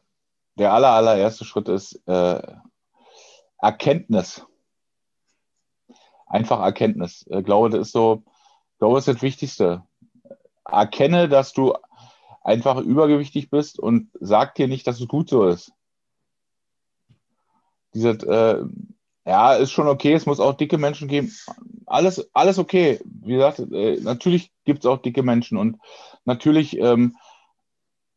der 0.58 0.72
aller, 0.72 0.90
allererste 0.90 1.44
Schritt 1.44 1.68
ist 1.68 2.00
äh, 2.06 2.42
Erkenntnis. 3.62 4.44
Einfach 6.26 6.60
Erkenntnis. 6.60 7.24
Ich 7.30 7.44
glaube, 7.44 7.70
das 7.70 7.88
ist 7.88 7.92
so, 7.92 8.22
glaube, 8.78 8.96
das 8.96 9.08
ist 9.08 9.16
das 9.16 9.22
Wichtigste. 9.22 9.84
Erkenne, 10.66 11.28
dass 11.28 11.54
du 11.54 11.74
einfach 12.42 12.76
übergewichtig 12.78 13.48
bist 13.48 13.78
und 13.78 14.10
sag 14.20 14.54
dir 14.54 14.68
nicht, 14.68 14.86
dass 14.86 15.00
es 15.00 15.08
gut 15.08 15.30
so 15.30 15.46
ist 15.46 15.72
diese, 17.94 18.10
äh, 18.10 18.64
ja, 19.24 19.54
ist 19.54 19.70
schon 19.70 19.88
okay, 19.88 20.12
es 20.14 20.26
muss 20.26 20.40
auch 20.40 20.54
dicke 20.54 20.78
Menschen 20.78 21.08
geben. 21.08 21.32
Alles, 21.86 22.28
alles 22.32 22.58
okay. 22.58 23.00
Wie 23.04 23.34
gesagt, 23.34 23.60
äh, 23.60 24.00
natürlich 24.00 24.50
gibt 24.64 24.80
es 24.80 24.86
auch 24.86 24.98
dicke 24.98 25.22
Menschen 25.22 25.58
und 25.58 25.78
natürlich, 26.24 26.78
ähm, 26.78 27.16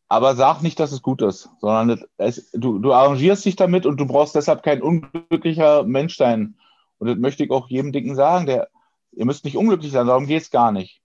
aber 0.07 0.35
sag 0.35 0.61
nicht, 0.61 0.79
dass 0.79 0.91
es 0.91 1.01
gut 1.01 1.21
ist, 1.21 1.49
sondern 1.59 2.03
es, 2.17 2.51
du, 2.51 2.79
du 2.79 2.93
arrangierst 2.93 3.43
dich 3.45 3.55
damit 3.55 3.85
und 3.85 3.97
du 3.97 4.05
brauchst 4.05 4.35
deshalb 4.35 4.63
kein 4.63 4.81
unglücklicher 4.81 5.83
Mensch 5.83 6.17
sein. 6.17 6.57
Und 6.99 7.07
das 7.07 7.17
möchte 7.17 7.43
ich 7.43 7.51
auch 7.51 7.67
jedem 7.69 7.91
Dicken 7.91 8.15
sagen, 8.15 8.45
der, 8.45 8.69
ihr 9.11 9.25
müsst 9.25 9.45
nicht 9.45 9.57
unglücklich 9.57 9.91
sein, 9.91 10.07
darum 10.07 10.27
geht 10.27 10.43
es 10.43 10.51
gar 10.51 10.71
nicht. 10.71 11.01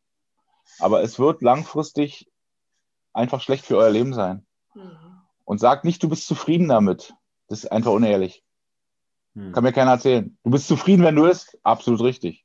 Aber 0.78 1.02
es 1.02 1.18
wird 1.18 1.42
langfristig 1.42 2.30
einfach 3.12 3.40
schlecht 3.40 3.64
für 3.64 3.76
euer 3.76 3.90
Leben 3.90 4.14
sein. 4.14 4.46
Mhm. 4.74 4.90
Und 5.44 5.58
sag 5.58 5.84
nicht, 5.84 6.02
du 6.02 6.08
bist 6.08 6.26
zufrieden 6.26 6.68
damit. 6.68 7.14
Das 7.48 7.64
ist 7.64 7.72
einfach 7.72 7.90
unehrlich. 7.90 8.44
Hm. 9.34 9.52
Kann 9.52 9.64
mir 9.64 9.72
keiner 9.72 9.92
erzählen. 9.92 10.38
Du 10.44 10.50
bist 10.50 10.68
zufrieden, 10.68 11.04
wenn 11.04 11.16
du 11.16 11.24
isst? 11.24 11.58
Absolut 11.64 12.00
richtig. 12.02 12.44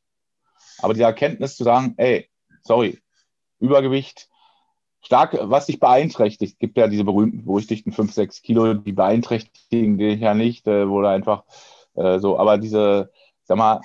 Aber 0.79 0.93
die 0.93 1.01
Erkenntnis 1.01 1.55
zu 1.55 1.63
sagen, 1.63 1.93
ey, 1.97 2.29
sorry, 2.63 3.01
Übergewicht, 3.59 4.29
stark, 5.05 5.37
was 5.39 5.67
dich 5.67 5.79
beeinträchtigt, 5.79 6.59
gibt 6.59 6.77
ja 6.77 6.87
diese 6.87 7.03
berühmten, 7.03 7.45
berüchtigten 7.45 7.91
5, 7.91 8.13
6 8.13 8.41
Kilo, 8.41 8.73
die 8.73 8.91
beeinträchtigen 8.91 9.97
dich 9.97 10.19
ja 10.19 10.33
nicht, 10.33 10.67
äh, 10.67 10.89
wo 10.89 11.01
du 11.01 11.09
einfach 11.09 11.43
äh, 11.95 12.19
so, 12.19 12.39
aber 12.39 12.57
diese, 12.57 13.11
sag 13.43 13.57
mal, 13.57 13.81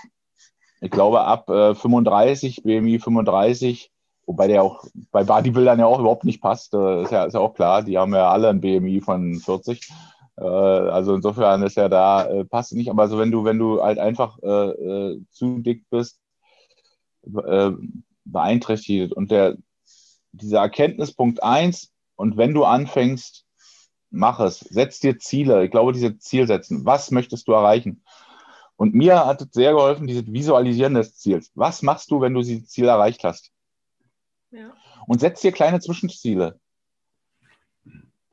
ich 0.80 0.90
glaube 0.90 1.20
ab 1.20 1.48
äh, 1.50 1.74
35, 1.74 2.62
BMI 2.62 2.98
35, 2.98 3.92
wobei 4.26 4.46
der 4.48 4.62
auch 4.62 4.84
bei 5.12 5.24
Bodybuildern 5.24 5.78
ja 5.78 5.86
auch 5.86 6.00
überhaupt 6.00 6.24
nicht 6.24 6.40
passt, 6.40 6.72
äh, 6.74 7.02
ist, 7.02 7.12
ja, 7.12 7.24
ist 7.24 7.34
ja 7.34 7.40
auch 7.40 7.54
klar, 7.54 7.82
die 7.82 7.98
haben 7.98 8.14
ja 8.14 8.30
alle 8.30 8.48
ein 8.48 8.60
BMI 8.60 9.00
von 9.02 9.34
40. 9.34 9.90
Äh, 10.38 10.42
also 10.42 11.14
insofern 11.14 11.62
ist 11.62 11.76
ja 11.76 11.88
da, 11.88 12.24
äh, 12.24 12.44
passt 12.44 12.74
nicht. 12.74 12.90
Aber 12.90 13.08
so 13.08 13.18
wenn 13.18 13.30
du, 13.30 13.44
wenn 13.44 13.58
du 13.58 13.82
halt 13.82 13.98
einfach 13.98 14.38
äh, 14.42 14.70
äh 14.70 15.20
zu 15.30 15.58
dick 15.58 15.84
bist, 15.90 16.18
äh, 17.26 17.72
beeinträchtigt 18.24 19.12
und 19.12 19.30
der, 19.30 19.56
dieser 20.32 20.60
Erkenntnispunkt 20.60 21.42
eins 21.42 21.92
und 22.16 22.36
wenn 22.36 22.54
du 22.54 22.64
anfängst, 22.64 23.46
mach 24.10 24.40
es, 24.40 24.60
setz 24.60 25.00
dir 25.00 25.18
Ziele. 25.18 25.64
Ich 25.64 25.70
glaube, 25.70 25.92
diese 25.92 26.18
Zielsetzen. 26.18 26.84
Was 26.84 27.10
möchtest 27.10 27.48
du 27.48 27.52
erreichen? 27.52 28.02
Und 28.76 28.94
mir 28.94 29.26
hat 29.26 29.42
es 29.42 29.48
sehr 29.52 29.72
geholfen, 29.72 30.06
dieses 30.06 30.26
Visualisieren 30.26 30.94
des 30.94 31.16
Ziels. 31.16 31.50
Was 31.54 31.82
machst 31.82 32.10
du, 32.10 32.20
wenn 32.20 32.34
du 32.34 32.40
dieses 32.40 32.68
Ziel 32.68 32.86
erreicht 32.86 33.24
hast? 33.24 33.52
Ja. 34.50 34.74
Und 35.06 35.20
setz 35.20 35.40
dir 35.40 35.52
kleine 35.52 35.80
Zwischenziele. 35.80 36.58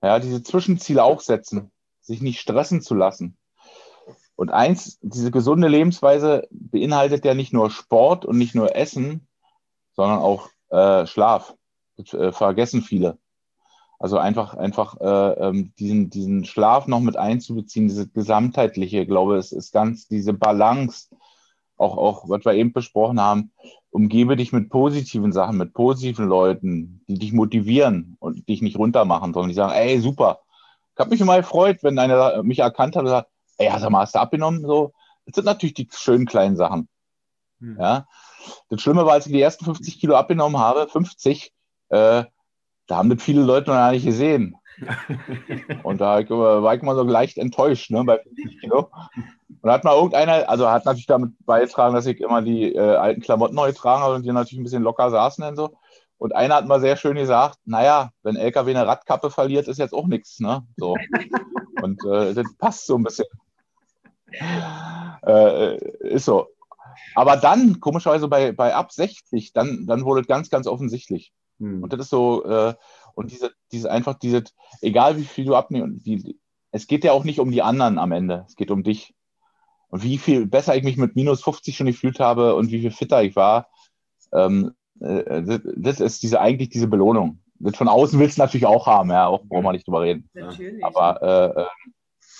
Ja, 0.01 0.19
diese 0.19 0.43
Zwischenziele 0.43 1.03
auch 1.03 1.21
setzen 1.21 1.71
sich 2.07 2.21
nicht 2.21 2.39
stressen 2.39 2.81
zu 2.81 2.95
lassen. 2.95 3.37
Und 4.35 4.51
eins, 4.51 4.97
diese 5.01 5.29
gesunde 5.29 5.67
Lebensweise 5.67 6.47
beinhaltet 6.49 7.25
ja 7.25 7.33
nicht 7.33 7.53
nur 7.53 7.69
Sport 7.69 8.25
und 8.25 8.37
nicht 8.37 8.55
nur 8.55 8.75
Essen, 8.75 9.27
sondern 9.93 10.19
auch 10.19 10.49
äh, 10.69 11.05
Schlaf. 11.05 11.55
Äh, 11.97 12.31
vergessen 12.31 12.81
viele. 12.81 13.17
Also 13.99 14.19
einfach, 14.19 14.53
einfach 14.53 14.99
äh, 15.01 15.47
ähm, 15.47 15.73
diesen, 15.79 16.09
diesen 16.11 16.45
Schlaf 16.45 16.87
noch 16.87 16.99
mit 16.99 17.17
einzubeziehen, 17.17 17.87
diese 17.87 18.07
gesamtheitliche, 18.07 19.01
ich 19.01 19.07
glaube, 19.07 19.37
es 19.37 19.51
ist 19.51 19.71
ganz 19.73 20.07
diese 20.07 20.33
Balance, 20.33 21.07
auch, 21.77 21.97
auch 21.97 22.29
was 22.29 22.45
wir 22.45 22.53
eben 22.53 22.73
besprochen 22.73 23.19
haben, 23.19 23.51
umgebe 23.89 24.35
dich 24.35 24.53
mit 24.53 24.69
positiven 24.69 25.31
Sachen, 25.31 25.57
mit 25.57 25.73
positiven 25.73 26.27
Leuten, 26.27 27.03
die 27.07 27.17
dich 27.17 27.33
motivieren 27.33 28.17
und 28.19 28.47
dich 28.47 28.61
nicht 28.61 28.77
runtermachen, 28.77 29.33
sondern 29.33 29.49
die 29.49 29.55
sagen, 29.55 29.73
ey, 29.73 29.99
super, 29.99 30.41
ich 30.93 30.99
habe 30.99 31.09
mich 31.09 31.21
immer 31.21 31.37
gefreut, 31.37 31.79
wenn 31.81 31.97
einer 31.97 32.43
mich 32.43 32.59
erkannt 32.59 32.95
hat 32.95 33.03
und 33.03 33.09
sagt, 33.09 33.29
ey, 33.57 33.71
sag 33.79 33.89
mal, 33.89 34.01
hast 34.01 34.15
du 34.15 34.19
abgenommen? 34.19 34.61
So, 34.61 34.93
das 35.25 35.35
sind 35.35 35.45
natürlich 35.45 35.73
die 35.73 35.87
schönen 35.91 36.25
kleinen 36.25 36.55
Sachen. 36.55 36.87
Hm. 37.59 37.77
Ja. 37.79 38.07
Das 38.69 38.81
Schlimme 38.81 39.05
war, 39.05 39.13
als 39.13 39.25
ich 39.25 39.33
die 39.33 39.41
ersten 39.41 39.65
50 39.65 39.99
Kilo 39.99 40.15
abgenommen 40.15 40.59
habe, 40.59 40.87
50, 40.87 41.53
äh, 41.89 42.23
da 42.87 42.95
haben 42.95 43.09
das 43.09 43.21
viele 43.21 43.41
Leute 43.41 43.69
noch 43.69 43.77
gar 43.77 43.91
nicht 43.91 44.05
gesehen. 44.05 44.55
und 45.83 46.01
da 46.01 46.29
war 46.29 46.75
ich 46.75 46.81
immer 46.81 46.95
so 46.95 47.03
leicht 47.03 47.37
enttäuscht, 47.37 47.89
ne, 47.89 48.03
bei 48.03 48.19
50 48.19 48.59
Kilo. 48.61 48.89
Und 49.47 49.59
da 49.63 49.73
hat 49.73 49.83
mal 49.83 49.95
irgendeiner, 49.95 50.47
also 50.47 50.69
hat 50.69 50.85
natürlich 50.85 51.07
damit 51.07 51.33
beigetragen, 51.45 51.95
dass 51.95 52.05
ich 52.05 52.19
immer 52.21 52.41
die 52.41 52.73
äh, 52.75 52.79
alten 52.79 53.21
Klamotten 53.21 53.55
neu 53.55 53.69
getragen 53.69 54.03
habe 54.03 54.15
und 54.15 54.23
die 54.23 54.31
natürlich 54.31 54.59
ein 54.59 54.63
bisschen 54.63 54.83
locker 54.83 55.09
saßen 55.09 55.43
und 55.43 55.55
so. 55.55 55.71
Und 56.19 56.35
einer 56.35 56.55
hat 56.55 56.67
mal 56.67 56.79
sehr 56.79 56.97
schön 56.97 57.15
gesagt, 57.15 57.59
naja, 57.65 58.11
wenn 58.23 58.35
LKW 58.35 58.71
eine 58.71 58.87
Radkappe 58.87 59.29
verliert, 59.29 59.67
ist 59.67 59.77
jetzt 59.77 59.93
auch 59.93 60.07
nichts. 60.07 60.39
Ne? 60.39 60.65
So. 60.75 60.95
Und 61.81 62.03
äh, 62.05 62.33
das 62.33 62.45
passt 62.57 62.87
so 62.87 62.97
ein 62.97 63.03
bisschen. 63.03 63.27
Äh, 65.25 65.77
ist 65.99 66.25
so. 66.25 66.47
Aber 67.15 67.37
dann, 67.37 67.79
komischerweise 67.79 68.27
bei, 68.27 68.51
bei 68.51 68.73
ab 68.73 68.91
60, 68.91 69.53
dann, 69.53 69.85
dann 69.85 70.05
wurde 70.05 70.21
es 70.21 70.27
ganz, 70.27 70.49
ganz 70.49 70.65
offensichtlich. 70.67 71.33
Hm. 71.59 71.83
Und 71.83 71.93
das 71.93 72.01
ist 72.01 72.09
so, 72.09 72.43
äh, 72.45 72.73
und 73.15 73.31
diese, 73.31 73.51
diese 73.71 73.91
einfach, 73.91 74.15
diese, 74.15 74.43
egal 74.81 75.17
wie 75.17 75.23
viel 75.23 75.45
du 75.45 75.55
abnimmst, 75.55 76.05
die, 76.05 76.39
es 76.71 76.87
geht 76.87 77.03
ja 77.03 77.11
auch 77.11 77.23
nicht 77.23 77.39
um 77.39 77.51
die 77.51 77.61
anderen 77.61 77.97
am 77.97 78.11
Ende, 78.11 78.45
es 78.47 78.55
geht 78.55 78.71
um 78.71 78.83
dich. 78.83 79.13
Und 79.89 80.03
wie 80.03 80.17
viel 80.17 80.45
besser 80.45 80.75
ich 80.75 80.83
mich 80.83 80.97
mit 80.97 81.15
minus 81.15 81.41
50 81.43 81.75
schon 81.75 81.87
gefühlt 81.87 82.19
habe 82.19 82.55
und 82.55 82.71
wie 82.71 82.81
viel 82.81 82.91
fitter 82.91 83.23
ich 83.23 83.35
war, 83.35 83.69
ähm, 84.33 84.73
äh, 84.99 85.59
das 85.75 85.99
ist 85.99 86.23
diese, 86.23 86.41
eigentlich 86.41 86.69
diese 86.69 86.87
Belohnung. 86.87 87.39
Das 87.59 87.75
von 87.75 87.87
außen 87.87 88.19
willst 88.19 88.37
du 88.37 88.41
natürlich 88.41 88.67
auch 88.67 88.85
haben, 88.85 89.09
ja, 89.09 89.27
auch 89.27 89.43
brauchen 89.45 89.63
wir 89.63 89.71
nicht 89.71 89.87
drüber 89.87 90.01
reden. 90.01 90.29
Natürlich. 90.33 90.83
Aber 90.83 91.21
äh, 91.57 91.65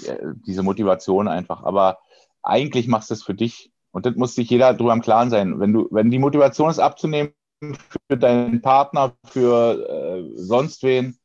äh, 0.06 0.34
diese 0.46 0.64
Motivation 0.64 1.28
einfach. 1.28 1.64
Aber 1.64 2.00
eigentlich 2.44 2.88
machst 2.88 3.10
du 3.10 3.16
es 3.16 3.24
für 3.24 3.34
dich. 3.34 3.72
Und 3.91 4.06
das 4.06 4.16
muss 4.16 4.36
sich 4.36 4.50
jeder 4.50 4.74
drüber 4.74 4.94
im 4.94 5.02
Klaren 5.02 5.30
sein. 5.30 5.60
Wenn 5.60 5.74
du, 5.74 5.88
wenn 5.91 6.12
die 6.12 6.20
Motivation 6.20 6.70
ist 6.70 6.80
abzunehmen 6.80 7.32
für 7.62 8.18
deinen 8.18 8.62
Partner, 8.62 9.16
für 9.26 9.88
äh, 9.89 10.38
sonst 10.38 10.84
wen, 10.84 11.18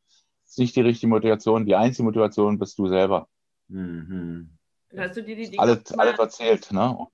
ist 0.47 0.59
nicht 0.59 0.77
die 0.77 0.81
richtige 0.81 1.09
Motivation. 1.09 1.67
Die 1.67 1.75
einzige 1.75 2.05
Motivation 2.05 2.59
bist 2.59 2.79
du 2.79 2.89
selber. 2.89 3.29
Mhm. 3.69 4.51
Hast 4.97 5.17
du 5.17 5.23
dir 5.23 5.37
die 5.37 5.51
Dinge 5.51 5.59
alles, 5.59 5.93
alles 5.99 6.19
erzählt, 6.19 6.71
ne? 6.73 7.07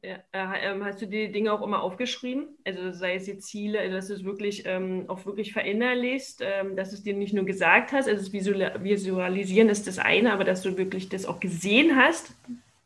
Ja, 0.00 0.18
äh, 0.30 0.70
ähm, 0.70 0.84
hast 0.84 1.02
du 1.02 1.06
die 1.06 1.32
Dinge 1.32 1.52
auch 1.52 1.60
immer 1.60 1.82
aufgeschrieben? 1.82 2.56
Also 2.64 2.92
sei 2.92 3.16
es 3.16 3.24
die 3.24 3.38
Ziele, 3.38 3.80
also 3.80 3.96
dass 3.96 4.06
du 4.06 4.14
es 4.14 4.24
wirklich 4.24 4.62
ähm, 4.64 5.06
auch 5.08 5.26
wirklich 5.26 5.52
verinnerlichst, 5.52 6.40
ähm, 6.40 6.76
dass 6.76 6.90
du 6.90 6.96
es 6.96 7.02
dir 7.02 7.14
nicht 7.14 7.34
nur 7.34 7.44
gesagt 7.44 7.90
hast, 7.90 8.08
also 8.08 8.20
das 8.22 8.32
Visualisieren 8.32 9.68
ist 9.68 9.88
das 9.88 9.98
eine, 9.98 10.32
aber 10.32 10.44
dass 10.44 10.62
du 10.62 10.76
wirklich 10.78 11.08
das 11.08 11.26
auch 11.26 11.40
gesehen 11.40 11.96
hast, 11.96 12.32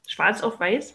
schwarz 0.07 0.43
auf 0.43 0.59
weiß? 0.59 0.95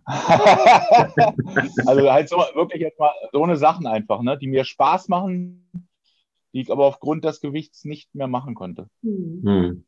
also 1.85 2.11
halt 2.11 2.27
so 2.27 2.35
wirklich 2.53 2.81
jetzt 2.81 2.99
mal 2.99 3.11
so 3.31 3.41
eine 3.43 3.55
Sachen 3.55 3.87
einfach, 3.87 4.21
ne, 4.21 4.37
die 4.37 4.47
mir 4.47 4.65
Spaß 4.65 5.07
machen, 5.07 5.69
die 6.53 6.59
ich 6.61 6.69
aber 6.69 6.85
aufgrund 6.85 7.23
des 7.23 7.39
Gewichts 7.39 7.85
nicht 7.85 8.13
mehr 8.13 8.27
machen 8.27 8.55
konnte. 8.55 8.89
Hm. 9.03 9.85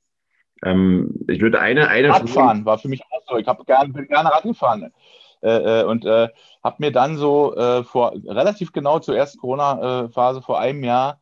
Ähm, 0.65 1.25
ich 1.27 1.41
würde 1.41 1.61
eine, 1.61 1.87
eine 1.87 2.09
Radfahren 2.09 2.65
war 2.65 2.77
für 2.77 2.89
mich 2.89 3.01
auch 3.11 3.21
so. 3.29 3.37
Ich 3.37 3.47
habe 3.47 3.63
gern, 3.65 3.93
bin 3.93 4.07
gerne 4.07 4.31
Rad 4.31 4.43
gefahren. 4.43 4.91
Äh, 5.41 5.81
äh, 5.81 5.83
und 5.83 6.05
äh, 6.05 6.29
habe 6.63 6.75
mir 6.79 6.91
dann 6.91 7.17
so 7.17 7.55
äh, 7.55 7.83
vor 7.83 8.13
relativ 8.25 8.73
genau 8.73 8.99
zur 8.99 9.15
ersten 9.15 9.37
Corona-Phase 9.37 10.41
vor 10.41 10.59
einem 10.59 10.83
Jahr 10.83 11.19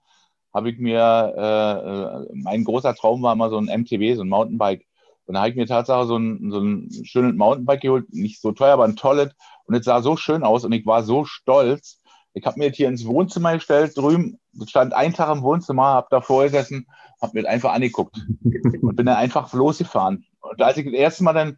habe 0.54 0.70
ich 0.70 0.78
mir 0.78 1.34
äh, 1.36 2.24
äh, 2.24 2.30
mein 2.34 2.64
großer 2.64 2.96
Traum 2.96 3.22
war 3.24 3.34
immer 3.34 3.50
so 3.50 3.58
ein 3.58 3.66
MTB, 3.66 4.16
so 4.16 4.24
ein 4.24 4.30
Mountainbike. 4.30 4.86
Und 5.26 5.36
da 5.36 5.42
habe 5.42 5.50
ich 5.50 5.56
mir 5.56 5.66
tatsächlich 5.66 6.08
so 6.08 6.18
ein, 6.18 6.52
so 6.52 6.60
ein 6.60 6.90
schönes 7.04 7.36
Mountainbike 7.36 7.82
geholt, 7.82 8.14
nicht 8.14 8.40
so 8.42 8.52
teuer, 8.52 8.74
aber 8.74 8.84
ein 8.84 8.96
tolles. 8.96 9.32
Und 9.66 9.76
es 9.76 9.86
sah 9.86 10.02
so 10.02 10.16
schön 10.16 10.44
aus 10.44 10.64
und 10.64 10.74
ich 10.74 10.86
war 10.86 11.04
so 11.04 11.26
stolz. 11.26 12.02
Ich 12.34 12.46
habe 12.46 12.60
mir 12.60 12.70
das 12.70 12.78
hier 12.78 12.88
ins 12.88 13.06
Wohnzimmer 13.06 13.54
gestellt, 13.54 13.96
drüben, 13.96 14.40
das 14.54 14.70
stand 14.70 14.94
ein 14.94 15.14
Tag 15.14 15.36
im 15.36 15.44
Wohnzimmer, 15.44 15.86
habe 15.86 16.08
da 16.10 16.22
vorgesessen 16.22 16.88
habe 17.24 17.42
mir 17.42 17.50
einfach 17.50 17.74
angeguckt 17.74 18.18
und 18.44 18.96
bin 18.96 19.06
dann 19.08 19.16
einfach 19.16 19.52
losgefahren. 19.54 20.26
Und 20.42 20.62
als 20.62 20.78
ich 20.78 20.86
das 20.86 20.94
erste 20.94 21.24
Mal 21.24 21.34
dann 21.34 21.58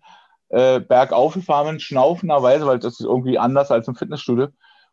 äh, 0.50 0.80
bergauf 0.80 1.34
gefahren 1.34 1.68
bin, 1.68 1.80
schnaufenderweise, 1.80 2.66
weil 2.66 2.80
das 2.80 3.00
ist 3.00 3.06
irgendwie 3.06 3.38
anders 3.38 3.72
als 3.72 3.88
im 3.88 3.96
Fitnessstudio, 3.96 4.48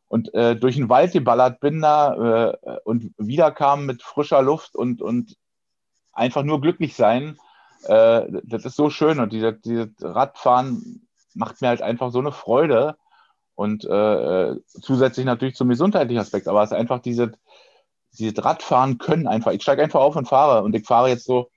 und 0.09 0.35
äh, 0.35 0.57
durch 0.57 0.77
den 0.77 0.91
Wald 0.91 1.13
geballert 1.13 1.61
bin 1.61 1.81
da 1.81 2.51
äh, 2.53 2.79
und 2.85 3.15
wiederkam 3.17 3.87
mit 3.87 4.03
frischer 4.03 4.43
Luft 4.43 4.75
und, 4.77 5.01
und 5.01 5.39
einfach 6.13 6.43
nur 6.43 6.61
glücklich 6.61 6.95
sein, 6.95 7.39
äh, 7.85 8.27
das 8.45 8.67
ist 8.67 8.77
so 8.77 8.91
schön. 8.91 9.21
Und 9.21 9.33
dieses 9.33 9.59
diese 9.63 9.91
Radfahren 10.03 11.09
macht 11.35 11.63
mir 11.63 11.69
halt 11.69 11.81
einfach 11.81 12.11
so 12.11 12.19
eine 12.19 12.33
Freude. 12.33 12.97
Und 13.55 13.85
äh, 13.85 14.51
äh, 14.51 14.61
zusätzlich 14.67 15.27
natürlich 15.27 15.55
zum 15.55 15.69
gesundheitlichen 15.69 16.21
Aspekt, 16.21 16.49
aber 16.49 16.63
es 16.63 16.71
ist 16.71 16.77
einfach 16.77 17.01
diese, 17.01 17.33
dieses 18.19 18.43
Radfahren 18.45 18.99
können 18.99 19.27
einfach. 19.27 19.53
Ich 19.53 19.63
steige 19.63 19.83
einfach 19.83 20.01
auf 20.01 20.17
und 20.17 20.29
fahre. 20.29 20.63
Und 20.63 20.75
ich 20.75 20.87
fahre 20.87 21.09
jetzt 21.09 21.25
so, 21.25 21.51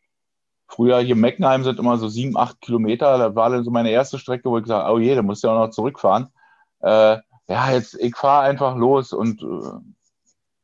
früher 0.67 0.99
hier 0.99 1.15
in 1.15 1.21
Meckenheim 1.21 1.63
sind 1.63 1.79
immer 1.79 1.97
so 1.97 2.07
sieben, 2.07 2.37
acht 2.37 2.61
Kilometer. 2.61 3.17
Da 3.17 3.35
war 3.35 3.49
dann 3.49 3.63
so 3.63 3.71
meine 3.71 3.91
erste 3.91 4.19
Strecke, 4.19 4.49
wo 4.49 4.57
ich 4.57 4.63
gesagt 4.63 4.83
habe, 4.83 4.95
oh 4.95 4.99
je, 4.99 5.15
da 5.15 5.21
musst 5.21 5.43
du 5.43 5.47
ja 5.47 5.53
auch 5.53 5.67
noch 5.67 5.71
zurückfahren. 5.71 6.27
Äh, 6.81 7.17
ja, 7.47 7.71
jetzt, 7.71 7.95
ich 7.99 8.15
fahre 8.15 8.45
einfach 8.45 8.75
los 8.75 9.13
und 9.13 9.41
äh, 9.41 9.69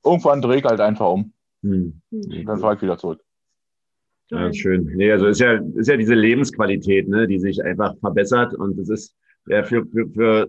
irgendwann 0.03 0.41
drehe 0.41 0.57
ich 0.57 0.65
halt 0.65 0.81
einfach 0.81 1.09
um. 1.09 1.33
Hm. 1.61 2.01
Und 2.09 2.45
dann 2.45 2.59
fahre 2.59 2.75
ich 2.75 2.81
wieder 2.81 2.97
zurück. 2.97 3.21
Ja, 4.29 4.51
schön. 4.53 4.85
Nee, 4.95 5.11
also 5.11 5.27
ist 5.27 5.41
ja, 5.41 5.59
ist 5.75 5.87
ja 5.87 5.97
diese 5.97 6.13
Lebensqualität, 6.13 7.07
ne, 7.09 7.27
die 7.27 7.39
sich 7.39 7.63
einfach 7.63 7.95
verbessert 7.99 8.53
und 8.53 8.77
das 8.77 8.89
ist 8.89 9.15
ja 9.45 9.63
für, 9.63 9.85
für, 9.85 10.07
für 10.09 10.47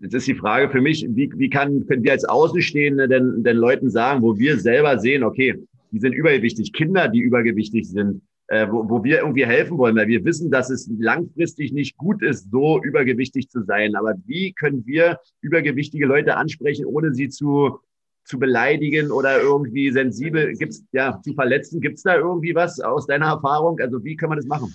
Jetzt 0.00 0.14
ist 0.14 0.26
die 0.26 0.34
Frage 0.34 0.68
für 0.68 0.80
mich, 0.80 1.06
wie, 1.08 1.30
wie 1.36 1.48
kann, 1.48 1.86
können 1.86 2.02
wir 2.02 2.12
als 2.12 2.24
Außenstehende 2.24 3.08
denn, 3.08 3.42
den 3.42 3.56
Leuten 3.56 3.90
sagen, 3.90 4.22
wo 4.22 4.36
wir 4.38 4.58
selber 4.58 4.98
sehen, 4.98 5.22
okay, 5.22 5.54
die 5.92 6.00
sind 6.00 6.12
übergewichtig, 6.12 6.72
Kinder, 6.72 7.08
die 7.08 7.20
übergewichtig 7.20 7.88
sind, 7.88 8.20
äh, 8.48 8.66
wo, 8.70 8.88
wo 8.88 9.04
wir 9.04 9.20
irgendwie 9.20 9.46
helfen 9.46 9.78
wollen, 9.78 9.96
weil 9.96 10.08
wir 10.08 10.24
wissen, 10.24 10.50
dass 10.50 10.68
es 10.68 10.90
langfristig 10.98 11.72
nicht 11.72 11.96
gut 11.96 12.22
ist, 12.22 12.50
so 12.50 12.82
übergewichtig 12.82 13.48
zu 13.48 13.62
sein. 13.62 13.94
Aber 13.94 14.14
wie 14.26 14.52
können 14.52 14.84
wir 14.86 15.18
übergewichtige 15.40 16.06
Leute 16.06 16.36
ansprechen, 16.36 16.84
ohne 16.84 17.14
sie 17.14 17.28
zu, 17.28 17.78
zu 18.24 18.38
beleidigen 18.38 19.10
oder 19.10 19.40
irgendwie 19.40 19.90
sensibel, 19.92 20.54
gibt's, 20.54 20.84
ja, 20.92 21.20
zu 21.22 21.32
verletzen? 21.34 21.80
Gibt 21.80 21.98
es 21.98 22.02
da 22.02 22.16
irgendwie 22.16 22.54
was 22.54 22.80
aus 22.80 23.06
deiner 23.06 23.26
Erfahrung? 23.26 23.78
Also 23.80 24.04
wie 24.04 24.16
kann 24.16 24.28
man 24.28 24.38
das 24.38 24.46
machen? 24.46 24.74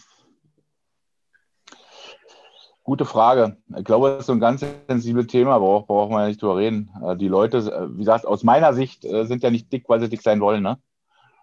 Gute 2.90 3.06
Frage. 3.06 3.56
Ich 3.78 3.84
glaube, 3.84 4.10
das 4.10 4.22
ist 4.22 4.26
so 4.26 4.34
ein 4.34 4.40
ganz 4.40 4.66
sensibles 4.88 5.28
Thema, 5.28 5.60
braucht, 5.60 5.86
braucht 5.86 6.10
man 6.10 6.22
ja 6.22 6.28
nicht 6.28 6.42
drüber 6.42 6.58
reden. 6.58 6.90
Äh, 7.06 7.18
die 7.18 7.28
Leute, 7.28 7.60
äh, 7.60 7.88
wie 7.94 8.00
gesagt, 8.00 8.26
aus 8.26 8.42
meiner 8.42 8.74
Sicht 8.74 9.06
äh, 9.06 9.26
sind 9.28 9.44
ja 9.44 9.52
nicht 9.52 9.72
dick, 9.72 9.88
weil 9.88 10.00
sie 10.00 10.10
dick 10.10 10.24
sein 10.24 10.42
wollen, 10.42 10.64
ne? 10.64 10.80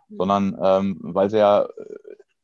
sondern 0.08 0.58
ähm, 0.60 0.98
weil 1.02 1.30
sie 1.30 1.38
ja 1.38 1.68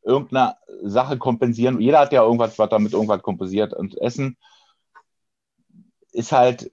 irgendeine 0.04 0.54
Sache 0.84 1.18
kompensieren. 1.18 1.80
Jeder 1.80 1.98
hat 1.98 2.12
ja 2.12 2.22
irgendwas, 2.22 2.56
was 2.60 2.68
damit 2.68 2.92
irgendwas 2.92 3.22
kompensiert. 3.22 3.74
Und 3.74 4.00
Essen 4.00 4.36
ist 6.12 6.30
halt, 6.30 6.70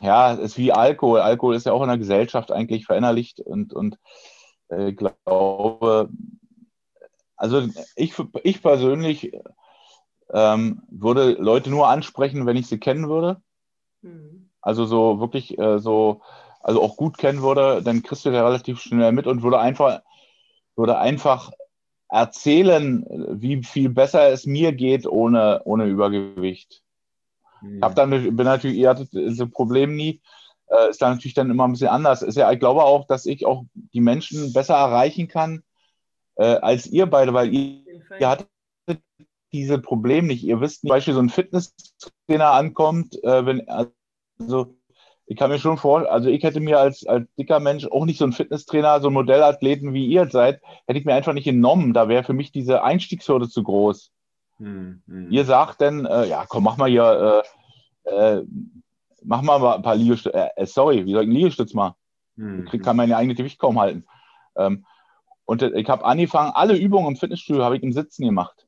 ja, 0.00 0.34
ist 0.34 0.58
wie 0.58 0.72
Alkohol. 0.72 1.22
Alkohol 1.22 1.56
ist 1.56 1.66
ja 1.66 1.72
auch 1.72 1.82
in 1.82 1.88
der 1.88 1.98
Gesellschaft 1.98 2.52
eigentlich 2.52 2.86
verinnerlicht 2.86 3.40
und, 3.40 3.72
und 3.72 3.98
ich 4.70 4.96
glaube, 4.96 6.08
also 7.36 7.68
ich, 7.96 8.14
ich 8.44 8.62
persönlich 8.62 9.32
ähm, 10.30 10.82
würde 10.90 11.32
Leute 11.32 11.70
nur 11.70 11.88
ansprechen, 11.88 12.46
wenn 12.46 12.56
ich 12.56 12.66
sie 12.66 12.78
kennen 12.78 13.08
würde. 13.08 13.40
Mhm. 14.02 14.50
Also 14.60 14.84
so 14.84 15.20
wirklich 15.20 15.58
äh, 15.58 15.78
so, 15.78 16.22
also 16.60 16.82
auch 16.82 16.96
gut 16.96 17.18
kennen 17.18 17.42
würde, 17.42 17.82
dann 17.82 18.02
kriegst 18.02 18.24
du 18.24 18.30
ja 18.30 18.44
relativ 18.44 18.80
schnell 18.80 19.12
mit 19.12 19.26
und 19.26 19.42
würde 19.42 19.58
einfach, 19.58 20.02
würde 20.76 20.98
einfach 20.98 21.50
erzählen, 22.08 23.06
wie 23.40 23.62
viel 23.64 23.88
besser 23.88 24.28
es 24.30 24.46
mir 24.46 24.72
geht 24.72 25.06
ohne, 25.06 25.62
ohne 25.64 25.86
Übergewicht. 25.86 26.82
Mhm. 27.62 27.76
Ich 27.76 27.82
hab 27.82 27.94
dann, 27.94 28.10
bin 28.10 28.36
natürlich, 28.36 28.76
ihr 28.76 28.90
hattet 28.90 29.08
das 29.12 29.50
Problem 29.50 29.96
nie, 29.96 30.20
äh, 30.66 30.90
ist 30.90 31.02
dann 31.02 31.14
natürlich 31.14 31.34
dann 31.34 31.50
immer 31.50 31.64
ein 31.64 31.72
bisschen 31.72 31.88
anders. 31.88 32.22
Ist 32.22 32.36
ja, 32.36 32.50
ich 32.52 32.58
glaube 32.58 32.84
auch, 32.84 33.06
dass 33.06 33.26
ich 33.26 33.46
auch 33.46 33.64
die 33.74 34.00
Menschen 34.00 34.52
besser 34.52 34.74
erreichen 34.74 35.26
kann 35.28 35.62
äh, 36.36 36.56
als 36.56 36.86
ihr 36.86 37.06
beide, 37.06 37.34
weil 37.34 37.52
ihr, 37.52 37.84
ihr 38.18 38.28
hattet 38.28 38.48
diese 39.52 39.78
Problem 39.78 40.26
nicht. 40.26 40.44
Ihr 40.44 40.60
wisst, 40.60 40.80
zum 40.80 40.88
Beispiel 40.88 41.14
so 41.14 41.20
ein 41.20 41.28
Fitnesstrainer 41.28 42.52
ankommt, 42.52 43.22
äh, 43.22 43.46
wenn, 43.46 43.68
also 43.68 44.74
ich 45.26 45.36
kann 45.36 45.50
mir 45.50 45.58
schon 45.58 45.78
vor, 45.78 46.10
also 46.10 46.28
ich 46.28 46.42
hätte 46.42 46.60
mir 46.60 46.78
als, 46.78 47.06
als 47.06 47.26
dicker 47.38 47.60
Mensch 47.60 47.86
auch 47.86 48.04
nicht 48.04 48.18
so 48.18 48.24
ein 48.24 48.32
Fitnesstrainer, 48.32 49.00
so 49.00 49.08
ein 49.08 49.14
Modellathleten 49.14 49.94
wie 49.94 50.06
ihr 50.06 50.28
seid, 50.28 50.60
hätte 50.86 50.98
ich 50.98 51.04
mir 51.04 51.14
einfach 51.14 51.32
nicht 51.32 51.44
genommen. 51.44 51.94
Da 51.94 52.08
wäre 52.08 52.24
für 52.24 52.32
mich 52.32 52.52
diese 52.52 52.82
Einstiegshürde 52.82 53.48
zu 53.48 53.62
groß. 53.62 54.10
Hm, 54.58 55.02
hm. 55.06 55.30
Ihr 55.30 55.44
sagt 55.44 55.80
dann, 55.80 56.06
äh, 56.06 56.26
ja, 56.26 56.44
komm, 56.46 56.64
mach 56.64 56.76
mal 56.76 56.90
hier, 56.90 57.44
äh, 58.04 58.10
äh, 58.10 58.44
mach 59.22 59.42
mal 59.42 59.74
ein 59.74 59.82
paar 59.82 59.96
Liegestütze. 59.96 60.36
Äh, 60.36 60.50
äh, 60.56 60.66
sorry, 60.66 61.06
wie 61.06 61.12
soll 61.12 61.22
ich 61.22 61.28
einen 61.28 61.36
Liegestütz 61.36 61.72
machen? 61.74 61.94
Hm, 62.36 62.68
ich 62.70 62.82
kann 62.82 62.96
mein 62.96 63.12
eigenes 63.12 63.36
Gewicht 63.36 63.58
kaum 63.58 63.80
halten. 63.80 64.04
Ähm, 64.56 64.84
und 65.44 65.62
ich 65.62 65.88
habe 65.88 66.04
angefangen, 66.04 66.52
alle 66.54 66.76
Übungen 66.76 67.08
im 67.08 67.16
Fitnessstudio 67.16 67.64
habe 67.64 67.76
ich 67.76 67.82
im 67.82 67.92
Sitzen 67.92 68.24
gemacht. 68.24 68.66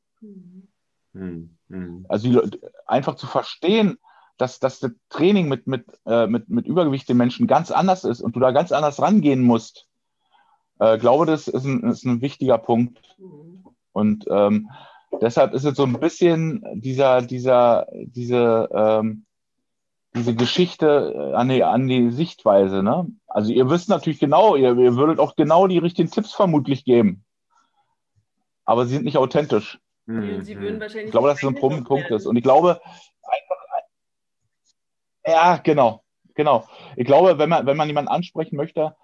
Mhm. 1.15 1.21
Hm, 1.21 1.57
hm. 1.69 2.07
Also 2.09 2.29
die, 2.29 2.61
einfach 2.87 3.17
zu 3.17 3.27
verstehen, 3.27 3.99
dass, 4.37 4.59
dass 4.59 4.81
das 4.81 4.93
Training 5.09 5.49
mit, 5.49 5.67
mit, 5.67 5.87
äh, 6.07 6.27
mit, 6.27 6.49
mit 6.49 6.67
Übergewicht 6.67 7.09
den 7.09 7.17
Menschen 7.17 7.47
ganz 7.47 7.71
anders 7.71 8.05
ist 8.05 8.21
und 8.21 8.37
du 8.37 8.41
da 8.41 8.51
ganz 8.51 8.73
anders 8.73 9.01
rangehen 9.01 9.43
musst, 9.43 9.87
äh, 10.81 10.99
glaube, 10.99 11.27
das 11.27 11.49
ist 11.49 11.65
ein, 11.65 11.85
ist 11.85 12.05
ein 12.05 12.21
wichtiger 12.21 12.59
Punkt. 12.59 13.01
Und 13.93 14.25
ähm, 14.29 14.71
deshalb 15.21 15.55
ist 15.55 15.65
es 15.65 15.77
so 15.77 15.85
ein 15.85 16.01
bisschen 16.01 16.65
dieser, 16.75 17.23
dieser, 17.23 17.87
diese, 17.93 18.69
ähm, 18.73 19.25
diese 20.17 20.35
Geschichte 20.35 21.13
äh, 21.15 21.35
an 21.35 21.49
die, 21.49 21.63
an 21.63 21.87
die 21.87 22.11
Sichtweise. 22.11 22.83
Ne? 22.83 23.07
Also 23.29 23.53
ihr 23.53 23.71
wisst 23.71 23.89
natürlich 23.89 24.19
genau, 24.19 24.57
ihr, 24.57 24.77
ihr 24.77 24.97
würdet 24.97 25.21
auch 25.21 25.37
genau 25.37 25.69
die 25.69 25.79
richtigen 25.79 26.11
Tipps 26.11 26.33
vermutlich 26.33 26.85
geben. 26.85 27.25
Aber 28.65 28.87
sie 28.87 28.95
sind 28.95 29.05
nicht 29.05 29.19
authentisch. 29.19 29.79
Mhm. 30.07 30.43
Sie 30.43 30.59
würden 30.59 30.81
wahrscheinlich 30.81 31.07
ich 31.07 31.13
glaube, 31.13 31.29
dass 31.29 31.41
das 31.41 31.49
ein 31.49 31.55
Punkt, 31.55 31.87
Punkt 31.87 32.11
ist. 32.11 32.27
Und 32.27 32.37
ich 32.37 32.43
glaube, 32.43 32.81
einfach, 33.23 33.57
Ja, 35.27 35.57
genau, 35.57 36.03
genau. 36.35 36.69
Ich 36.97 37.07
glaube, 37.07 37.39
wenn 37.39 37.49
man, 37.49 37.67
wenn 37.67 37.77
man 37.77 37.89
jemanden 37.89 38.11
ansprechen 38.11 38.57
möchte, 38.57 38.95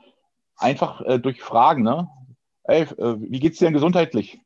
einfach 0.57 1.01
äh, 1.03 1.19
durch 1.19 1.43
Fragen, 1.43 1.83
ne? 1.83 2.09
Ey, 2.65 2.83
äh, 2.83 3.17
wie 3.19 3.41
geht's 3.41 3.59
dir 3.59 3.67
denn 3.67 3.75
gesundheitlich? 3.75 4.39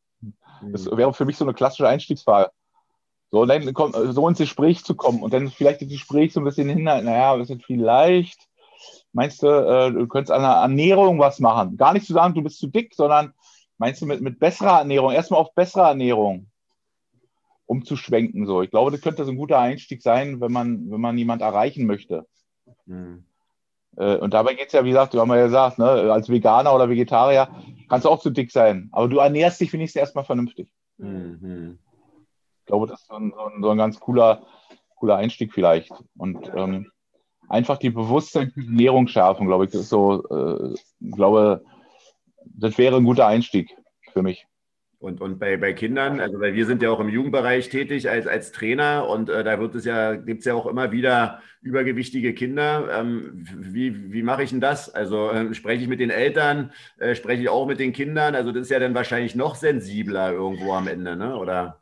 Das 0.72 0.86
wäre 0.86 1.12
für 1.12 1.24
mich 1.24 1.36
so 1.36 1.44
eine 1.44 1.54
klassische 1.54 1.88
Einstiegsfrage. 1.88 2.50
So, 3.30 3.44
dann 3.44 3.74
so 4.12 4.28
ins 4.28 4.38
Gespräch 4.38 4.84
zu 4.84 4.94
kommen 4.94 5.22
und 5.22 5.34
dann 5.34 5.48
vielleicht 5.48 5.82
das 5.82 5.88
Gespräch 5.88 6.32
so 6.32 6.40
ein 6.40 6.44
bisschen 6.44 6.68
hinhalten, 6.68 7.06
naja, 7.06 7.36
wir 7.36 7.44
sind 7.44 7.64
vielleicht, 7.64 8.48
meinst 9.12 9.42
du, 9.42 9.48
äh, 9.48 9.90
du 9.90 10.06
könntest 10.06 10.30
an 10.30 10.42
der 10.42 10.52
Ernährung 10.52 11.18
was 11.18 11.40
machen? 11.40 11.76
Gar 11.76 11.94
nicht 11.94 12.06
zu 12.06 12.12
sagen, 12.12 12.34
du 12.34 12.42
bist 12.42 12.58
zu 12.58 12.68
dick, 12.68 12.94
sondern 12.94 13.34
meinst 13.78 14.00
du 14.02 14.06
mit, 14.06 14.20
mit 14.20 14.38
besserer 14.38 14.78
Ernährung, 14.78 15.12
erstmal 15.12 15.40
auf 15.40 15.54
bessere 15.54 15.88
Ernährung 15.88 16.46
umzuschwenken. 17.66 18.46
So. 18.46 18.62
Ich 18.62 18.70
glaube, 18.70 18.90
das 18.90 19.00
könnte 19.00 19.24
so 19.24 19.30
ein 19.30 19.38
guter 19.38 19.58
Einstieg 19.58 20.02
sein, 20.02 20.40
wenn 20.40 20.52
man, 20.52 20.90
wenn 20.90 21.00
man 21.00 21.18
jemand 21.18 21.42
erreichen 21.42 21.86
möchte. 21.86 22.26
Mhm. 22.86 23.24
und 23.96 24.34
dabei 24.34 24.54
geht 24.54 24.68
es 24.68 24.72
ja, 24.72 24.84
wie 24.84 24.90
gesagt, 24.90 25.14
du 25.14 25.20
haben 25.20 25.28
ja 25.30 25.44
gesagt, 25.44 25.78
ne, 25.78 25.84
als 25.84 26.28
Veganer 26.28 26.74
oder 26.74 26.88
Vegetarier 26.88 27.48
kannst 27.88 28.04
du 28.04 28.10
auch 28.10 28.20
zu 28.20 28.30
dick 28.30 28.50
sein. 28.50 28.88
Aber 28.92 29.08
du 29.08 29.18
ernährst 29.18 29.60
dich 29.60 29.72
wenigstens 29.72 30.00
erstmal 30.00 30.24
vernünftig. 30.24 30.68
Mhm. 30.98 31.78
Ich 32.60 32.66
glaube, 32.66 32.86
das 32.86 33.02
ist 33.02 33.08
so 33.08 33.14
ein, 33.14 33.32
so 33.60 33.70
ein, 33.70 33.78
ganz 33.78 34.00
cooler, 34.00 34.42
cooler 34.96 35.16
Einstieg 35.16 35.52
vielleicht. 35.52 35.92
Und 36.16 36.50
ähm, 36.54 36.90
einfach 37.48 37.78
die 37.78 37.90
Bewusstsein 37.90 38.50
für 38.50 38.60
Ernährung 38.60 39.06
schärfen, 39.06 39.46
glaube 39.46 39.66
ich, 39.66 39.70
das 39.70 39.82
ist 39.82 39.90
so, 39.90 40.24
äh, 40.28 40.74
glaube, 41.14 41.62
das 42.46 42.78
wäre 42.78 42.96
ein 42.96 43.04
guter 43.04 43.26
Einstieg 43.26 43.76
für 44.12 44.22
mich. 44.22 44.46
Und, 45.04 45.20
und 45.20 45.38
bei, 45.38 45.58
bei 45.58 45.74
Kindern, 45.74 46.18
also 46.18 46.40
weil 46.40 46.54
wir 46.54 46.64
sind 46.64 46.80
ja 46.80 46.90
auch 46.90 46.98
im 46.98 47.10
Jugendbereich 47.10 47.68
tätig 47.68 48.08
als, 48.08 48.26
als 48.26 48.52
Trainer 48.52 49.06
und 49.06 49.28
äh, 49.28 49.44
da 49.44 49.60
wird 49.60 49.74
es 49.74 49.84
ja, 49.84 50.14
gibt 50.14 50.38
es 50.38 50.46
ja 50.46 50.54
auch 50.54 50.64
immer 50.64 50.92
wieder 50.92 51.42
übergewichtige 51.60 52.32
Kinder. 52.32 52.88
Ähm, 52.90 53.46
wie, 53.54 54.14
wie 54.14 54.22
mache 54.22 54.44
ich 54.44 54.50
denn 54.50 54.62
das? 54.62 54.88
Also 54.88 55.30
äh, 55.30 55.52
spreche 55.52 55.82
ich 55.82 55.88
mit 55.88 56.00
den 56.00 56.08
Eltern, 56.08 56.72
äh, 56.96 57.14
spreche 57.14 57.42
ich 57.42 57.50
auch 57.50 57.66
mit 57.66 57.80
den 57.80 57.92
Kindern? 57.92 58.34
Also 58.34 58.50
das 58.50 58.62
ist 58.62 58.70
ja 58.70 58.78
dann 58.78 58.94
wahrscheinlich 58.94 59.34
noch 59.34 59.56
sensibler 59.56 60.32
irgendwo 60.32 60.72
am 60.72 60.88
Ende, 60.88 61.16
ne? 61.16 61.36
Oder? 61.36 61.80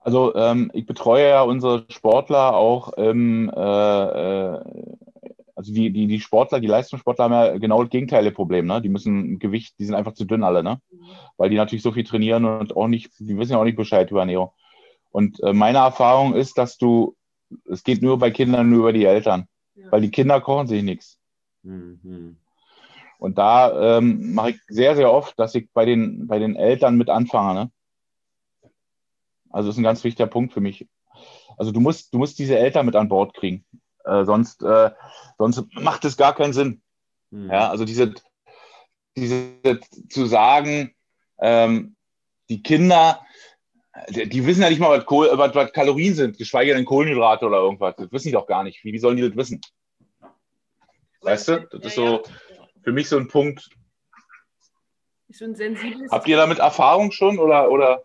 Also 0.00 0.34
ähm, 0.34 0.70
ich 0.72 0.86
betreue 0.86 1.28
ja 1.28 1.42
unsere 1.42 1.84
Sportler 1.90 2.54
auch 2.54 2.94
im, 2.94 3.50
äh, 3.54 3.60
äh, 3.60 4.60
also 5.62 5.72
die, 5.72 5.92
die, 5.92 6.08
die 6.08 6.20
Sportler, 6.20 6.58
die 6.58 6.66
Leistungssportler 6.66 7.24
haben 7.26 7.32
ja 7.32 7.58
genau 7.58 7.82
das 7.82 7.90
Gegenteil 7.90 8.28
Problem, 8.32 8.66
ne? 8.66 8.82
Die 8.82 8.88
müssen 8.88 9.38
Gewicht, 9.38 9.78
die 9.78 9.84
sind 9.84 9.94
einfach 9.94 10.14
zu 10.14 10.24
dünn 10.24 10.42
alle, 10.42 10.64
ne? 10.64 10.80
Weil 11.36 11.50
die 11.50 11.56
natürlich 11.56 11.82
so 11.84 11.92
viel 11.92 12.02
trainieren 12.02 12.44
und 12.44 12.76
auch 12.76 12.88
nicht, 12.88 13.12
die 13.20 13.38
wissen 13.38 13.52
ja 13.52 13.58
auch 13.58 13.64
nicht 13.64 13.76
Bescheid 13.76 14.10
über 14.10 14.20
Ernährung. 14.20 14.50
Und 15.12 15.40
äh, 15.44 15.52
meine 15.52 15.78
Erfahrung 15.78 16.34
ist, 16.34 16.58
dass 16.58 16.78
du, 16.78 17.14
es 17.66 17.84
geht 17.84 18.02
nur 18.02 18.18
bei 18.18 18.32
Kindern 18.32 18.70
nur 18.70 18.80
über 18.80 18.92
die 18.92 19.04
Eltern, 19.04 19.46
ja. 19.76 19.92
weil 19.92 20.00
die 20.00 20.10
Kinder 20.10 20.40
kochen 20.40 20.66
sich 20.66 20.82
nichts. 20.82 21.20
Mhm. 21.62 22.38
Und 23.18 23.38
da 23.38 23.98
ähm, 23.98 24.34
mache 24.34 24.50
ich 24.50 24.60
sehr, 24.66 24.96
sehr 24.96 25.12
oft, 25.12 25.38
dass 25.38 25.54
ich 25.54 25.70
bei 25.72 25.84
den, 25.84 26.26
bei 26.26 26.40
den 26.40 26.56
Eltern 26.56 26.96
mit 26.96 27.08
anfange, 27.08 27.54
ne? 27.54 27.70
Also 29.48 29.68
das 29.68 29.76
ist 29.76 29.80
ein 29.80 29.84
ganz 29.84 30.02
wichtiger 30.02 30.26
Punkt 30.26 30.52
für 30.52 30.60
mich. 30.60 30.88
Also 31.56 31.70
du 31.70 31.78
musst, 31.78 32.12
du 32.12 32.18
musst 32.18 32.40
diese 32.40 32.58
Eltern 32.58 32.84
mit 32.84 32.96
an 32.96 33.08
Bord 33.08 33.34
kriegen. 33.34 33.64
Äh, 34.04 34.24
sonst, 34.24 34.62
äh, 34.62 34.90
sonst 35.38 35.64
macht 35.74 36.04
es 36.04 36.16
gar 36.16 36.34
keinen 36.34 36.52
Sinn. 36.52 36.82
Mhm. 37.30 37.50
Ja, 37.50 37.70
also 37.70 37.84
diese, 37.84 38.14
diese 39.16 39.80
zu 40.08 40.26
sagen, 40.26 40.94
ähm, 41.40 41.96
die 42.48 42.62
Kinder, 42.62 43.20
die, 44.08 44.28
die, 44.28 44.46
wissen 44.46 44.62
ja 44.62 44.70
nicht 44.70 44.80
mal, 44.80 44.96
was, 44.98 45.06
Kohl, 45.06 45.28
was, 45.32 45.54
was, 45.54 45.72
Kalorien 45.72 46.14
sind, 46.14 46.38
geschweige 46.38 46.74
denn 46.74 46.84
Kohlenhydrate 46.84 47.46
oder 47.46 47.58
irgendwas. 47.58 47.94
Das 47.96 48.10
wissen 48.12 48.28
die 48.28 48.32
doch 48.32 48.46
gar 48.46 48.64
nicht. 48.64 48.84
Wie, 48.84 48.92
wie 48.92 48.98
sollen 48.98 49.16
die 49.16 49.28
das 49.28 49.36
wissen? 49.36 49.60
Weißt 51.20 51.48
du? 51.48 51.68
Das 51.70 51.84
ist 51.84 51.94
so 51.94 52.22
für 52.82 52.92
mich 52.92 53.08
so 53.08 53.16
ein 53.16 53.28
Punkt. 53.28 53.70
So 55.30 55.44
ein 55.46 56.10
Habt 56.10 56.28
ihr 56.28 56.36
damit 56.36 56.58
Erfahrung 56.58 57.10
schon 57.10 57.38
oder? 57.38 57.70
oder? 57.70 58.04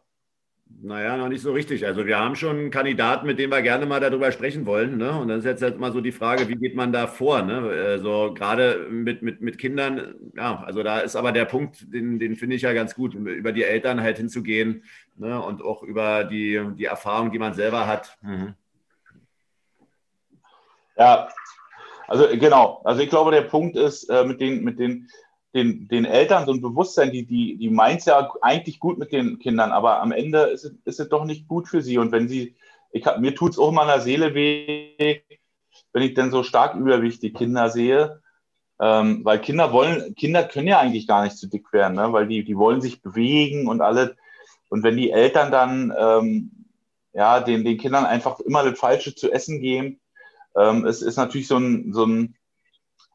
Naja, 0.79 1.17
noch 1.17 1.27
nicht 1.27 1.41
so 1.41 1.53
richtig. 1.53 1.87
Also 1.87 2.05
wir 2.05 2.19
haben 2.19 2.35
schon 2.35 2.55
einen 2.57 2.71
Kandidaten, 2.71 3.25
mit 3.25 3.39
dem 3.39 3.49
wir 3.49 3.63
gerne 3.63 3.87
mal 3.87 3.99
darüber 3.99 4.31
sprechen 4.31 4.67
wollen. 4.67 4.97
Ne? 4.97 5.11
Und 5.11 5.27
dann 5.27 5.39
ist 5.39 5.45
jetzt 5.45 5.63
halt 5.63 5.79
mal 5.79 5.91
so 5.91 6.01
die 6.01 6.11
Frage, 6.11 6.47
wie 6.49 6.55
geht 6.55 6.75
man 6.75 6.93
da 6.93 7.07
vor? 7.07 7.41
Ne? 7.41 7.57
Also 7.57 8.33
gerade 8.35 8.87
mit, 8.91 9.23
mit, 9.23 9.41
mit 9.41 9.57
Kindern, 9.57 10.13
ja, 10.35 10.63
also 10.63 10.83
da 10.83 10.99
ist 10.99 11.15
aber 11.15 11.31
der 11.31 11.45
Punkt, 11.45 11.91
den, 11.91 12.19
den 12.19 12.35
finde 12.35 12.55
ich 12.55 12.61
ja 12.61 12.73
ganz 12.73 12.93
gut, 12.93 13.15
über 13.15 13.51
die 13.53 13.63
Eltern 13.63 14.01
halt 14.01 14.17
hinzugehen 14.17 14.83
ne? 15.15 15.41
und 15.41 15.63
auch 15.63 15.81
über 15.81 16.25
die, 16.25 16.61
die 16.75 16.85
Erfahrung, 16.85 17.31
die 17.31 17.39
man 17.39 17.55
selber 17.55 17.87
hat. 17.87 18.15
Mhm. 18.21 18.53
Ja, 20.95 21.27
also 22.07 22.27
genau. 22.37 22.81
Also 22.83 23.01
ich 23.01 23.09
glaube, 23.09 23.31
der 23.31 23.41
Punkt 23.41 23.75
ist, 23.75 24.09
äh, 24.09 24.23
mit 24.25 24.39
den, 24.39 24.63
mit 24.63 24.77
den 24.77 25.09
den, 25.53 25.87
den 25.87 26.05
Eltern 26.05 26.45
so 26.45 26.51
ein 26.51 26.61
Bewusstsein, 26.61 27.11
die, 27.11 27.25
die, 27.25 27.57
die 27.57 27.69
meint 27.69 28.05
ja 28.05 28.31
eigentlich 28.41 28.79
gut 28.79 28.97
mit 28.97 29.11
den 29.11 29.39
Kindern, 29.39 29.71
aber 29.71 30.01
am 30.01 30.11
Ende 30.11 30.41
ist 30.41 30.65
es, 30.65 30.73
ist 30.85 30.99
es 30.99 31.09
doch 31.09 31.25
nicht 31.25 31.47
gut 31.47 31.67
für 31.67 31.81
sie. 31.81 31.97
Und 31.97 32.11
wenn 32.11 32.27
sie, 32.27 32.55
ich 32.91 33.05
hab, 33.05 33.19
mir 33.19 33.33
tut 33.33 33.51
es 33.51 33.59
auch 33.59 33.69
in 33.69 33.75
meiner 33.75 33.99
Seele 33.99 34.33
weh, 34.33 35.21
wenn 35.93 36.03
ich 36.03 36.13
dann 36.13 36.31
so 36.31 36.43
stark 36.43 36.75
überwichtige 36.75 37.37
Kinder 37.37 37.69
sehe, 37.69 38.21
ähm, 38.79 39.21
weil 39.23 39.39
Kinder 39.39 39.73
wollen, 39.73 40.13
Kinder 40.15 40.43
können 40.43 40.67
ja 40.67 40.79
eigentlich 40.79 41.07
gar 41.07 41.23
nicht 41.23 41.37
zu 41.37 41.47
dick 41.47 41.73
werden, 41.73 41.95
ne? 41.95 42.13
weil 42.13 42.27
die, 42.27 42.43
die 42.43 42.57
wollen 42.57 42.81
sich 42.81 43.01
bewegen 43.01 43.67
und 43.67 43.81
alles. 43.81 44.11
Und 44.69 44.83
wenn 44.83 44.97
die 44.97 45.11
Eltern 45.11 45.51
dann 45.51 45.93
ähm, 45.97 46.51
ja, 47.13 47.39
den, 47.39 47.63
den 47.63 47.77
Kindern 47.77 48.05
einfach 48.05 48.39
immer 48.41 48.63
das 48.63 48.77
Falsche 48.77 49.15
zu 49.15 49.31
essen 49.31 49.59
geben, 49.59 49.99
ähm, 50.55 50.85
es 50.85 51.01
ist 51.01 51.17
natürlich 51.17 51.47
so 51.47 51.57
ein, 51.57 51.93
so 51.93 52.05
ein 52.05 52.35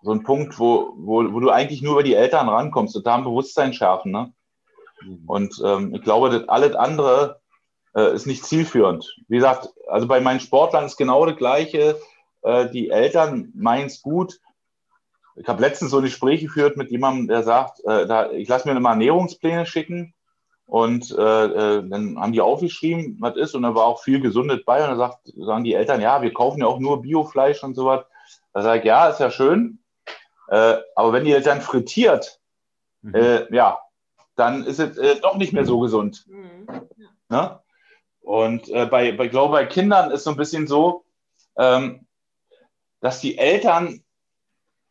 so 0.02 0.12
ein 0.12 0.22
Punkt, 0.22 0.58
wo, 0.58 0.94
wo, 0.96 1.32
wo 1.32 1.40
du 1.40 1.50
eigentlich 1.50 1.82
nur 1.82 1.94
über 1.94 2.02
die 2.02 2.14
Eltern 2.14 2.48
rankommst 2.48 2.96
und 2.96 3.06
da 3.06 3.14
ein 3.14 3.24
Bewusstsein 3.24 3.72
schärfen. 3.72 4.12
Ne? 4.12 4.32
Mhm. 5.02 5.22
Und 5.26 5.62
ähm, 5.64 5.94
ich 5.94 6.02
glaube, 6.02 6.30
dass 6.30 6.48
alles 6.48 6.74
andere 6.74 7.40
äh, 7.94 8.14
ist 8.14 8.26
nicht 8.26 8.44
zielführend. 8.44 9.16
Wie 9.28 9.36
gesagt, 9.36 9.68
also 9.88 10.06
bei 10.06 10.20
meinen 10.20 10.40
Sportlern 10.40 10.84
ist 10.84 10.96
genau 10.96 11.24
das 11.26 11.36
Gleiche. 11.36 12.00
Äh, 12.42 12.70
die 12.70 12.90
Eltern 12.90 13.52
meinen 13.54 13.86
es 13.86 14.02
gut. 14.02 14.40
Ich 15.36 15.48
habe 15.48 15.62
letztens 15.62 15.90
so 15.90 15.98
ein 15.98 16.04
Gespräch 16.04 16.40
geführt 16.40 16.76
mit 16.76 16.90
jemandem, 16.90 17.28
der 17.28 17.42
sagt, 17.42 17.80
äh, 17.84 18.06
da, 18.06 18.30
ich 18.30 18.48
lasse 18.48 18.68
mir 18.68 18.76
immer 18.76 18.90
Ernährungspläne 18.90 19.66
schicken. 19.66 20.14
Und 20.66 21.10
äh, 21.10 21.44
äh, 21.44 21.88
dann 21.88 22.18
haben 22.18 22.32
die 22.32 22.40
aufgeschrieben, 22.40 23.18
was 23.20 23.36
ist, 23.36 23.54
und 23.54 23.62
da 23.62 23.74
war 23.74 23.84
auch 23.84 24.02
viel 24.02 24.20
Gesundes 24.20 24.64
bei. 24.64 24.82
Und 24.82 24.90
da 24.90 24.96
sagt, 24.96 25.32
sagen 25.36 25.64
die 25.64 25.74
Eltern, 25.74 26.00
ja, 26.00 26.22
wir 26.22 26.32
kaufen 26.32 26.60
ja 26.60 26.66
auch 26.66 26.78
nur 26.78 27.02
Biofleisch 27.02 27.62
und 27.62 27.74
sowas. 27.74 28.04
Da 28.54 28.62
sage 28.62 28.80
ich, 28.80 28.84
ja, 28.86 29.08
ist 29.08 29.20
ja 29.20 29.30
schön. 29.30 29.81
Äh, 30.52 30.82
aber 30.96 31.14
wenn 31.14 31.24
ihr 31.24 31.40
dann 31.40 31.62
frittiert, 31.62 32.38
mhm. 33.00 33.14
äh, 33.14 33.56
ja, 33.56 33.78
dann 34.36 34.66
ist 34.66 34.78
es 34.80 34.98
äh, 34.98 35.18
doch 35.18 35.36
nicht 35.36 35.54
mehr 35.54 35.64
so 35.64 35.80
gesund. 35.80 36.26
Mhm. 36.28 36.66
Ne? 37.30 37.58
Und 38.20 38.68
äh, 38.68 38.84
bei, 38.84 39.12
bei, 39.12 39.28
glaube 39.28 39.52
bei 39.52 39.64
Kindern 39.64 40.10
ist 40.10 40.24
so 40.24 40.30
ein 40.30 40.36
bisschen 40.36 40.66
so, 40.66 41.06
ähm, 41.56 42.06
dass 43.00 43.20
die 43.20 43.38
Eltern 43.38 44.04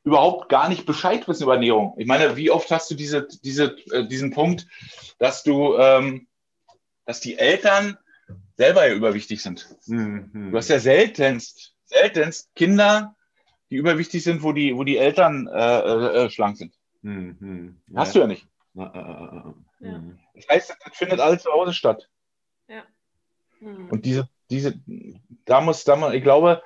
überhaupt 0.03 0.49
gar 0.49 0.67
nicht 0.67 0.87
Bescheid 0.87 1.27
wissen 1.27 1.43
über 1.43 1.53
Ernährung. 1.53 1.93
Ich 1.97 2.07
meine, 2.07 2.35
wie 2.35 2.49
oft 2.49 2.71
hast 2.71 2.89
du 2.89 2.95
diese, 2.95 3.27
diese, 3.43 3.77
äh, 3.91 4.07
diesen 4.07 4.31
Punkt, 4.31 4.65
dass 5.19 5.43
du, 5.43 5.77
ähm, 5.77 6.27
dass 7.05 7.19
die 7.19 7.37
Eltern 7.37 7.99
selber 8.57 8.87
ja 8.87 8.95
überwichtig 8.95 9.43
sind. 9.43 9.69
Mhm. 9.85 10.49
Du 10.51 10.57
hast 10.57 10.69
ja 10.69 10.79
seltenst, 10.79 11.75
seltenst 11.85 12.49
Kinder, 12.55 13.15
die 13.71 13.77
überwichtig 13.77 14.23
sind, 14.23 14.43
wo 14.43 14.51
die, 14.51 14.77
wo 14.77 14.83
die 14.83 14.97
Eltern 14.97 15.47
äh, 15.47 15.79
äh, 15.79 16.25
äh 16.25 16.29
schlank 16.29 16.57
sind. 16.57 16.73
Hm, 17.01 17.37
hm. 17.39 17.81
Ja. 17.87 18.01
Hast 18.01 18.13
du 18.13 18.19
ja 18.19 18.27
nicht. 18.27 18.45
Ja. 18.73 19.55
Hm. 19.79 20.19
Das 20.35 20.47
heißt, 20.49 20.77
das 20.85 20.97
findet 20.97 21.19
alles 21.19 21.41
zu 21.41 21.51
Hause 21.51 21.73
statt. 21.73 22.07
Ja. 22.67 22.83
Hm. 23.59 23.89
Und 23.89 24.05
diese, 24.05 24.29
diese, 24.49 24.79
da 25.45 25.61
muss, 25.61 25.85
da 25.85 25.95
muss, 25.95 26.13
ich 26.13 26.21
glaube, 26.21 26.61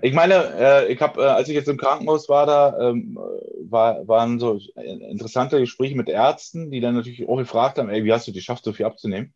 ich 0.00 0.14
meine, 0.14 0.34
äh, 0.56 0.92
ich 0.92 1.00
habe, 1.00 1.20
äh, 1.20 1.26
als 1.26 1.48
ich 1.48 1.54
jetzt 1.54 1.68
im 1.68 1.76
Krankenhaus 1.76 2.28
war, 2.28 2.46
da 2.46 2.90
ähm, 2.90 3.18
war, 3.64 4.06
waren 4.06 4.38
so 4.38 4.58
interessante 4.76 5.58
Gespräche 5.58 5.96
mit 5.96 6.08
Ärzten, 6.08 6.70
die 6.70 6.80
dann 6.80 6.94
natürlich 6.94 7.28
auch 7.28 7.36
gefragt 7.36 7.78
haben, 7.78 7.90
ey, 7.90 8.04
wie 8.04 8.12
hast 8.12 8.26
du 8.26 8.32
die 8.32 8.38
geschafft, 8.38 8.64
so 8.64 8.72
viel 8.72 8.86
abzunehmen? 8.86 9.34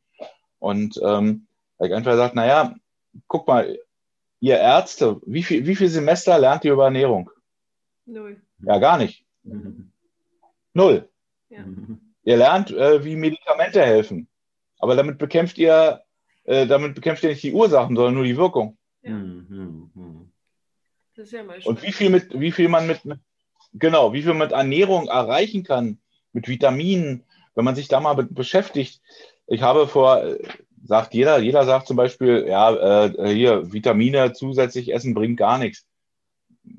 Und 0.58 1.00
ähm, 1.04 1.46
ich 1.80 1.92
einfach 1.92 2.12
gesagt, 2.12 2.34
naja, 2.34 2.74
guck 3.28 3.46
mal, 3.46 3.78
ihr 4.40 4.58
Ärzte, 4.58 5.20
wie 5.26 5.42
viel, 5.42 5.66
wie 5.66 5.76
viel 5.76 5.88
Semester 5.88 6.38
lernt 6.38 6.64
ihr 6.64 6.72
über 6.72 6.84
Ernährung? 6.84 7.30
Null. 8.04 8.40
Ja, 8.60 8.78
gar 8.78 8.98
nicht. 8.98 9.24
Mhm. 9.42 9.92
Null. 10.74 11.08
Ja. 11.48 11.64
Ihr 12.24 12.36
lernt, 12.36 12.70
äh, 12.70 13.04
wie 13.04 13.16
Medikamente 13.16 13.82
helfen. 13.82 14.28
Aber 14.78 14.94
damit 14.96 15.18
bekämpft 15.18 15.58
ihr, 15.58 16.02
äh, 16.44 16.66
damit 16.66 16.94
bekämpft 16.94 17.22
ihr 17.22 17.30
nicht 17.30 17.42
die 17.42 17.52
Ursachen, 17.52 17.96
sondern 17.96 18.14
nur 18.14 18.24
die 18.24 18.36
Wirkung. 18.36 18.76
Ja. 19.02 19.12
Mhm. 19.12 20.32
Das 21.14 21.26
ist 21.26 21.32
ja 21.32 21.42
mal 21.42 21.58
Und 21.64 21.82
wie 21.82 21.92
viel 21.92 22.10
mit, 22.10 22.38
wie 22.38 22.52
viel 22.52 22.68
man 22.68 22.86
mit, 22.86 23.00
genau, 23.72 24.12
wie 24.12 24.22
viel 24.22 24.34
mit 24.34 24.52
Ernährung 24.52 25.08
erreichen 25.08 25.64
kann, 25.64 25.98
mit 26.32 26.46
Vitaminen, 26.46 27.24
wenn 27.54 27.64
man 27.64 27.74
sich 27.74 27.88
da 27.88 28.00
mal 28.00 28.14
be 28.14 28.24
beschäftigt. 28.24 29.00
Ich 29.46 29.62
habe 29.62 29.88
vor, 29.88 30.36
sagt 30.84 31.14
jeder, 31.14 31.38
jeder 31.38 31.64
sagt 31.64 31.86
zum 31.86 31.96
Beispiel, 31.96 32.46
ja, 32.48 33.06
äh, 33.06 33.34
hier, 33.34 33.72
Vitamine 33.72 34.32
zusätzlich 34.32 34.92
essen 34.92 35.14
bringt 35.14 35.38
gar 35.38 35.58
nichts. 35.58 35.86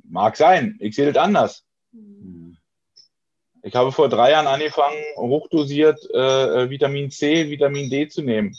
Mag 0.03 0.37
sein, 0.37 0.77
ich 0.79 0.95
sehe 0.95 1.11
das 1.11 1.23
anders. 1.23 1.63
Mhm. 1.91 2.57
Ich 3.63 3.75
habe 3.75 3.91
vor 3.91 4.07
drei 4.07 4.31
Jahren 4.31 4.47
angefangen, 4.47 4.97
hochdosiert 5.17 5.99
äh, 6.13 6.63
äh, 6.63 6.69
Vitamin 6.69 7.11
C, 7.11 7.49
Vitamin 7.49 7.89
D 7.89 8.07
zu 8.07 8.21
nehmen. 8.21 8.55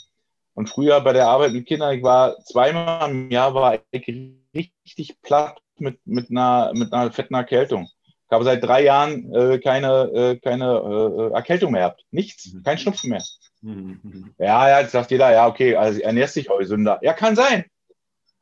Und 0.55 0.69
früher 0.69 1.01
bei 1.01 1.13
der 1.13 1.29
Arbeit 1.29 1.53
mit 1.53 1.67
Kindern, 1.67 1.97
ich 1.97 2.03
war 2.03 2.39
zweimal 2.41 3.11
im 3.11 3.31
Jahr, 3.31 3.55
war 3.55 3.79
ich 3.91 4.07
richtig 4.55 5.23
platt 5.23 5.63
mit, 5.79 5.99
mit, 6.05 6.31
einer, 6.31 6.73
mit 6.75 6.93
einer 6.93 7.13
fetten 7.13 7.35
Erkältung. 7.35 7.89
Ich 8.05 8.33
habe 8.33 8.45
seit 8.45 8.63
drei 8.63 8.83
Jahren 8.83 9.33
äh, 9.33 9.59
keine, 9.59 10.11
äh, 10.13 10.37
keine 10.37 11.31
äh, 11.31 11.33
Erkältung 11.33 11.73
mehr 11.73 11.83
gehabt. 11.83 12.05
Nichts, 12.11 12.53
mhm. 12.53 12.63
kein 12.63 12.77
Schnupfen 12.77 13.11
mehr. 13.11 13.23
Mhm. 13.61 14.35
Ja, 14.39 14.69
ja, 14.69 14.81
jetzt 14.81 14.93
sagt 14.93 15.11
jeder, 15.11 15.33
ja, 15.33 15.47
okay, 15.47 15.77
also 15.77 16.01
ernährst 16.01 16.37
dich 16.37 16.51
auch 16.51 16.63
Sünder. 16.63 16.99
Ja, 17.03 17.13
kann 17.13 17.37
sein. 17.37 17.65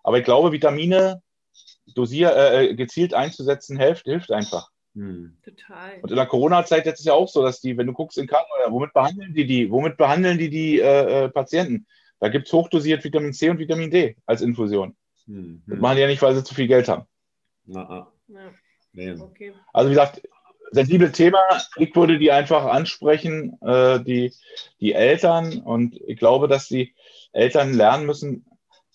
Aber 0.03 0.19
ich 0.19 0.25
glaube, 0.25 0.53
Vitamine 0.53 1.23
dosier, 1.95 2.37
äh, 2.37 2.75
gezielt 2.75 3.15
einzusetzen 3.15 3.79
hilft, 3.79 4.05
hilft 4.05 4.31
einfach. 4.31 4.71
Hm. 4.95 5.37
Total. 5.45 6.01
Und 6.01 6.11
in 6.11 6.17
der 6.17 6.27
Corona-Zeit 6.27 6.87
jetzt 6.87 7.01
ist 7.01 7.07
ja 7.07 7.13
auch 7.13 7.29
so, 7.29 7.43
dass 7.43 7.61
die, 7.61 7.77
wenn 7.77 7.87
du 7.87 7.93
guckst 7.93 8.19
in 8.19 8.27
Krankenhäusern, 8.27 8.73
womit 8.73 8.93
behandeln 8.93 9.35
die 9.35 9.47
die, 9.47 9.71
womit 9.71 9.97
behandeln 9.97 10.39
die 10.39 10.51
die 10.51 10.81
äh, 10.81 11.25
äh 11.25 11.29
Patienten? 11.29 11.87
Da 12.19 12.29
gibt 12.29 12.47
es 12.47 12.53
hochdosiert 12.53 13.05
Vitamin 13.05 13.35
C 13.35 13.51
und 13.51 13.59
Vitamin 13.59 13.91
D 13.91 14.17
als 14.25 14.41
Infusion. 14.41 14.97
Hm. 15.27 15.63
Das 15.67 15.79
machen 15.79 15.97
die 15.97 16.03
ja 16.03 16.09
nicht, 16.09 16.23
weil 16.23 16.35
sie 16.35 16.45
zu 16.45 16.55
viel 16.55 16.67
Geld 16.67 16.89
haben. 16.89 17.05
Na, 17.67 17.83
ah. 17.91 18.13
ja. 18.95 19.15
okay. 19.21 19.53
Also 19.73 19.91
wie 19.91 19.95
gesagt, 19.95 20.23
sensible 20.71 21.13
Thema. 21.13 21.39
Ich 21.77 21.95
würde 21.95 22.19
die 22.19 22.33
einfach 22.33 22.65
ansprechen, 22.65 23.59
äh, 23.63 24.01
die, 24.01 24.33
die 24.81 24.93
Eltern. 24.93 25.59
Und 25.59 26.01
ich 26.07 26.19
glaube, 26.19 26.49
dass 26.49 26.69
die 26.69 26.95
Eltern 27.33 27.75
lernen 27.75 28.07
müssen, 28.07 28.47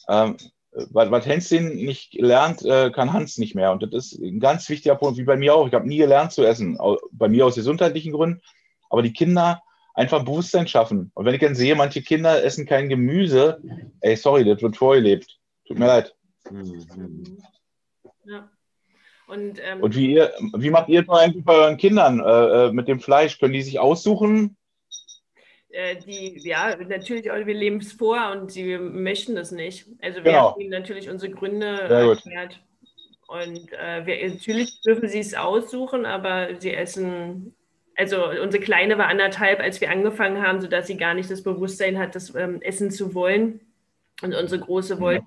ähm, 0.07 0.37
was, 0.71 1.11
was 1.11 1.25
Hänschen 1.25 1.75
nicht 1.75 2.13
lernt, 2.13 2.63
äh, 2.63 2.91
kann 2.91 3.13
Hans 3.13 3.37
nicht 3.37 3.55
mehr. 3.55 3.71
Und 3.71 3.83
das 3.83 4.13
ist 4.13 4.19
ein 4.19 4.39
ganz 4.39 4.69
wichtiger 4.69 4.95
Punkt, 4.95 5.17
wie 5.17 5.23
bei 5.23 5.35
mir 5.35 5.55
auch. 5.55 5.67
Ich 5.67 5.73
habe 5.73 5.87
nie 5.87 5.97
gelernt 5.97 6.31
zu 6.31 6.43
essen, 6.43 6.77
bei 7.11 7.27
mir 7.27 7.45
aus 7.45 7.55
gesundheitlichen 7.55 8.13
Gründen. 8.13 8.41
Aber 8.89 9.01
die 9.01 9.13
Kinder 9.13 9.61
einfach 9.93 10.23
Bewusstsein 10.23 10.67
schaffen. 10.67 11.11
Und 11.13 11.25
wenn 11.25 11.33
ich 11.33 11.41
dann 11.41 11.55
sehe, 11.55 11.75
manche 11.75 12.01
Kinder 12.01 12.43
essen 12.43 12.65
kein 12.65 12.89
Gemüse, 12.89 13.61
ey, 13.99 14.15
sorry, 14.15 14.45
das 14.45 14.61
wird 14.61 14.77
vorgelebt. 14.77 15.39
Tut 15.67 15.79
mir 15.79 15.87
leid. 15.87 16.15
Mhm. 16.49 17.37
Ja. 18.25 18.49
Und, 19.31 19.61
ähm, 19.63 19.81
Und 19.81 19.95
wie, 19.95 20.11
ihr, 20.11 20.33
wie 20.57 20.69
macht 20.69 20.89
ihr 20.89 21.03
das 21.03 21.17
eigentlich 21.17 21.45
bei 21.45 21.53
euren 21.53 21.77
Kindern 21.77 22.19
äh, 22.19 22.67
äh, 22.67 22.73
mit 22.73 22.89
dem 22.89 22.99
Fleisch? 22.99 23.39
Können 23.39 23.53
die 23.53 23.61
sich 23.61 23.79
aussuchen? 23.79 24.57
Äh, 25.69 25.95
die, 26.05 26.37
ja, 26.45 26.75
natürlich, 26.75 27.27
wir 27.27 27.53
leben 27.53 27.77
es 27.77 27.93
vor 27.93 28.31
und 28.33 28.51
sie 28.51 28.77
möchten 28.77 29.35
das 29.35 29.53
nicht. 29.53 29.87
Also 30.01 30.17
wir 30.17 30.33
genau. 30.33 30.51
haben 30.51 30.59
ihnen 30.59 30.71
natürlich 30.71 31.09
unsere 31.09 31.31
Gründe 31.31 31.65
erklärt. 31.65 32.59
Und 33.29 33.71
äh, 33.71 34.05
wir, 34.05 34.29
natürlich 34.29 34.81
dürfen 34.81 35.07
sie 35.07 35.19
es 35.19 35.33
aussuchen, 35.33 36.05
aber 36.05 36.49
sie 36.59 36.73
essen, 36.73 37.55
also 37.95 38.29
unsere 38.29 38.61
Kleine 38.61 38.97
war 38.97 39.07
anderthalb, 39.07 39.61
als 39.61 39.79
wir 39.79 39.91
angefangen 39.91 40.45
haben, 40.45 40.59
sodass 40.59 40.87
sie 40.87 40.97
gar 40.97 41.13
nicht 41.13 41.31
das 41.31 41.41
Bewusstsein 41.41 41.97
hat, 41.99 42.15
das 42.15 42.35
ähm, 42.35 42.61
essen 42.61 42.91
zu 42.91 43.13
wollen. 43.13 43.61
Und 44.21 44.33
unsere 44.35 44.61
Große 44.61 44.99
wollte 44.99 45.25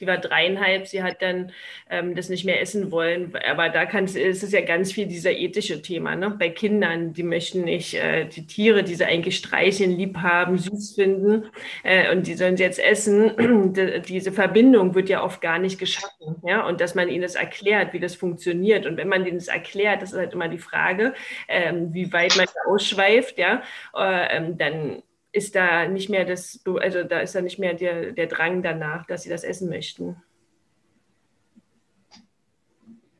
die 0.00 0.06
war 0.06 0.18
dreieinhalb, 0.18 0.86
sie 0.86 1.02
hat 1.02 1.22
dann 1.22 1.52
ähm, 1.90 2.14
das 2.14 2.28
nicht 2.28 2.44
mehr 2.44 2.60
essen 2.60 2.90
wollen. 2.90 3.32
Aber 3.48 3.68
da 3.68 3.86
kann, 3.86 4.04
ist 4.04 4.42
es 4.42 4.52
ja 4.52 4.60
ganz 4.60 4.92
viel 4.92 5.06
dieser 5.06 5.32
ethische 5.32 5.82
Thema. 5.82 6.16
Ne? 6.16 6.30
Bei 6.30 6.50
Kindern, 6.50 7.12
die 7.12 7.22
möchten 7.22 7.64
nicht 7.64 7.94
äh, 7.94 8.26
die 8.26 8.46
Tiere, 8.46 8.82
die 8.82 8.94
sie 8.94 9.04
eigentlich 9.04 9.36
streicheln, 9.36 9.92
lieb 9.92 10.18
haben, 10.18 10.58
süß 10.58 10.94
finden 10.94 11.46
äh, 11.82 12.12
und 12.12 12.26
die 12.26 12.34
sollen 12.34 12.56
sie 12.56 12.64
jetzt 12.64 12.78
essen. 12.78 13.72
die, 13.74 14.02
diese 14.02 14.32
Verbindung 14.32 14.94
wird 14.94 15.08
ja 15.08 15.22
oft 15.22 15.40
gar 15.40 15.58
nicht 15.58 15.78
geschaffen. 15.78 16.36
Ja? 16.46 16.66
Und 16.66 16.80
dass 16.80 16.94
man 16.94 17.08
ihnen 17.08 17.22
das 17.22 17.34
erklärt, 17.34 17.92
wie 17.92 18.00
das 18.00 18.14
funktioniert. 18.14 18.86
Und 18.86 18.96
wenn 18.96 19.08
man 19.08 19.26
ihnen 19.26 19.38
das 19.38 19.48
erklärt, 19.48 20.02
das 20.02 20.12
ist 20.12 20.18
halt 20.18 20.32
immer 20.32 20.48
die 20.48 20.58
Frage, 20.58 21.14
ähm, 21.48 21.92
wie 21.92 22.12
weit 22.12 22.36
man 22.36 22.46
ausschweift, 22.66 23.38
ja, 23.38 23.62
äh, 23.94 24.36
ähm, 24.36 24.58
dann 24.58 25.02
ist 25.36 25.54
da 25.54 25.86
nicht 25.86 26.08
mehr 26.08 26.24
das, 26.24 26.60
also 26.80 27.04
da 27.04 27.20
ist 27.20 27.34
da 27.34 27.42
nicht 27.42 27.58
mehr 27.58 27.74
der, 27.74 28.12
der 28.12 28.26
Drang 28.26 28.62
danach, 28.62 29.06
dass 29.06 29.22
sie 29.22 29.28
das 29.28 29.44
essen 29.44 29.68
möchten. 29.68 30.16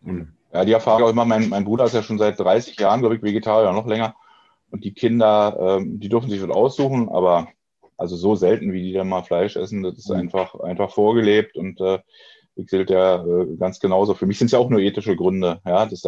Hm. 0.03 0.33
Ja, 0.53 0.65
die 0.65 0.73
Erfahrung 0.73 1.03
auch 1.03 1.11
immer, 1.11 1.27
mein, 1.27 1.51
mein 1.51 1.65
Bruder 1.65 1.85
ist 1.85 1.95
ja 1.95 2.03
schon 2.03 2.19
seit 2.19 2.41
30 2.41 2.81
Jahren, 2.81 3.01
glaube 3.01 3.17
ich, 3.17 3.23
Vegetarier, 3.23 3.71
noch 3.73 3.87
länger. 3.87 4.15
Und 4.71 4.85
die 4.85 4.95
Kinder, 4.95 5.57
ähm, 5.61 6.01
die 6.01 6.09
dürfen 6.09 6.31
sich 6.31 6.43
was 6.43 6.51
aussuchen, 6.51 7.11
aber 7.11 7.49
also 7.99 8.17
so 8.17 8.35
selten, 8.35 8.73
wie 8.73 8.83
die 8.83 8.93
dann 8.95 9.09
mal 9.09 9.23
Fleisch 9.23 9.57
essen, 9.57 9.83
das 9.83 9.99
ist 9.99 10.09
mhm. 10.09 10.17
einfach, 10.17 10.59
einfach 10.61 10.91
vorgelebt 10.91 11.57
und 11.57 11.81
äh, 11.81 11.99
ich 12.55 12.71
sehe 12.71 12.87
ja 12.89 13.23
äh, 13.23 13.57
ganz 13.59 13.79
genauso. 13.79 14.15
Für 14.15 14.25
mich 14.25 14.39
sind 14.39 14.47
es 14.47 14.53
ja 14.53 14.59
auch 14.59 14.71
nur 14.71 14.81
ethische 14.81 15.17
Gründe. 15.17 15.61
Ja, 15.67 15.85
das 15.85 15.93
ist 15.93 16.05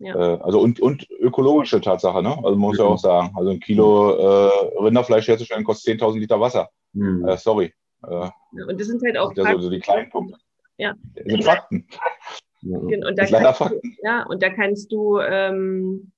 ja 0.00 0.08
ja. 0.08 0.14
Äh, 0.14 0.38
also 0.40 0.60
und, 0.60 0.80
und 0.80 1.08
ökologische 1.10 1.80
Tatsache, 1.80 2.22
ne? 2.22 2.30
Also 2.30 2.50
man 2.50 2.58
muss 2.58 2.78
ja, 2.78 2.84
ja 2.84 2.90
auch 2.90 2.98
sagen, 2.98 3.32
also 3.36 3.50
ein 3.50 3.60
Kilo 3.60 4.16
äh, 4.16 4.78
Rinderfleisch 4.82 5.28
herzustellen 5.28 5.62
kostet 5.62 6.00
10.000 6.00 6.18
Liter 6.18 6.40
Wasser. 6.40 6.70
Mhm. 6.94 7.26
Äh, 7.26 7.36
sorry. 7.36 7.72
Äh, 8.04 8.30
und 8.66 8.80
das 8.80 8.88
sind 8.88 9.02
halt 9.02 9.18
auch 9.18 9.34
sind 9.34 9.60
so 9.60 9.70
die 9.70 9.80
kleinen 9.80 10.10
Punkte. 10.10 10.38
Ja. 10.78 10.94
Das 11.14 11.24
sind 11.26 11.44
Fakten. 11.44 11.86
Genau. 12.62 13.08
Und 13.08 13.18
da 13.18 13.24
kannst 13.24 13.60
du, 13.60 13.80
ja, 14.02 14.26
und 14.26 14.42
da 14.42 14.50
kannst 14.50 14.92
du, 14.92 15.18
ähm, 15.18 16.12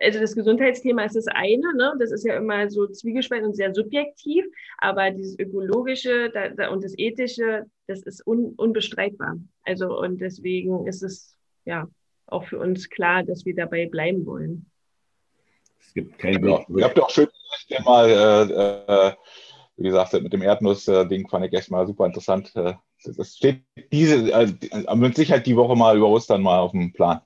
also 0.00 0.20
das 0.20 0.34
Gesundheitsthema 0.34 1.04
ist 1.04 1.16
das 1.16 1.26
eine, 1.28 1.74
ne? 1.76 1.94
das 1.98 2.12
ist 2.12 2.24
ja 2.24 2.36
immer 2.36 2.70
so 2.70 2.86
zwiegespalten 2.86 3.46
und 3.46 3.54
sehr 3.54 3.74
subjektiv, 3.74 4.44
aber 4.78 5.10
dieses 5.10 5.38
ökologische 5.38 6.30
da, 6.30 6.48
da, 6.48 6.68
und 6.70 6.82
das 6.82 6.94
ethische, 6.96 7.66
das 7.86 8.02
ist 8.02 8.26
un, 8.26 8.54
unbestreitbar. 8.56 9.36
Also 9.64 9.98
und 9.98 10.20
deswegen 10.20 10.86
ist 10.86 11.02
es, 11.02 11.36
ja, 11.66 11.86
auch 12.32 12.44
für 12.44 12.58
uns 12.58 12.88
klar, 12.88 13.22
dass 13.22 13.44
wir 13.44 13.54
dabei 13.54 13.86
bleiben 13.86 14.26
wollen. 14.26 14.66
Es 15.80 15.94
gibt 15.94 16.18
keinen 16.18 16.42
Weg. 16.42 16.66
Ihr 16.68 16.84
habt 16.84 17.00
auch 17.00 17.10
schön 17.10 17.28
mal, 17.84 18.08
äh, 18.08 19.08
äh, 19.08 19.12
wie 19.76 19.84
gesagt, 19.84 20.12
mit 20.14 20.32
dem 20.32 20.42
Erdnuss-Ding 20.42 21.28
fand 21.28 21.46
ich 21.46 21.52
echt 21.52 21.70
mal 21.70 21.86
super 21.86 22.06
interessant. 22.06 22.54
Äh, 22.54 22.74
das 23.04 23.36
steht 23.36 23.62
diese, 23.90 24.32
äh, 24.32 24.96
mit 24.96 25.16
Sicherheit 25.16 25.46
die 25.46 25.56
Woche 25.56 25.76
mal 25.76 25.96
über 25.96 26.08
Ostern 26.08 26.42
mal 26.42 26.60
auf 26.60 26.72
dem 26.72 26.92
Plan. 26.92 27.20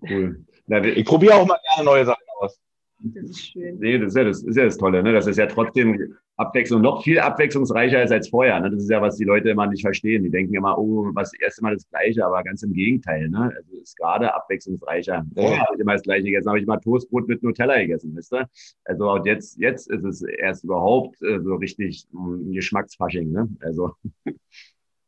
Cool. 0.00 0.44
ich 0.68 1.04
probiere 1.04 1.34
auch 1.34 1.46
mal 1.46 1.58
gerne 1.74 1.84
neue 1.84 2.06
Sachen 2.06 2.24
aus. 2.40 2.58
Das 3.00 3.30
ist 3.30 3.52
schön. 3.52 3.78
Nee, 3.78 3.98
das 3.98 4.08
ist 4.08 4.16
ja 4.16 4.24
das, 4.24 4.42
ist 4.42 4.56
ja 4.56 4.64
das 4.64 4.76
Tolle. 4.76 5.02
Ne? 5.02 5.12
Das 5.12 5.26
ist 5.26 5.36
ja 5.36 5.46
trotzdem 5.46 6.16
Abwechslung, 6.36 6.82
noch 6.82 7.02
viel 7.02 7.18
abwechslungsreicher 7.20 8.02
ist 8.02 8.10
als 8.10 8.28
vorher. 8.28 8.58
Ne? 8.60 8.70
Das 8.70 8.82
ist 8.82 8.90
ja, 8.90 9.00
was 9.00 9.16
die 9.16 9.24
Leute 9.24 9.50
immer 9.50 9.66
nicht 9.66 9.82
verstehen. 9.82 10.24
Die 10.24 10.30
denken 10.30 10.54
immer, 10.54 10.78
oh, 10.78 11.10
was 11.14 11.32
erst 11.34 11.60
immer 11.60 11.72
das 11.72 11.88
Gleiche, 11.88 12.24
aber 12.24 12.42
ganz 12.42 12.62
im 12.62 12.72
Gegenteil. 12.72 13.28
Ne? 13.28 13.52
Also 13.56 13.72
es 13.74 13.90
ist 13.90 13.96
gerade 13.96 14.34
abwechslungsreicher. 14.34 15.24
Vorher 15.34 15.56
ja. 15.56 15.66
habe 15.66 15.74
ich 15.74 15.80
immer 15.80 15.92
das 15.92 16.02
Gleiche 16.02 16.24
gegessen, 16.24 16.48
habe 16.48 16.60
ich 16.60 16.66
mal 16.66 16.78
Toastbrot 16.78 17.28
mit 17.28 17.42
Nutella 17.42 17.78
gegessen, 17.78 18.14
wisst 18.16 18.32
ihr? 18.32 18.48
Also 18.84 19.10
und 19.12 19.26
jetzt, 19.26 19.58
jetzt 19.58 19.88
ist 19.90 20.04
es 20.04 20.22
erst 20.22 20.64
überhaupt 20.64 21.22
äh, 21.22 21.40
so 21.40 21.54
richtig 21.54 22.08
ein 22.12 22.52
Geschmacksfasching. 22.52 23.30
Ne? 23.30 23.48
Also. 23.60 23.92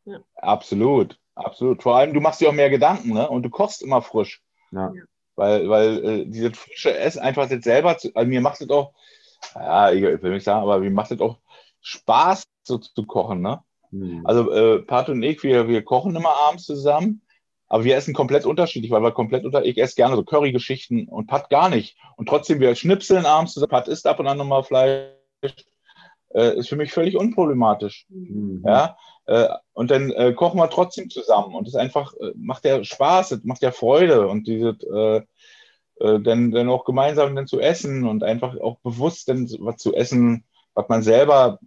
Ja. 0.07 0.18
Absolut, 0.36 1.18
absolut. 1.34 1.82
Vor 1.82 1.97
allem, 1.97 2.14
du 2.14 2.20
machst 2.20 2.41
dir 2.41 2.49
auch 2.49 2.55
mehr 2.55 2.70
Gedanken 2.70 3.12
ne? 3.12 3.28
und 3.28 3.43
du 3.43 3.51
kochst 3.51 3.82
immer 3.82 4.01
frisch. 4.03 4.43
Ja. 4.72 4.93
Weil, 5.41 5.70
weil 5.70 6.05
äh, 6.05 6.26
diese 6.26 6.53
frische 6.53 6.95
Essen 6.95 7.20
einfach 7.20 7.49
jetzt 7.49 7.64
selber, 7.64 7.97
zu, 7.97 8.14
also 8.14 8.28
mir 8.28 8.43
macht 8.43 8.61
es 8.61 8.68
auch, 8.68 8.93
ja, 9.55 9.91
ich 9.91 10.03
will 10.03 10.32
nicht 10.32 10.45
sagen, 10.45 10.61
aber 10.61 10.80
mir 10.80 10.91
macht 10.91 11.12
es 11.12 11.20
auch 11.22 11.38
Spaß, 11.80 12.45
so 12.62 12.76
zu 12.76 13.07
kochen, 13.07 13.41
ne? 13.41 13.62
Hm. 13.88 14.20
Also 14.26 14.53
äh, 14.53 14.82
Pat 14.82 15.09
und 15.09 15.22
ich, 15.22 15.43
wir, 15.43 15.66
wir 15.66 15.82
kochen 15.82 16.14
immer 16.14 16.36
abends 16.47 16.64
zusammen, 16.64 17.22
aber 17.68 17.84
wir 17.84 17.97
essen 17.97 18.12
komplett 18.12 18.45
unterschiedlich, 18.45 18.91
weil 18.91 19.03
wir 19.03 19.12
komplett 19.12 19.47
unter, 19.47 19.64
ich 19.64 19.78
esse 19.78 19.97
gerne 19.97 20.14
so 20.14 20.24
Curry-Geschichten 20.24 21.09
und 21.09 21.26
Pat 21.26 21.49
gar 21.49 21.70
nicht. 21.70 21.97
Und 22.16 22.28
trotzdem, 22.28 22.61
wir 22.61 22.74
schnipseln 22.74 23.24
abends 23.24 23.55
zusammen, 23.55 23.70
Pat 23.70 23.88
isst 23.88 24.07
ab 24.07 24.20
und 24.20 24.26
an 24.26 24.36
nochmal 24.36 24.62
Fleisch, 24.62 25.14
äh, 26.34 26.59
ist 26.59 26.68
für 26.68 26.76
mich 26.76 26.93
völlig 26.93 27.16
unproblematisch. 27.16 28.05
Mhm. 28.11 28.62
Ja, 28.66 28.99
und 29.72 29.91
dann 29.91 30.11
äh, 30.11 30.33
kochen 30.33 30.59
wir 30.59 30.70
trotzdem 30.70 31.09
zusammen 31.09 31.55
und 31.55 31.66
das 31.66 31.76
einfach 31.76 32.14
äh, 32.14 32.33
macht 32.35 32.64
ja 32.64 32.83
Spaß, 32.83 33.31
das 33.31 33.45
macht 33.45 33.62
ja 33.62 33.70
Freude 33.70 34.28
und 34.28 34.47
diese 34.47 34.70
äh, 34.93 35.22
äh, 36.01 36.18
dann, 36.20 36.51
dann 36.51 36.68
auch 36.68 36.85
gemeinsam 36.85 37.37
dann 37.37 37.47
zu 37.47 37.61
essen 37.61 38.07
und 38.07 38.24
einfach 38.24 38.59
auch 38.59 38.78
bewusst 38.81 39.28
dann 39.28 39.49
was 39.61 39.76
zu 39.76 39.95
essen, 39.95 40.45
was 40.74 40.89
man 40.89 41.03
selber, 41.03 41.61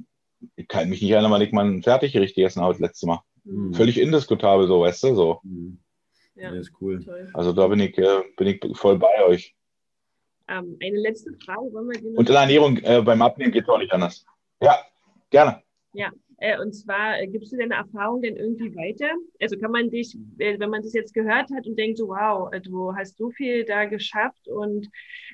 ich 0.55 0.67
kann 0.67 0.89
mich 0.89 1.01
nicht 1.01 1.11
erinnern, 1.11 1.31
wann 1.31 1.41
ich 1.41 1.51
mal 1.51 1.65
ein 1.65 1.83
Fertiggericht 1.83 2.35
gegessen 2.35 2.61
habe 2.61 2.73
das 2.73 2.81
letzte 2.81 3.07
Mal. 3.07 3.21
Mhm. 3.43 3.73
Völlig 3.73 3.99
indiskutabel 3.99 4.67
so, 4.67 4.81
weißt 4.81 5.03
du, 5.03 5.15
so. 5.15 5.39
Mhm. 5.43 5.79
Ja, 6.35 6.49
das 6.49 6.67
ist 6.67 6.73
cool. 6.81 7.03
Toll. 7.03 7.29
Also 7.33 7.53
da 7.53 7.67
bin 7.67 7.79
ich, 7.79 7.95
äh, 7.97 8.23
bin 8.35 8.47
ich 8.47 8.77
voll 8.77 8.97
bei 8.97 9.23
euch. 9.23 9.55
Ähm, 10.47 10.77
eine 10.81 10.97
letzte 10.97 11.31
Frage 11.45 11.71
wollen 11.71 11.89
wir 11.89 12.17
Und 12.17 12.27
in 12.27 12.33
der 12.33 12.41
Ernährung 12.41 12.77
äh, 12.77 13.01
beim 13.01 13.21
Abnehmen 13.21 13.51
geht 13.51 13.63
es 13.63 13.69
auch 13.69 13.77
nicht 13.77 13.93
anders. 13.93 14.25
Ja, 14.59 14.79
gerne. 15.29 15.61
Ja, 15.93 16.11
Äh, 16.43 16.59
und 16.59 16.73
zwar, 16.73 17.21
äh, 17.21 17.27
gibst 17.27 17.53
du 17.53 17.57
deine 17.57 17.75
Erfahrung 17.75 18.21
denn 18.21 18.35
irgendwie 18.35 18.75
weiter? 18.75 19.09
Also 19.39 19.57
kann 19.57 19.71
man 19.71 19.89
dich, 19.89 20.17
äh, 20.39 20.59
wenn 20.59 20.69
man 20.69 20.81
das 20.81 20.91
jetzt 20.91 21.13
gehört 21.13 21.49
hat 21.55 21.65
und 21.65 21.79
denkt, 21.79 21.97
so, 21.97 22.09
wow, 22.09 22.51
du 22.61 22.93
hast 22.93 23.17
so 23.17 23.29
viel 23.31 23.63
da 23.63 23.85
geschafft 23.85 24.49
und 24.49 24.89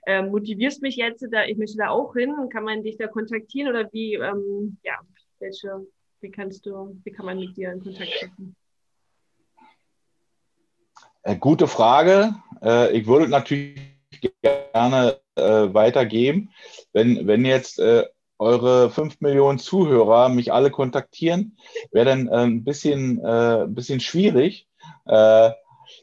äh, 0.06 0.22
motivierst 0.22 0.84
mich 0.84 0.98
jetzt, 0.98 1.26
da, 1.32 1.46
ich 1.46 1.58
möchte 1.58 1.78
da 1.78 1.90
auch 1.90 2.14
hin, 2.14 2.32
kann 2.52 2.64
man 2.64 2.84
dich 2.84 2.98
da 2.98 3.08
kontaktieren 3.08 3.70
oder 3.70 3.92
wie, 3.92 4.14
ähm, 4.14 4.78
ja, 4.84 5.00
welche, 5.40 5.88
wie 6.22 6.30
kannst 6.30 6.68
du, 6.68 6.96
wie 7.04 7.12
kann 7.12 7.26
man 7.26 7.40
mit 7.40 7.58
dir 7.58 7.72
in 7.72 7.82
Kontakt 7.82 8.12
treten? 8.20 8.56
Gute 11.40 11.68
Frage. 11.68 12.36
Ich 12.94 13.06
würde 13.08 13.28
natürlich 13.28 13.80
gerne 14.42 15.20
weitergeben. 15.36 16.52
Wenn, 16.94 17.28
wenn 17.28 17.46
jetzt 17.46 17.82
eure 18.40 18.90
fünf 18.90 19.20
Millionen 19.20 19.60
Zuhörer 19.60 20.30
mich 20.30 20.52
alle 20.52 20.72
kontaktieren, 20.72 21.58
wäre 21.92 22.06
dann 22.06 22.28
äh, 22.28 22.46
ein 22.46 22.64
bisschen, 22.64 23.24
äh, 23.24 23.64
ein 23.64 23.76
bisschen 23.76 24.00
schwierig. 24.00 24.68
Äh, 25.06 25.50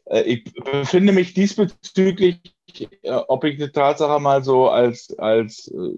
äh 0.04 0.22
ich 0.22 0.44
befinde 0.52 1.12
mich 1.12 1.34
diesbezüglich, 1.34 2.54
äh, 3.02 3.10
ob 3.10 3.44
ich 3.44 3.56
die 3.56 3.72
Tatsache 3.72 4.20
mal 4.20 4.44
so 4.44 4.68
als, 4.68 5.18
als 5.18 5.68
äh, 5.68 5.94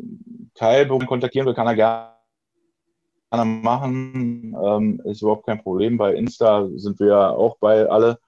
Teilbewohner 0.55 1.07
kontaktieren 1.07 1.47
will, 1.47 1.55
kann 1.55 1.66
er 1.66 1.74
gerne 1.74 3.45
machen. 3.45 4.57
Ähm, 4.64 5.03
ist 5.05 5.22
überhaupt 5.22 5.47
kein 5.47 5.62
Problem. 5.62 5.99
Bei 5.99 6.14
Insta 6.14 6.68
sind 6.76 7.01
wir 7.01 7.30
auch 7.30 7.59
bei 7.59 7.86
alle 7.89 8.18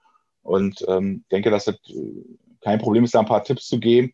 und 0.43 0.83
ähm, 0.87 1.23
denke, 1.31 1.49
dass 1.49 1.65
das 1.65 1.79
kein 2.59 2.79
Problem 2.79 3.05
ist, 3.05 3.15
da 3.15 3.19
ein 3.19 3.25
paar 3.25 3.43
Tipps 3.43 3.67
zu 3.67 3.79
geben. 3.79 4.13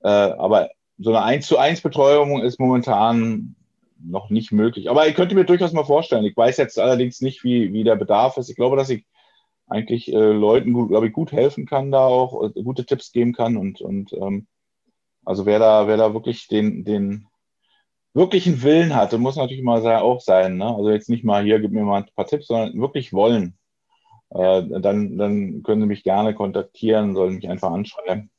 Aber 0.00 0.70
so 0.98 1.10
eine 1.10 1.22
1 1.22 1.46
zu 1.46 1.58
1 1.58 1.80
Betreuung 1.80 2.42
ist 2.42 2.58
momentan 2.58 3.54
noch 4.04 4.30
nicht 4.30 4.52
möglich. 4.52 4.90
Aber 4.90 5.08
ich 5.08 5.14
könnte 5.14 5.34
mir 5.34 5.44
durchaus 5.44 5.72
mal 5.72 5.84
vorstellen. 5.84 6.24
Ich 6.24 6.36
weiß 6.36 6.56
jetzt 6.56 6.78
allerdings 6.78 7.20
nicht, 7.20 7.44
wie, 7.44 7.72
wie 7.72 7.84
der 7.84 7.96
Bedarf 7.96 8.36
ist. 8.36 8.48
Ich 8.48 8.56
glaube, 8.56 8.76
dass 8.76 8.90
ich 8.90 9.04
eigentlich 9.66 10.12
äh, 10.12 10.16
Leuten 10.16 10.72
gut, 10.72 10.88
glaube 10.88 11.08
ich, 11.08 11.12
gut 11.12 11.32
helfen 11.32 11.66
kann, 11.66 11.90
da 11.90 12.06
auch 12.06 12.52
gute 12.54 12.86
Tipps 12.86 13.12
geben 13.12 13.34
kann 13.34 13.56
und, 13.56 13.80
und 13.80 14.12
ähm, 14.14 14.46
also 15.24 15.44
wer 15.44 15.58
da, 15.58 15.86
wer 15.86 15.98
da 15.98 16.14
wirklich 16.14 16.48
den, 16.48 16.84
den 16.84 17.26
wirklichen 18.14 18.62
Willen 18.62 18.94
hat, 18.94 19.12
muss 19.18 19.36
natürlich 19.36 19.62
mal 19.62 19.84
auch 19.96 20.20
sein. 20.20 20.56
Ne? 20.56 20.66
Also 20.66 20.90
jetzt 20.90 21.10
nicht 21.10 21.24
mal 21.24 21.44
hier, 21.44 21.60
gib 21.60 21.72
mir 21.72 21.84
mal 21.84 22.02
ein 22.02 22.10
paar 22.14 22.26
Tipps, 22.26 22.46
sondern 22.46 22.80
wirklich 22.80 23.12
wollen. 23.12 23.58
Äh, 24.30 24.80
dann, 24.80 25.18
dann 25.18 25.62
können 25.62 25.82
Sie 25.82 25.86
mich 25.86 26.02
gerne 26.02 26.34
kontaktieren, 26.34 27.14
sollen 27.14 27.36
mich 27.36 27.48
einfach 27.48 27.70
anschreiben. 27.70 28.30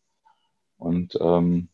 Und 0.77 1.17
ähm, 1.21 1.69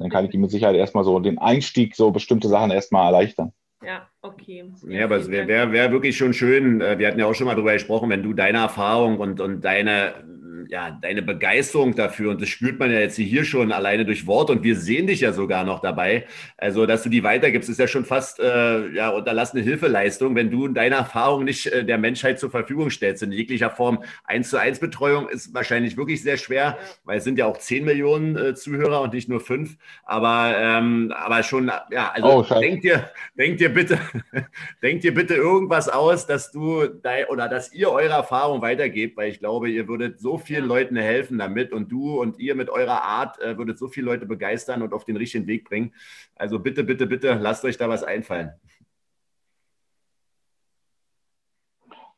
dann 0.00 0.10
kann 0.10 0.24
ich 0.24 0.34
ihm 0.34 0.40
mit 0.40 0.50
Sicherheit 0.50 0.76
erstmal 0.76 1.04
so 1.04 1.20
den 1.20 1.38
Einstieg, 1.38 1.94
so 1.94 2.10
bestimmte 2.10 2.48
Sachen 2.48 2.70
erstmal 2.70 3.06
erleichtern. 3.06 3.52
Ja, 3.84 4.08
okay. 4.22 4.64
Ja, 4.88 5.04
aber 5.04 5.16
es 5.16 5.30
wäre 5.30 5.46
wär, 5.46 5.72
wär 5.72 5.92
wirklich 5.92 6.16
schon 6.16 6.32
schön, 6.34 6.80
äh, 6.80 6.98
wir 6.98 7.06
hatten 7.06 7.18
ja 7.18 7.26
auch 7.26 7.34
schon 7.34 7.46
mal 7.46 7.54
darüber 7.54 7.72
gesprochen, 7.72 8.10
wenn 8.10 8.22
du 8.22 8.32
deine 8.32 8.58
Erfahrung 8.58 9.18
und, 9.18 9.40
und 9.40 9.62
deine 9.62 10.14
ja, 10.68 10.90
deine 10.90 11.22
Begeisterung 11.22 11.94
dafür, 11.94 12.30
und 12.30 12.40
das 12.40 12.48
spürt 12.48 12.78
man 12.78 12.90
ja 12.90 13.00
jetzt 13.00 13.16
hier 13.16 13.44
schon 13.44 13.72
alleine 13.72 14.04
durch 14.04 14.26
Wort, 14.26 14.50
und 14.50 14.62
wir 14.62 14.76
sehen 14.76 15.06
dich 15.06 15.20
ja 15.20 15.32
sogar 15.32 15.64
noch 15.64 15.80
dabei. 15.80 16.26
Also, 16.56 16.86
dass 16.86 17.02
du 17.02 17.08
die 17.08 17.22
weitergibst, 17.22 17.68
ist 17.68 17.78
ja 17.78 17.88
schon 17.88 18.04
fast 18.04 18.40
äh, 18.40 18.88
ja, 18.92 19.10
unterlassene 19.10 19.62
Hilfeleistung, 19.62 20.34
wenn 20.34 20.50
du 20.50 20.68
deine 20.68 20.96
Erfahrung 20.96 21.44
nicht 21.44 21.66
äh, 21.66 21.84
der 21.84 21.98
Menschheit 21.98 22.38
zur 22.38 22.50
Verfügung 22.50 22.90
stellst. 22.90 23.22
In 23.22 23.32
jeglicher 23.32 23.70
Form 23.70 24.02
eins 24.24 24.50
zu 24.50 24.58
eins 24.58 24.78
Betreuung 24.78 25.28
ist 25.28 25.54
wahrscheinlich 25.54 25.96
wirklich 25.96 26.22
sehr 26.22 26.36
schwer, 26.36 26.78
weil 27.04 27.18
es 27.18 27.24
sind 27.24 27.38
ja 27.38 27.46
auch 27.46 27.58
10 27.58 27.84
Millionen 27.84 28.36
äh, 28.36 28.54
Zuhörer 28.54 29.00
und 29.00 29.12
nicht 29.12 29.28
nur 29.28 29.40
fünf. 29.40 29.76
Aber, 30.04 30.54
ähm, 30.56 31.12
aber 31.16 31.42
schon, 31.42 31.70
ja, 31.90 32.10
also 32.12 32.28
oh, 32.28 32.60
denk 32.60 32.82
dir, 32.82 33.10
denk 33.36 33.58
dir 33.58 33.68
bitte, 33.68 33.98
denk 34.82 35.00
dir 35.00 35.14
bitte 35.14 35.34
irgendwas 35.34 35.88
aus, 35.88 36.26
dass 36.26 36.50
du 36.52 36.86
dein, 36.86 37.26
oder 37.26 37.48
dass 37.48 37.72
ihr 37.72 37.90
eure 37.90 38.14
Erfahrung 38.14 38.62
weitergebt, 38.62 39.16
weil 39.16 39.30
ich 39.30 39.38
glaube, 39.38 39.70
ihr 39.70 39.88
würdet 39.88 40.20
so 40.20 40.38
viel 40.38 40.49
vielen 40.50 40.66
Leuten 40.66 40.96
helfen 40.96 41.38
damit 41.38 41.72
und 41.72 41.92
du 41.92 42.20
und 42.20 42.40
ihr 42.40 42.56
mit 42.56 42.70
eurer 42.70 43.04
Art 43.04 43.40
äh, 43.40 43.56
würdet 43.56 43.78
so 43.78 43.86
viele 43.86 44.06
Leute 44.06 44.26
begeistern 44.26 44.82
und 44.82 44.92
auf 44.92 45.04
den 45.04 45.16
richtigen 45.16 45.46
Weg 45.46 45.62
bringen. 45.62 45.94
Also 46.34 46.58
bitte, 46.58 46.82
bitte, 46.82 47.06
bitte, 47.06 47.34
lasst 47.34 47.64
euch 47.64 47.76
da 47.76 47.88
was 47.88 48.02
einfallen. 48.02 48.50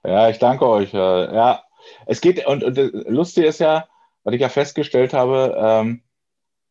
Ja, 0.02 0.30
ich 0.30 0.38
danke 0.38 0.66
euch. 0.66 0.94
Äh, 0.94 0.96
ja, 0.96 1.62
es 2.06 2.22
geht, 2.22 2.46
und, 2.46 2.64
und 2.64 2.78
lustig 3.06 3.44
ist 3.44 3.60
ja, 3.60 3.86
was 4.24 4.32
ich 4.32 4.40
ja 4.40 4.48
festgestellt 4.48 5.12
habe, 5.12 5.54
ähm, 5.58 6.00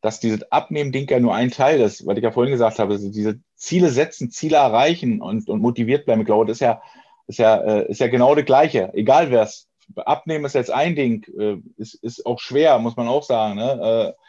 dass 0.01 0.20
dieses 0.20 0.51
Abnehmen-Ding 0.51 1.07
ja 1.12 1.20
nur 1.20 1.36
ein 1.36 1.51
Teil 1.51 1.80
ist, 1.80 2.07
was 2.07 2.18
ich 2.18 2.24
ja 2.24 2.32
vorhin 2.32 2.53
gesagt 2.53 2.80
habe, 2.80 2.97
diese 2.97 3.39
Ziele 3.53 3.89
setzen, 3.89 4.32
Ziele 4.32 4.57
erreichen 4.57 5.22
und, 5.22 5.47
und 5.47 5.62
motiviert 5.62 6.05
bleiben. 6.05 6.22
Ich 6.22 6.26
glaube, 6.26 6.47
das 6.47 6.55
ist 6.55 6.62
ja, 6.62 6.82
ist 7.28 7.38
ja, 7.38 7.55
äh, 7.57 7.91
ist 7.91 7.99
ja 7.99 8.07
genau 8.07 8.34
das 8.34 8.45
Gleiche, 8.45 8.89
egal 8.95 9.30
wer 9.30 9.43
es 9.43 9.70
Abnehmen 9.95 10.45
ist 10.45 10.55
jetzt 10.55 10.71
ein 10.71 10.95
Ding, 10.95 11.25
äh, 11.37 11.57
ist, 11.77 11.95
ist 11.95 12.25
auch 12.25 12.39
schwer, 12.39 12.79
muss 12.79 12.95
man 12.95 13.07
auch 13.07 13.23
sagen. 13.23 13.55
Ne? 13.55 14.13
Äh, 14.15 14.21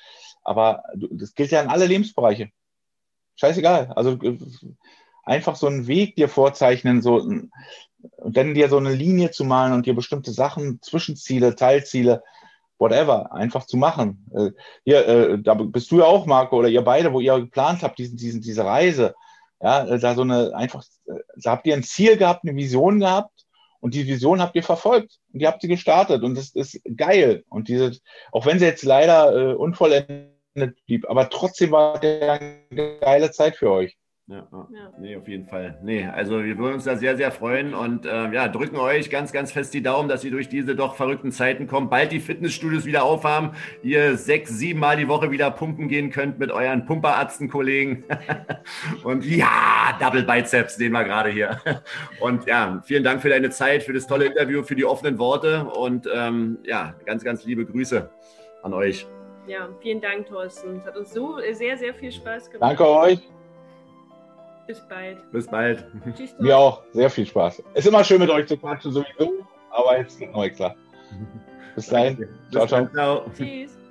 aber 0.43 0.83
das 0.95 1.35
gilt 1.35 1.51
ja 1.51 1.61
in 1.61 1.69
alle 1.69 1.87
Lebensbereiche. 1.87 2.51
Scheißegal. 3.37 3.93
Also 3.95 4.13
äh, 4.23 4.39
einfach 5.25 5.57
so 5.57 5.67
einen 5.67 5.87
Weg 5.87 6.17
dir 6.17 6.29
vorzeichnen, 6.29 7.03
so 7.03 7.17
und 7.17 8.37
dann 8.37 8.55
dir 8.55 8.69
so 8.69 8.79
eine 8.79 8.93
Linie 8.93 9.31
zu 9.31 9.45
malen 9.45 9.73
und 9.73 9.87
dir 9.87 9.95
bestimmte 9.95 10.33
Sachen, 10.33 10.81
Zwischenziele, 10.83 11.55
Teilziele, 11.55 12.25
whatever, 12.79 13.33
einfach 13.33 13.65
zu 13.65 13.77
machen. 13.77 14.27
Hier, 14.83 15.39
da 15.39 15.55
bist 15.55 15.93
du 15.93 16.01
ja 16.01 16.07
auch, 16.07 16.27
Marco, 16.27 16.57
oder 16.57 16.69
ihr 16.69 16.83
beide, 16.83 17.13
wo 17.13 17.21
ihr 17.21 17.39
geplant 17.39 17.85
habt, 17.85 18.01
diesen, 18.01 18.17
diesen, 18.17 18.41
diese 18.41 18.65
Reise. 18.65 19.15
Ja, 19.61 19.85
da 19.97 20.17
so 20.17 20.23
eine 20.23 20.53
einfach, 20.57 20.83
da 21.37 21.53
habt 21.53 21.69
ihr 21.69 21.77
ein 21.77 21.85
Ziel 21.85 22.17
gehabt, 22.17 22.43
eine 22.43 22.57
Vision 22.57 22.99
gehabt 22.99 23.32
und 23.83 23.95
die 23.95 24.07
Vision 24.07 24.41
habt 24.41 24.55
ihr 24.55 24.63
verfolgt 24.63 25.19
und 25.33 25.41
ihr 25.41 25.49
habt 25.49 25.61
sie 25.61 25.69
gestartet 25.69 26.23
und 26.23 26.37
das 26.37 26.51
ist 26.51 26.81
geil. 26.97 27.45
Und 27.49 27.67
diese, 27.67 27.99
auch 28.31 28.47
wenn 28.47 28.61
sie 28.61 28.65
jetzt 28.65 28.85
leider 28.85 29.35
äh, 29.35 29.55
unvollendet 29.55 30.77
blieb, 30.87 31.11
aber 31.11 31.29
trotzdem 31.29 31.73
war 31.73 31.99
der 31.99 32.33
eine 32.33 32.99
geile 33.01 33.33
Zeit 33.33 33.57
für 33.57 33.73
euch. 33.73 33.99
Ja, 34.29 34.47
ja, 34.53 34.93
nee, 35.01 35.17
auf 35.17 35.27
jeden 35.27 35.47
Fall. 35.47 35.79
Nee, 35.83 36.07
also 36.07 36.45
wir 36.45 36.57
würden 36.57 36.75
uns 36.75 36.85
da 36.85 36.97
sehr, 36.97 37.17
sehr 37.17 37.33
freuen 37.33 37.75
und 37.75 38.07
äh, 38.07 38.33
ja, 38.33 38.47
drücken 38.47 38.77
euch 38.77 39.11
ganz, 39.11 39.33
ganz 39.33 39.51
fest 39.51 39.75
die 39.75 39.83
Daumen, 39.83 40.09
dass 40.09 40.23
ihr 40.23 40.31
durch 40.31 40.49
diese 40.49 40.77
doch 40.77 40.95
verrückten 40.95 41.33
Zeiten 41.33 41.67
kommt, 41.67 41.91
bald 41.91 42.13
die 42.13 42.21
Fitnessstudios 42.21 42.85
wieder 42.85 43.03
aufhaben, 43.03 43.51
ihr 43.83 44.17
sechs, 44.17 44.51
sieben 44.51 44.79
Mal 44.79 44.97
die 44.97 45.09
Woche 45.09 45.33
wieder 45.33 45.51
pumpen 45.51 45.89
gehen 45.89 46.11
könnt 46.11 46.39
mit 46.39 46.53
euren 46.53 46.87
Pumperarztenkollegen. 46.87 48.05
und 49.05 49.27
ja, 49.27 49.99
Double 49.99 50.23
Biceps 50.23 50.77
sehen 50.77 50.93
wir 50.93 51.03
gerade 51.03 51.31
hier. 51.31 51.61
und 52.21 52.47
ja, 52.47 52.81
vielen 52.85 53.03
Dank 53.03 53.23
für 53.23 53.29
deine 53.29 53.51
Zeit, 53.51 53.83
für 53.83 53.93
das 53.93 54.07
tolle 54.07 54.27
Interview, 54.27 54.63
für 54.63 54.77
die 54.77 54.85
offenen 54.85 55.19
Worte 55.19 55.65
und 55.65 56.09
ähm, 56.15 56.59
ja, 56.65 56.95
ganz, 57.05 57.25
ganz 57.25 57.45
liebe 57.45 57.67
Grüße 57.67 58.09
an 58.63 58.73
euch. 58.73 59.05
Ja, 59.49 59.69
vielen 59.81 60.01
Dank, 60.01 60.27
Thorsten. 60.27 60.77
Es 60.77 60.87
hat 60.87 60.97
uns 60.97 61.13
so 61.13 61.39
sehr, 61.51 61.77
sehr 61.77 61.93
viel 61.93 62.13
Spaß 62.13 62.49
gemacht. 62.51 62.71
Danke 62.71 62.89
euch. 62.89 63.21
Bis 64.67 64.81
bald. 64.81 65.33
Bis 65.33 65.47
bald. 65.47 65.87
Tschüss. 66.17 66.35
Mir 66.39 66.57
auch. 66.57 66.83
Sehr 66.93 67.11
viel 67.11 67.27
Spaß. 67.27 67.63
Ist 67.75 67.87
immer 67.87 68.05
schön 68.05 68.21
mit 68.21 68.31
euch 68.31 68.47
zu 68.47 68.57
quatschen, 68.57 68.93
sowieso. 68.93 69.33
Aber 69.71 69.99
jetzt 69.99 70.21
noch 70.21 70.45
extra. 70.45 70.75
Bis 71.75 71.87
dahin. 71.87 72.29
Ciao, 72.51 72.67
ciao. 72.67 72.89
ciao. 72.93 73.25
Tschüss. 73.37 73.82